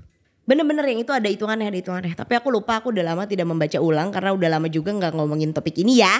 Bener-bener 0.46 0.86
yang 0.86 1.02
itu 1.02 1.10
ada 1.10 1.26
hitungannya, 1.26 1.74
ada 1.74 1.78
hitungannya. 1.82 2.14
Tapi 2.14 2.32
aku 2.38 2.54
lupa, 2.54 2.78
aku 2.78 2.94
udah 2.94 3.02
lama 3.02 3.26
tidak 3.26 3.50
membaca 3.50 3.82
ulang 3.82 4.14
karena 4.14 4.30
udah 4.30 4.48
lama 4.56 4.70
juga 4.70 4.94
nggak 4.94 5.12
ngomongin 5.18 5.50
topik 5.50 5.82
ini 5.82 6.06
ya. 6.06 6.14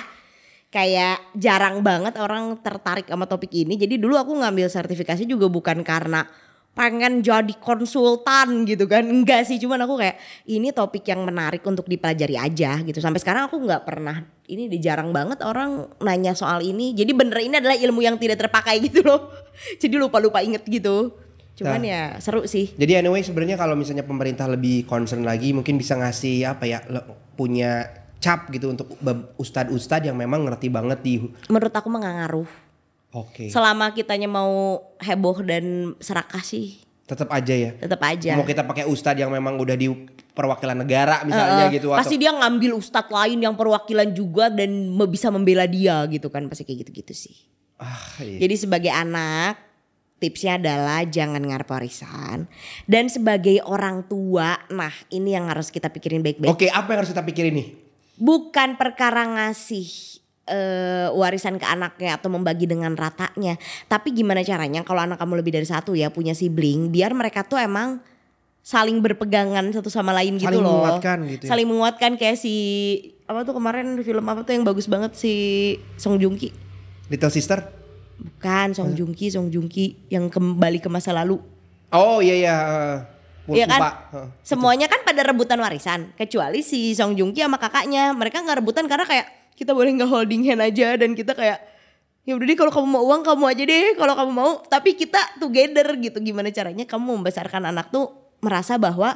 Kayak 0.67 1.23
jarang 1.39 1.87
banget 1.87 2.19
orang 2.19 2.59
tertarik 2.59 3.07
sama 3.07 3.31
topik 3.31 3.55
ini. 3.55 3.79
Jadi 3.79 4.03
dulu 4.03 4.19
aku 4.19 4.35
ngambil 4.35 4.67
sertifikasi 4.67 5.23
juga 5.31 5.47
bukan 5.47 5.87
karena 5.87 6.27
pengen 6.75 7.23
jadi 7.23 7.55
konsultan 7.63 8.67
gitu 8.67 8.91
kan. 8.91 9.07
Enggak 9.07 9.47
sih, 9.47 9.63
cuman 9.63 9.87
aku 9.87 9.95
kayak 9.95 10.19
ini 10.51 10.75
topik 10.75 11.07
yang 11.07 11.23
menarik 11.23 11.63
untuk 11.63 11.87
dipelajari 11.87 12.35
aja 12.35 12.83
gitu. 12.83 12.99
Sampai 12.99 13.23
sekarang 13.23 13.47
aku 13.47 13.63
nggak 13.63 13.87
pernah 13.87 14.27
ini 14.51 14.67
di 14.67 14.83
jarang 14.83 15.15
banget 15.15 15.39
orang 15.47 15.87
nanya 16.03 16.35
soal 16.35 16.67
ini. 16.67 16.93
Jadi 16.99 17.15
bener 17.15 17.39
ini 17.41 17.63
adalah 17.63 17.79
ilmu 17.79 18.03
yang 18.03 18.19
tidak 18.19 18.43
terpakai 18.43 18.83
gitu 18.91 19.07
loh. 19.07 19.31
Jadi 19.83 19.95
lupa-lupa 19.97 20.43
inget 20.43 20.67
gitu. 20.67 21.26
Cuman 21.57 21.81
Nah. 21.81 21.89
ya 21.89 22.03
seru 22.21 22.45
sih. 22.45 22.77
Jadi 22.77 23.01
anyway 23.01 23.25
sebenarnya 23.25 23.57
kalau 23.57 23.73
misalnya 23.73 24.05
pemerintah 24.05 24.45
lebih 24.45 24.85
concern 24.85 25.25
lagi 25.25 25.57
mungkin 25.57 25.81
bisa 25.81 25.97
ngasih 25.97 26.45
apa 26.45 26.69
ya 26.69 26.85
punya 27.33 27.89
cap 28.21 28.49
gitu 28.53 28.73
untuk 28.73 28.93
ustadz-ustadz 29.37 30.09
yang 30.09 30.17
memang 30.21 30.45
ngerti 30.45 30.69
banget 30.69 31.01
di 31.01 31.25
Menurut 31.49 31.73
aku 31.73 31.89
mah 31.89 32.01
ngaruh. 32.05 32.49
Oke. 33.17 33.49
Selama 33.49 33.97
kitanya 33.97 34.29
mau 34.29 34.85
heboh 35.01 35.41
dan 35.41 35.97
serakah 35.97 36.45
sih 36.45 36.85
Tetap 37.07 37.31
aja 37.31 37.55
ya. 37.55 37.71
tetap 37.79 38.03
aja. 38.03 38.35
Mau 38.35 38.43
kita 38.45 38.67
pakai 38.67 38.85
ustadz 38.85 39.23
yang 39.23 39.31
memang 39.31 39.57
udah 39.57 39.79
di 39.79 39.89
perwakilan 40.37 40.77
negara 40.77 41.23
misalnya 41.25 41.71
Heeh. 41.71 41.81
gitu 41.81 41.95
Pasti 41.95 42.19
dia 42.19 42.35
ngambil 42.35 42.77
ustadz 42.77 43.09
lain 43.09 43.41
yang 43.41 43.55
perwakilan 43.57 44.11
juga 44.13 44.51
dan 44.53 44.93
bisa 45.09 45.31
membela 45.33 45.65
dia 45.65 46.03
gitu 46.11 46.29
kan 46.29 46.45
pasti 46.51 46.67
kayak 46.69 46.85
gitu-gitu 46.85 47.15
sih. 47.17 47.37
ah, 47.79 48.21
iya. 48.21 48.43
Jadi 48.45 48.55
sebagai 48.59 48.91
anak 48.91 49.66
tipsnya 50.17 50.57
adalah 50.57 51.05
jangan 51.05 51.45
ngarep 51.45 51.69
warisan 51.69 52.49
dan 52.89 53.13
sebagai 53.13 53.61
orang 53.65 54.09
tua, 54.09 54.57
nah 54.73 54.93
ini 55.13 55.37
yang 55.37 55.53
harus 55.53 55.69
kita 55.69 55.93
pikirin 55.93 56.25
baik-baik. 56.25 56.49
Oke, 56.49 56.67
apa 56.73 56.89
yang 56.97 56.99
harus 57.05 57.13
kita 57.13 57.25
pikirin 57.25 57.53
nih? 57.53 57.69
Bukan 58.17 58.81
perkara 58.81 59.29
ngasih 59.29 59.89
eh, 60.49 61.09
warisan 61.13 61.61
ke 61.61 61.67
anaknya 61.69 62.17
atau 62.17 62.33
membagi 62.33 62.65
dengan 62.65 62.97
ratanya, 62.97 63.61
tapi 63.93 64.17
gimana 64.17 64.41
caranya 64.41 64.81
kalau 64.89 65.05
anak 65.05 65.21
kamu 65.21 65.45
lebih 65.45 65.53
dari 65.53 65.69
satu 65.69 65.93
ya 65.93 66.09
punya 66.09 66.33
sibling, 66.33 66.89
biar 66.89 67.13
mereka 67.13 67.45
tuh 67.45 67.61
emang 67.61 68.01
saling 68.67 68.99
berpegangan 68.99 69.71
satu 69.71 69.87
sama 69.87 70.11
lain 70.11 70.43
gitu 70.43 70.51
Saling 70.51 70.65
loh. 70.65 70.83
menguatkan 70.83 71.19
gitu 71.31 71.43
ya. 71.47 71.51
Saling 71.55 71.69
menguatkan 71.71 72.11
kayak 72.19 72.35
si 72.35 72.55
apa 73.31 73.47
tuh 73.47 73.55
kemarin 73.55 73.95
film 74.03 74.27
apa 74.27 74.43
tuh 74.43 74.59
yang 74.59 74.67
bagus 74.67 74.91
banget 74.91 75.15
si 75.15 75.35
Song 75.95 76.19
Joong 76.19 76.35
Ki. 76.35 76.51
Little 77.07 77.31
Sister? 77.31 77.63
Bukan 78.17 78.73
Song 78.73 78.97
Joong 78.97 79.13
Ki, 79.13 79.29
Song 79.29 79.53
Joong 79.53 79.69
Ki 79.69 79.97
yang 80.09 80.33
kembali 80.33 80.81
ke 80.81 80.89
masa 80.89 81.13
lalu. 81.13 81.37
Oh 81.93 82.19
iya 82.19 82.35
iya. 82.35 82.57
Iya 83.47 83.67
kan? 83.69 83.81
Heeh. 83.81 84.27
Semuanya 84.43 84.91
kan 84.91 85.07
pada 85.07 85.23
rebutan 85.23 85.61
warisan, 85.63 86.11
kecuali 86.19 86.65
si 86.65 86.97
Song 86.97 87.15
Joong 87.15 87.31
Ki 87.31 87.45
sama 87.45 87.61
kakaknya. 87.61 88.11
Mereka 88.17 88.43
nggak 88.43 88.59
rebutan 88.65 88.89
karena 88.91 89.07
kayak 89.07 89.27
kita 89.55 89.73
boleh 89.73 89.95
nggak 89.95 90.11
holding 90.11 90.43
hand 90.45 90.61
aja 90.61 90.97
dan 90.99 91.17
kita 91.17 91.33
kayak 91.33 91.63
ya 92.27 92.35
udah 92.35 92.43
deh 92.43 92.59
kalau 92.59 92.75
kamu 92.75 92.87
mau 92.91 93.03
uang 93.07 93.23
kamu 93.23 93.45
aja 93.47 93.63
deh 93.63 93.87
kalau 93.95 94.19
kamu 94.19 94.33
mau 94.35 94.53
tapi 94.67 94.99
kita 94.99 95.39
together 95.39 95.87
gitu 95.95 96.19
gimana 96.19 96.51
caranya 96.51 96.83
kamu 96.83 97.23
membesarkan 97.23 97.71
anak 97.71 97.95
tuh 97.95 98.11
merasa 98.43 98.75
bahwa 98.77 99.15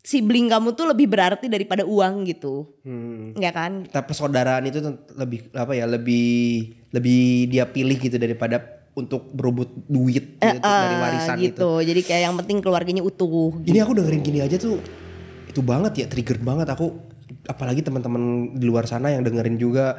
sibling 0.00 0.46
kamu 0.46 0.78
tuh 0.78 0.86
lebih 0.88 1.10
berarti 1.10 1.50
daripada 1.50 1.82
uang 1.82 2.22
gitu 2.30 2.70
Hmm. 2.86 3.34
ya 3.36 3.50
kan 3.50 3.84
Kita 3.84 4.06
persaudaraan 4.06 4.64
itu 4.70 4.78
lebih 5.12 5.50
apa 5.52 5.74
ya 5.74 5.84
lebih 5.84 6.77
lebih 6.88 7.46
dia 7.46 7.64
pilih 7.64 7.96
gitu 7.96 8.16
daripada 8.16 8.60
untuk 8.96 9.30
berebut 9.30 9.70
duit 9.86 10.36
gitu, 10.36 10.58
dari 10.58 10.94
Eh, 10.96 11.00
warisan 11.00 11.36
itu. 11.38 11.44
gitu 11.54 11.70
jadi 11.84 12.00
kayak 12.02 12.22
yang 12.30 12.34
penting 12.36 12.58
keluarganya 12.58 13.02
utuh 13.04 13.54
gitu. 13.62 13.70
Ini 13.70 13.84
aku 13.84 13.92
dengerin 13.94 14.22
gini 14.22 14.38
aja 14.42 14.56
tuh 14.56 14.80
itu 15.46 15.60
banget 15.62 15.92
ya 16.02 16.06
trigger 16.10 16.38
banget 16.38 16.66
aku 16.68 16.98
apalagi 17.46 17.80
teman-teman 17.80 18.54
di 18.54 18.64
luar 18.66 18.84
sana 18.84 19.12
yang 19.12 19.22
dengerin 19.22 19.56
juga 19.56 19.96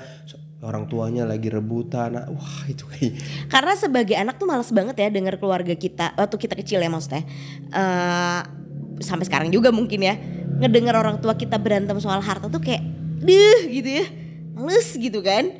orang 0.60 0.92
tuanya 0.92 1.24
lagi 1.24 1.48
rebutan 1.48 2.12
nah, 2.12 2.28
wah 2.28 2.62
itu 2.68 2.84
kayak 2.92 3.16
Karena 3.48 3.74
sebagai 3.80 4.16
anak 4.20 4.36
tuh 4.36 4.46
males 4.46 4.68
banget 4.70 5.00
ya 5.00 5.08
denger 5.08 5.40
keluarga 5.40 5.72
kita 5.74 6.12
waktu 6.20 6.36
kita 6.36 6.54
kecil 6.60 6.84
ya 6.84 6.92
maksudnya. 6.92 7.24
eh 7.72 8.42
sampai 9.00 9.24
sekarang 9.24 9.48
juga 9.48 9.72
mungkin 9.72 10.04
ya 10.04 10.20
ngedenger 10.60 10.92
orang 10.92 11.24
tua 11.24 11.40
kita 11.40 11.56
berantem 11.56 11.96
soal 12.04 12.20
harta 12.20 12.52
tuh 12.52 12.60
kayak 12.60 12.84
deh 13.24 13.60
gitu 13.72 14.04
ya. 14.04 14.06
Males 14.60 14.90
gitu 14.92 15.24
kan. 15.24 15.56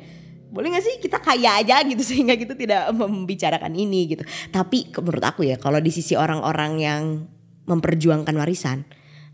Boleh 0.50 0.74
gak 0.74 0.84
sih 0.84 0.94
kita 0.98 1.22
kaya 1.22 1.62
aja 1.62 1.80
gitu 1.86 2.02
sehingga 2.10 2.34
kita 2.34 2.58
tidak 2.58 2.90
membicarakan 2.92 3.72
ini 3.72 4.14
gitu. 4.14 4.22
Tapi 4.50 4.90
menurut 4.98 5.24
aku 5.24 5.46
ya 5.46 5.56
kalau 5.56 5.78
di 5.78 5.94
sisi 5.94 6.18
orang-orang 6.18 6.72
yang 6.82 7.02
memperjuangkan 7.70 8.34
warisan, 8.34 8.82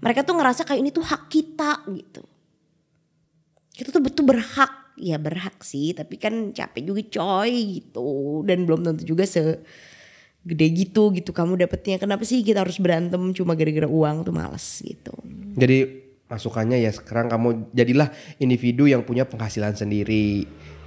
mereka 0.04 0.22
tuh 0.22 0.36
ngerasa 0.36 0.68
kayak 0.68 0.80
ini 0.84 0.90
tuh 0.92 1.04
hak 1.04 1.32
kita 1.32 1.82
gitu. 1.96 2.22
Kita 3.76 3.88
tuh 3.92 4.00
betul 4.04 4.24
berhak, 4.28 4.96
ya 5.00 5.16
berhak 5.16 5.60
sih, 5.64 5.96
tapi 5.96 6.20
kan 6.20 6.52
capek 6.52 6.84
juga 6.84 7.02
coy 7.20 7.80
gitu 7.80 8.40
dan 8.44 8.64
belum 8.64 8.84
tentu 8.84 9.04
juga 9.04 9.24
se 9.28 9.60
gede 10.46 10.66
gitu 10.78 11.10
gitu 11.10 11.34
kamu 11.34 11.58
dapetnya 11.58 11.98
kenapa 11.98 12.22
sih 12.22 12.38
kita 12.46 12.62
harus 12.62 12.78
berantem 12.78 13.18
cuma 13.34 13.58
gara-gara 13.58 13.90
uang 13.90 14.22
tuh 14.22 14.30
males 14.30 14.62
gitu 14.78 15.10
Jadi 15.58 16.06
masukannya 16.26 16.82
ya 16.82 16.90
sekarang 16.90 17.30
kamu 17.30 17.70
jadilah 17.70 18.10
individu 18.42 18.90
yang 18.90 19.06
punya 19.06 19.26
penghasilan 19.26 19.78
sendiri. 19.78 20.46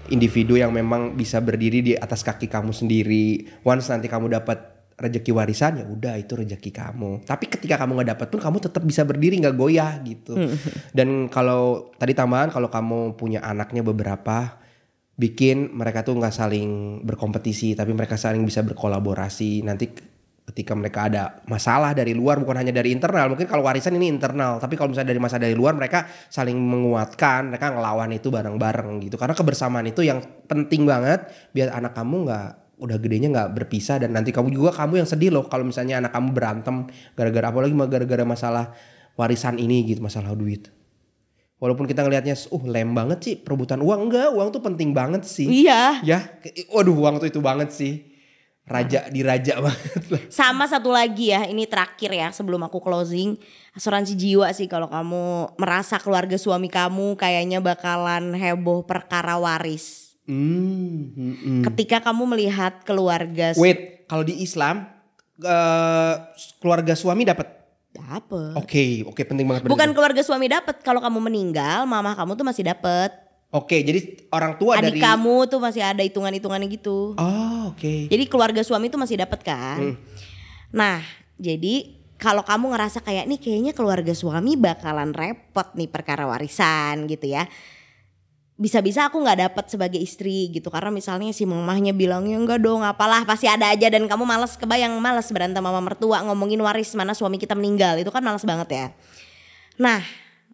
Individu 0.10 0.56
yang 0.56 0.72
memang 0.72 1.14
bisa 1.14 1.44
berdiri 1.44 1.84
di 1.84 1.94
atas 1.94 2.24
kaki 2.24 2.48
kamu 2.48 2.72
sendiri. 2.72 3.46
Once 3.68 3.92
nanti 3.92 4.08
kamu 4.08 4.32
dapat 4.32 4.80
rezeki 5.00 5.32
warisan 5.32 5.80
ya 5.80 5.86
udah 5.88 6.16
itu 6.20 6.36
rezeki 6.36 6.72
kamu. 6.72 7.24
Tapi 7.28 7.46
ketika 7.48 7.80
kamu 7.80 8.00
nggak 8.00 8.10
dapat 8.16 8.28
pun 8.32 8.40
kamu 8.40 8.58
tetap 8.60 8.84
bisa 8.84 9.08
berdiri 9.08 9.40
nggak 9.40 9.56
goyah 9.56 10.00
gitu. 10.04 10.36
Dan 10.92 11.32
kalau 11.32 11.94
tadi 11.96 12.12
tambahan 12.16 12.52
kalau 12.52 12.68
kamu 12.68 13.20
punya 13.20 13.40
anaknya 13.44 13.84
beberapa 13.84 14.60
bikin 15.20 15.76
mereka 15.76 16.08
tuh 16.08 16.16
nggak 16.16 16.32
saling 16.32 17.04
berkompetisi 17.04 17.76
tapi 17.76 17.92
mereka 17.92 18.16
saling 18.16 18.40
bisa 18.48 18.64
berkolaborasi 18.64 19.68
nanti 19.68 19.92
ketika 20.50 20.74
mereka 20.74 21.06
ada 21.06 21.46
masalah 21.46 21.94
dari 21.94 22.18
luar 22.18 22.42
bukan 22.42 22.58
hanya 22.58 22.74
dari 22.74 22.90
internal. 22.90 23.30
Mungkin 23.30 23.46
kalau 23.46 23.62
warisan 23.62 23.94
ini 23.94 24.10
internal 24.10 24.58
tapi 24.58 24.74
kalau 24.74 24.90
misalnya 24.90 25.14
dari 25.14 25.22
masa 25.22 25.38
dari 25.38 25.54
luar 25.54 25.78
mereka 25.78 26.10
saling 26.10 26.58
menguatkan 26.58 27.54
mereka 27.54 27.70
ngelawan 27.70 28.10
itu 28.10 28.34
bareng-bareng 28.34 28.98
gitu. 29.06 29.16
Karena 29.22 29.38
kebersamaan 29.38 29.86
itu 29.86 30.02
yang 30.02 30.20
penting 30.50 30.90
banget 30.90 31.30
biar 31.54 31.70
anak 31.70 31.94
kamu 31.94 32.26
nggak 32.26 32.50
udah 32.80 32.98
gedenya 32.98 33.30
nggak 33.30 33.50
berpisah 33.54 34.02
dan 34.02 34.16
nanti 34.16 34.34
kamu 34.34 34.50
juga 34.56 34.72
kamu 34.74 35.04
yang 35.06 35.10
sedih 35.10 35.30
loh 35.36 35.46
kalau 35.46 35.68
misalnya 35.68 36.00
anak 36.00 36.16
kamu 36.16 36.32
berantem 36.32 36.88
gara-gara 37.14 37.52
apalagi 37.52 37.76
mah 37.76 37.92
gara-gara 37.92 38.24
masalah 38.24 38.72
warisan 39.20 39.62
ini 39.62 39.86
gitu 39.86 40.02
masalah 40.02 40.34
duit. 40.34 40.74
Walaupun 41.60 41.92
kita 41.92 42.08
ngelihatnya 42.08 42.40
uh 42.40 42.64
lem 42.66 42.96
banget 42.96 43.20
sih 43.20 43.36
perebutan 43.36 43.84
uang. 43.84 44.10
Enggak 44.10 44.32
uang 44.32 44.50
tuh 44.50 44.64
penting 44.64 44.96
banget 44.96 45.28
sih. 45.28 45.46
Iya. 45.46 46.02
Ya 46.02 46.20
waduh 46.74 46.96
uang 46.96 47.22
tuh 47.22 47.30
itu 47.30 47.44
banget 47.44 47.70
sih 47.70 48.09
raja 48.70 49.10
diraja 49.10 49.58
banget 49.66 50.04
lah. 50.14 50.22
Sama 50.30 50.70
satu 50.70 50.94
lagi 50.94 51.34
ya 51.34 51.50
ini 51.50 51.66
terakhir 51.66 52.14
ya 52.14 52.30
sebelum 52.30 52.62
aku 52.62 52.78
closing. 52.80 53.36
Asuransi 53.74 54.14
jiwa 54.14 54.54
sih 54.54 54.70
kalau 54.70 54.86
kamu 54.88 55.58
merasa 55.58 55.98
keluarga 55.98 56.38
suami 56.38 56.70
kamu 56.70 57.18
kayaknya 57.18 57.60
bakalan 57.60 58.38
heboh 58.38 58.86
perkara 58.86 59.42
waris. 59.42 60.14
Hmm, 60.30 61.10
hmm, 61.18 61.36
hmm. 61.42 61.62
ketika 61.74 62.06
kamu 62.06 62.38
melihat 62.38 62.86
keluarga 62.86 63.50
wait 63.58 64.06
kalau 64.06 64.22
di 64.22 64.46
Islam 64.46 64.86
eh, 65.42 66.16
keluarga 66.62 66.94
suami 66.94 67.26
dapat? 67.26 67.50
Dapet. 67.90 68.54
Oke 68.54 69.02
oke 69.10 69.26
penting 69.26 69.50
banget 69.50 69.66
bukan 69.66 69.90
keluarga 69.90 70.22
suami 70.22 70.46
dapet 70.46 70.86
kalau 70.86 71.02
kamu 71.02 71.18
meninggal 71.18 71.90
mama 71.90 72.14
kamu 72.14 72.38
tuh 72.38 72.46
masih 72.46 72.62
dapet 72.62 73.10
oke 73.50 73.78
jadi 73.80 74.00
orang 74.30 74.58
tua 74.62 74.78
adik 74.78 74.98
dari 74.98 75.00
kamu 75.02 75.36
tuh 75.50 75.60
masih 75.62 75.82
ada 75.82 76.02
hitungan 76.06 76.34
hitungannya 76.34 76.70
gitu 76.70 77.18
oh 77.18 77.50
oke 77.70 78.10
Jadi 78.10 78.24
keluarga 78.26 78.62
suami 78.66 78.90
itu 78.90 78.98
masih 78.98 79.22
dapat 79.22 79.40
kan. 79.46 79.96
Nah, 80.70 81.02
jadi 81.40 81.98
kalau 82.20 82.44
kamu 82.44 82.76
ngerasa 82.76 83.00
kayak 83.00 83.26
nih 83.32 83.40
kayaknya 83.40 83.72
keluarga 83.72 84.12
suami 84.12 84.60
bakalan 84.60 85.16
repot 85.16 85.72
nih 85.78 85.88
perkara 85.88 86.28
warisan 86.28 87.08
gitu 87.08 87.32
ya. 87.32 87.48
Bisa-bisa 88.60 89.08
aku 89.08 89.24
nggak 89.24 89.40
dapat 89.50 89.66
sebagai 89.72 90.04
istri 90.04 90.52
gitu 90.52 90.68
karena 90.68 90.92
misalnya 90.92 91.32
si 91.32 91.48
mamahnya 91.48 91.96
bilangnya 91.96 92.36
enggak 92.36 92.60
dong 92.60 92.84
apalah 92.84 93.24
pasti 93.24 93.48
ada 93.48 93.72
aja 93.72 93.88
dan 93.88 94.04
kamu 94.04 94.28
males 94.28 94.60
kebayang 94.60 95.00
males 95.00 95.32
berantem 95.32 95.64
sama 95.64 95.80
mertua 95.80 96.20
ngomongin 96.28 96.60
waris 96.60 96.92
mana 96.92 97.16
suami 97.16 97.40
kita 97.40 97.56
meninggal 97.56 97.96
itu 97.96 98.12
kan 98.12 98.20
males 98.20 98.44
banget 98.44 98.68
ya. 98.68 98.86
Nah, 99.80 100.04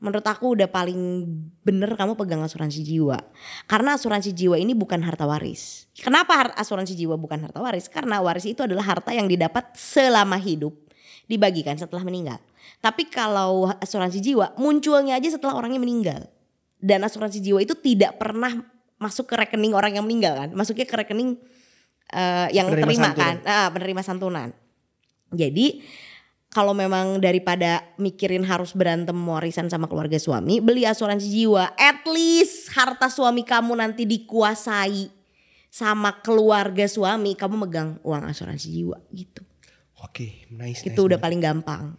menurut 0.06 0.22
aku 0.22 0.54
udah 0.54 0.70
paling 0.70 1.26
bener 1.66 1.90
kamu 1.98 2.14
pegang 2.14 2.46
asuransi 2.46 2.86
jiwa. 2.86 3.18
Karena 3.66 3.98
asuransi 3.98 4.38
jiwa 4.38 4.62
ini 4.62 4.78
bukan 4.78 5.02
harta 5.02 5.26
waris. 5.26 5.90
Kenapa 5.98 6.54
asuransi 6.54 6.94
jiwa 6.94 7.18
bukan 7.18 7.42
harta 7.42 7.58
waris? 7.58 7.90
Karena 7.90 8.22
waris 8.22 8.46
itu 8.46 8.62
adalah 8.62 8.86
harta 8.86 9.10
yang 9.18 9.26
didapat 9.26 9.74
selama 9.74 10.38
hidup, 10.38 10.78
dibagikan 11.26 11.74
setelah 11.74 12.06
meninggal. 12.06 12.38
Tapi 12.86 13.10
kalau 13.10 13.74
asuransi 13.82 14.22
jiwa 14.22 14.54
munculnya 14.62 15.18
aja 15.18 15.34
setelah 15.34 15.58
orangnya 15.58 15.82
meninggal. 15.82 16.30
Dan 16.78 17.02
asuransi 17.02 17.42
jiwa 17.42 17.66
itu 17.66 17.74
tidak 17.74 18.22
pernah 18.22 18.62
masuk 19.02 19.26
ke 19.26 19.36
rekening 19.42 19.74
orang 19.74 19.98
yang 19.98 20.06
meninggal 20.06 20.38
kan. 20.38 20.50
Masuknya 20.54 20.86
ke 20.86 20.94
rekening 20.94 21.42
eh, 22.14 22.48
yang 22.54 22.70
Penerima 22.70 22.86
terima 22.86 23.10
santunan. 23.10 23.36
kan, 23.42 23.50
ah, 23.50 23.68
penerima 23.74 24.02
santunan. 24.06 24.50
Jadi 25.34 25.82
kalau 26.56 26.72
memang 26.72 27.20
daripada 27.20 27.84
mikirin 28.00 28.48
harus 28.48 28.72
berantem 28.72 29.12
warisan 29.28 29.68
sama 29.68 29.92
keluarga 29.92 30.16
suami, 30.16 30.64
beli 30.64 30.88
asuransi 30.88 31.28
jiwa. 31.28 31.76
At 31.76 32.08
least 32.08 32.72
harta 32.72 33.12
suami 33.12 33.44
kamu 33.44 33.76
nanti 33.76 34.08
dikuasai 34.08 35.12
sama 35.68 36.24
keluarga 36.24 36.88
suami, 36.88 37.36
kamu 37.36 37.68
megang 37.68 38.00
uang 38.08 38.32
asuransi 38.32 38.72
jiwa 38.72 38.96
gitu. 39.12 39.44
oke 40.00 40.48
nice 40.56 40.88
Itu 40.88 41.04
nice, 41.04 41.08
udah 41.12 41.20
paling 41.20 41.44
gampang. 41.44 41.92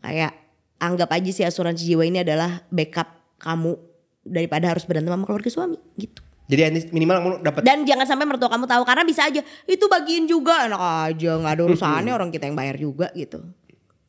Kayak 0.00 0.32
anggap 0.80 1.12
aja 1.12 1.28
sih 1.28 1.44
asuransi 1.44 1.92
jiwa 1.92 2.08
ini 2.08 2.24
adalah 2.24 2.64
backup 2.72 3.36
kamu 3.36 3.76
daripada 4.24 4.72
harus 4.72 4.88
berantem 4.88 5.12
sama 5.12 5.28
keluarga 5.28 5.52
suami 5.52 5.76
gitu. 6.00 6.24
jadi 6.48 6.72
ini 6.72 6.80
minimal 6.88 7.16
kamu 7.20 7.30
dapat 7.44 7.60
Dan 7.64 7.84
jangan 7.84 8.08
sampai 8.08 8.24
mertua 8.24 8.48
kamu 8.48 8.64
tahu 8.64 8.82
karena 8.88 9.04
bisa 9.04 9.28
aja 9.28 9.44
itu 9.68 9.84
bagiin 9.84 10.24
juga 10.24 10.64
enak 10.64 10.80
aja 11.12 11.30
nggak 11.36 11.52
ada 11.52 11.62
urusannya 11.68 12.12
orang 12.18 12.32
kita 12.32 12.48
yang 12.48 12.56
bayar 12.56 12.80
juga 12.80 13.12
gitu. 13.12 13.44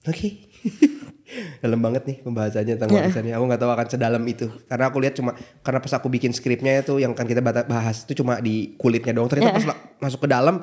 Oke. 0.07 0.49
dalam 1.63 1.79
banget 1.79 2.03
nih 2.03 2.17
pembahasannya 2.27 2.75
tentang 2.75 2.91
Iya. 2.91 2.99
warisannya. 3.07 3.33
Aku 3.39 3.43
nggak 3.47 3.61
tahu 3.61 3.71
akan 3.71 3.87
sedalam 3.87 4.23
itu. 4.27 4.47
Karena 4.67 4.91
aku 4.91 4.97
lihat 4.99 5.15
cuma 5.15 5.31
karena 5.63 5.79
pas 5.79 5.93
aku 5.95 6.07
bikin 6.11 6.35
skripnya 6.35 6.83
itu 6.83 6.99
yang 6.99 7.15
kan 7.15 7.23
kita 7.23 7.39
bahas 7.43 8.03
itu 8.03 8.19
cuma 8.19 8.43
di 8.43 8.75
kulitnya 8.75 9.15
doang. 9.15 9.31
Ternyata 9.31 9.55
pas 9.55 9.65
la- 9.71 9.79
masuk 10.03 10.27
ke 10.27 10.29
dalam 10.29 10.59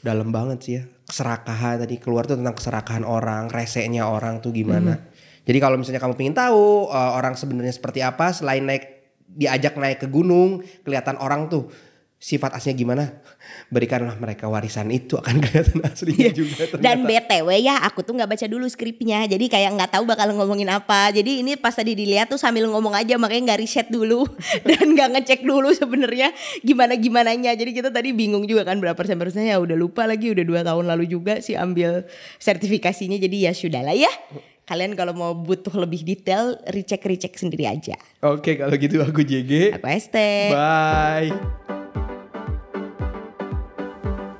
dalam 0.00 0.28
banget 0.32 0.58
sih 0.64 0.72
ya. 0.80 0.82
Keserakahan 1.04 1.84
tadi 1.84 2.00
keluar 2.00 2.24
tuh 2.24 2.40
tentang 2.40 2.56
keserakahan 2.56 3.04
orang, 3.04 3.52
resenya 3.52 4.08
orang 4.08 4.40
tuh 4.40 4.52
gimana. 4.52 5.08
Jadi 5.48 5.58
kalau 5.60 5.80
misalnya 5.80 6.00
kamu 6.00 6.14
pengen 6.16 6.36
tahu 6.36 6.92
uh, 6.92 7.16
orang 7.16 7.32
sebenarnya 7.32 7.72
seperti 7.72 8.04
apa 8.04 8.36
selain 8.36 8.64
naik 8.64 8.84
diajak 9.28 9.76
naik 9.80 10.04
ke 10.04 10.08
gunung, 10.08 10.60
kelihatan 10.84 11.16
orang 11.20 11.48
tuh 11.48 11.68
sifat 12.18 12.50
aslinya 12.58 12.76
gimana? 12.76 13.04
Berikanlah 13.70 14.18
mereka 14.18 14.50
warisan 14.50 14.90
itu 14.90 15.14
akan 15.14 15.38
kelihatan 15.44 15.86
aslinya 15.86 16.34
juga. 16.34 16.66
Iya. 16.66 16.82
Dan 16.82 17.06
ternyata. 17.06 17.30
BTW 17.30 17.48
ya 17.62 17.74
aku 17.86 18.02
tuh 18.02 18.18
nggak 18.18 18.30
baca 18.34 18.46
dulu 18.50 18.66
skripnya 18.66 19.24
Jadi 19.30 19.46
kayak 19.46 19.70
nggak 19.78 19.90
tahu 19.94 20.04
bakal 20.04 20.34
ngomongin 20.34 20.66
apa 20.66 21.14
Jadi 21.14 21.46
ini 21.46 21.54
pas 21.54 21.70
tadi 21.70 21.94
dilihat 21.94 22.26
tuh 22.26 22.36
sambil 22.36 22.66
ngomong 22.66 22.90
aja 22.98 23.14
Makanya 23.14 23.54
nggak 23.54 23.60
riset 23.62 23.86
dulu 23.86 24.26
Dan 24.68 24.98
nggak 24.98 25.08
ngecek 25.14 25.40
dulu 25.46 25.70
sebenarnya 25.70 26.34
gimana-gimananya 26.66 27.54
Jadi 27.54 27.70
kita 27.70 27.94
tadi 27.94 28.10
bingung 28.10 28.44
juga 28.50 28.66
kan 28.66 28.82
berapa 28.82 28.98
persen 28.98 29.14
persennya 29.14 29.54
Ya 29.54 29.62
udah 29.62 29.78
lupa 29.78 30.04
lagi 30.04 30.34
udah 30.34 30.42
dua 30.42 30.60
tahun 30.66 30.90
lalu 30.90 31.06
juga 31.06 31.38
sih 31.38 31.54
ambil 31.54 32.02
sertifikasinya 32.42 33.16
Jadi 33.16 33.46
ya 33.46 33.54
sudah 33.54 33.86
lah 33.86 33.94
ya 33.94 34.10
Kalian 34.68 34.98
kalau 34.98 35.16
mau 35.16 35.32
butuh 35.32 35.72
lebih 35.78 36.02
detail 36.02 36.58
Recheck-recheck 36.66 37.38
sendiri 37.38 37.70
aja 37.70 37.94
Oke 38.26 38.58
kalau 38.58 38.74
gitu 38.74 39.00
aku 39.00 39.22
JG. 39.22 39.78
Aku 39.78 39.86
Este 39.86 40.50
Bye. 40.50 41.32